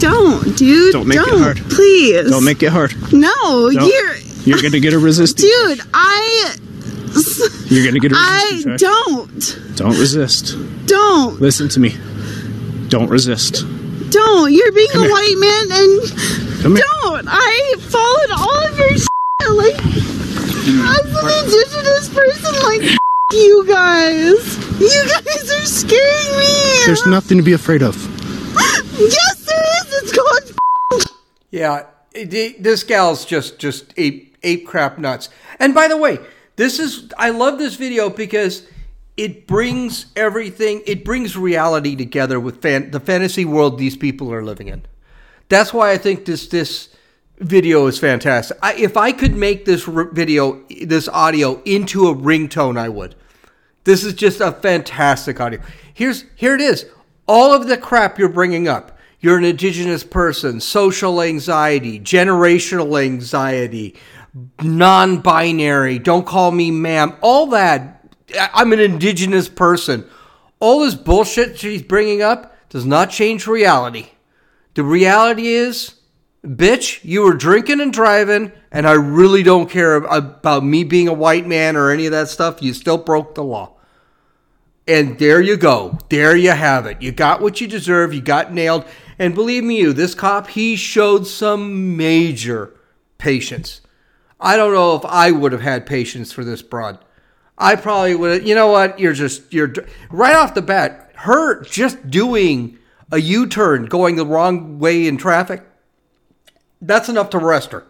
Don't, 0.00 0.56
dude. 0.56 0.92
Don't 0.92 1.06
make 1.08 1.18
it 1.18 1.28
hard. 1.38 1.56
Please. 1.70 2.30
Don't 2.30 2.44
make 2.44 2.62
it 2.62 2.68
hard. 2.70 2.92
No, 3.12 3.32
Don't. 3.70 3.86
you're. 3.86 4.14
You're 4.44 4.60
going 4.60 4.72
to 4.72 4.80
get 4.80 4.92
a 4.92 4.98
resistance. 4.98 5.40
Dude, 5.40 5.80
I. 5.94 6.56
You're 7.66 7.82
going 7.84 7.94
to 7.94 8.00
get 8.00 8.12
a 8.12 8.16
I 8.18 8.50
resistance. 8.52 8.66
right? 8.66 8.78
don't. 8.80 9.76
Don't 9.76 9.98
resist. 9.98 10.56
Don't. 10.86 11.40
Listen 11.40 11.68
to 11.70 11.80
me. 11.80 11.96
Don't 12.88 13.08
resist. 13.08 13.64
Don't. 14.10 14.52
You're 14.52 14.72
being 14.72 14.88
Come 14.90 15.02
a 15.02 15.04
here. 15.04 15.12
white 15.12 15.36
man 15.38 15.78
and. 15.80 16.62
Come. 16.62 16.74
Don't. 16.74 17.26
I 17.28 17.74
followed 17.78 18.30
all 18.38 18.64
of 18.66 18.78
your 18.78 18.98
shit. 18.98 19.08
Like, 19.48 19.76
as 19.86 21.14
an 21.14 21.44
indigenous 21.44 22.08
person, 22.08 22.52
like, 22.62 22.98
you 23.32 23.64
guys. 23.66 24.58
You 24.80 25.04
guys 25.08 25.50
are 25.52 25.64
scaring 25.64 26.38
me. 26.38 26.84
There's 26.86 27.06
nothing 27.06 27.38
to 27.38 27.42
be 27.44 27.52
afraid 27.52 27.82
of. 27.82 27.96
Yes, 28.98 29.44
there 29.44 29.64
is. 29.80 30.02
It's 30.02 30.12
called. 30.12 31.06
Yeah, 31.50 31.84
it- 32.12 32.32
it- 32.34 32.62
this 32.62 32.82
gal's 32.82 33.24
just 33.24 33.58
just 33.58 33.86
ape 33.96 34.36
ape 34.42 34.66
crap 34.66 34.98
nuts. 34.98 35.28
And 35.58 35.74
by 35.74 35.88
the 35.88 35.96
way, 35.96 36.18
This 36.56 36.78
is 36.78 37.08
I 37.18 37.30
love 37.30 37.58
this 37.58 37.74
video 37.74 38.08
because 38.08 38.62
it 39.16 39.44
brings 39.48 40.06
everything. 40.14 40.82
It 40.86 41.04
brings 41.04 41.36
reality 41.36 41.96
together 41.96 42.38
with 42.38 42.62
fan, 42.62 42.92
the 42.92 43.00
fantasy 43.00 43.44
world 43.44 43.76
these 43.76 43.96
people 43.96 44.32
are 44.32 44.44
living 44.44 44.68
in. 44.68 44.82
That's 45.48 45.74
why 45.74 45.90
I 45.90 45.98
think 45.98 46.26
this 46.26 46.46
this 46.46 46.90
video 47.38 47.86
is 47.86 47.98
fantastic. 47.98 48.56
I, 48.62 48.74
if 48.74 48.96
I 48.96 49.12
could 49.12 49.34
make 49.34 49.64
this 49.64 49.88
r- 49.88 50.04
video, 50.04 50.62
this 50.68 51.08
audio 51.08 51.62
into 51.64 52.08
a 52.08 52.14
ringtone, 52.14 52.78
I 52.78 52.88
would. 52.88 53.14
This 53.84 54.04
is 54.04 54.14
just 54.14 54.40
a 54.40 54.52
fantastic 54.52 55.40
audio. 55.40 55.60
Here's 55.92 56.24
here 56.34 56.54
it 56.54 56.60
is. 56.60 56.86
All 57.26 57.52
of 57.52 57.66
the 57.66 57.76
crap 57.76 58.18
you're 58.18 58.28
bringing 58.28 58.68
up. 58.68 58.98
You're 59.20 59.38
an 59.38 59.44
indigenous 59.44 60.04
person, 60.04 60.60
social 60.60 61.22
anxiety, 61.22 61.98
generational 61.98 63.02
anxiety, 63.02 63.94
non-binary, 64.62 65.98
don't 65.98 66.26
call 66.26 66.50
me 66.50 66.70
ma'am. 66.70 67.14
All 67.22 67.46
that 67.48 68.06
I'm 68.52 68.72
an 68.72 68.80
indigenous 68.80 69.48
person. 69.48 70.06
All 70.60 70.80
this 70.80 70.94
bullshit 70.94 71.58
she's 71.58 71.82
bringing 71.82 72.22
up 72.22 72.56
does 72.68 72.84
not 72.84 73.10
change 73.10 73.46
reality. 73.46 74.08
The 74.74 74.82
reality 74.82 75.48
is 75.48 75.94
bitch, 76.44 77.02
you 77.02 77.22
were 77.22 77.34
drinking 77.34 77.80
and 77.80 77.92
driving, 77.92 78.52
and 78.70 78.86
I 78.86 78.92
really 78.92 79.42
don't 79.42 79.70
care 79.70 79.96
about 79.96 80.64
me 80.64 80.84
being 80.84 81.08
a 81.08 81.12
white 81.12 81.46
man 81.46 81.76
or 81.76 81.90
any 81.90 82.06
of 82.06 82.12
that 82.12 82.28
stuff. 82.28 82.62
You 82.62 82.74
still 82.74 82.98
broke 82.98 83.34
the 83.34 83.44
law. 83.44 83.72
And 84.86 85.18
there 85.18 85.40
you 85.40 85.56
go. 85.56 85.98
There 86.10 86.36
you 86.36 86.50
have 86.50 86.84
it. 86.86 87.00
You 87.00 87.10
got 87.10 87.40
what 87.40 87.60
you 87.60 87.66
deserve. 87.66 88.12
You 88.12 88.20
got 88.20 88.52
nailed. 88.52 88.84
And 89.18 89.34
believe 89.34 89.64
me, 89.64 89.78
you, 89.78 89.92
this 89.92 90.14
cop, 90.14 90.48
he 90.48 90.76
showed 90.76 91.26
some 91.26 91.96
major 91.96 92.74
patience. 93.16 93.80
I 94.38 94.56
don't 94.56 94.74
know 94.74 94.94
if 94.96 95.04
I 95.06 95.30
would 95.30 95.52
have 95.52 95.62
had 95.62 95.86
patience 95.86 96.32
for 96.32 96.44
this 96.44 96.60
broad. 96.60 96.98
I 97.56 97.76
probably 97.76 98.14
would 98.14 98.32
have, 98.32 98.46
you 98.46 98.54
know 98.54 98.66
what? 98.66 98.98
You're 98.98 99.14
just, 99.14 99.54
you're 99.54 99.72
right 100.10 100.34
off 100.34 100.54
the 100.54 100.60
bat, 100.60 101.12
her 101.14 101.62
just 101.62 102.10
doing 102.10 102.78
a 103.10 103.18
U 103.18 103.46
turn 103.46 103.86
going 103.86 104.16
the 104.16 104.26
wrong 104.26 104.78
way 104.78 105.06
in 105.06 105.16
traffic, 105.16 105.62
that's 106.86 107.08
enough 107.08 107.30
to 107.30 107.38
arrest 107.38 107.72
her. 107.72 107.86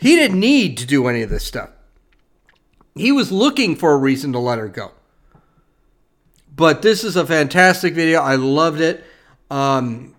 He 0.00 0.16
didn't 0.16 0.40
need 0.40 0.76
to 0.78 0.86
do 0.86 1.06
any 1.06 1.22
of 1.22 1.30
this 1.30 1.44
stuff. 1.44 1.70
He 2.94 3.10
was 3.10 3.32
looking 3.32 3.74
for 3.76 3.92
a 3.92 3.96
reason 3.96 4.32
to 4.32 4.38
let 4.38 4.58
her 4.58 4.68
go. 4.68 4.92
But 6.54 6.82
this 6.82 7.02
is 7.02 7.16
a 7.16 7.26
fantastic 7.26 7.94
video. 7.94 8.20
I 8.20 8.36
loved 8.36 8.80
it. 8.80 9.04
Um, 9.50 10.14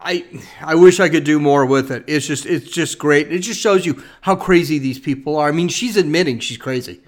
I 0.00 0.24
I 0.60 0.76
wish 0.76 1.00
I 1.00 1.08
could 1.08 1.24
do 1.24 1.40
more 1.40 1.66
with 1.66 1.90
it. 1.90 2.04
It's 2.06 2.26
just 2.26 2.46
it's 2.46 2.70
just 2.70 2.98
great. 2.98 3.32
It 3.32 3.40
just 3.40 3.60
shows 3.60 3.84
you 3.84 4.02
how 4.20 4.36
crazy 4.36 4.78
these 4.78 4.98
people 4.98 5.36
are. 5.36 5.48
I 5.48 5.52
mean, 5.52 5.68
she's 5.68 5.96
admitting 5.96 6.38
she's 6.38 6.56
crazy. 6.56 7.00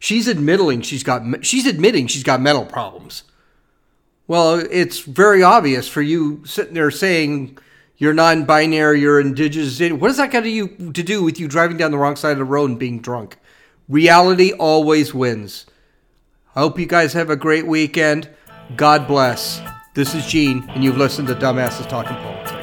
She's 0.00 0.26
admitting 0.26 0.82
she's 0.82 1.04
got 1.04 1.22
she's 1.44 1.66
admitting 1.66 2.08
she's 2.08 2.24
got 2.24 2.40
mental 2.40 2.66
problems. 2.66 3.22
Well, 4.26 4.54
it's 4.70 5.00
very 5.00 5.42
obvious 5.42 5.88
for 5.88 6.02
you 6.02 6.44
sitting 6.44 6.74
there 6.74 6.90
saying 6.90 7.58
you're 8.02 8.12
non-binary, 8.12 9.00
you're 9.00 9.20
indigenous. 9.20 9.78
What 9.92 10.08
does 10.08 10.16
that 10.16 10.32
got 10.32 10.40
to 10.40 10.48
you 10.48 10.66
to 10.92 11.02
do 11.04 11.22
with 11.22 11.38
you 11.38 11.46
driving 11.46 11.76
down 11.76 11.92
the 11.92 11.98
wrong 11.98 12.16
side 12.16 12.32
of 12.32 12.38
the 12.38 12.44
road 12.44 12.70
and 12.70 12.76
being 12.76 12.98
drunk? 12.98 13.36
Reality 13.88 14.52
always 14.54 15.14
wins. 15.14 15.66
I 16.56 16.60
hope 16.62 16.80
you 16.80 16.86
guys 16.86 17.12
have 17.12 17.30
a 17.30 17.36
great 17.36 17.64
weekend. 17.64 18.28
God 18.74 19.06
bless. 19.06 19.62
This 19.94 20.16
is 20.16 20.26
Gene, 20.26 20.68
and 20.70 20.82
you've 20.82 20.96
listened 20.96 21.28
to 21.28 21.36
Dumbasses 21.36 21.88
Talking 21.88 22.16
Politics. 22.16 22.61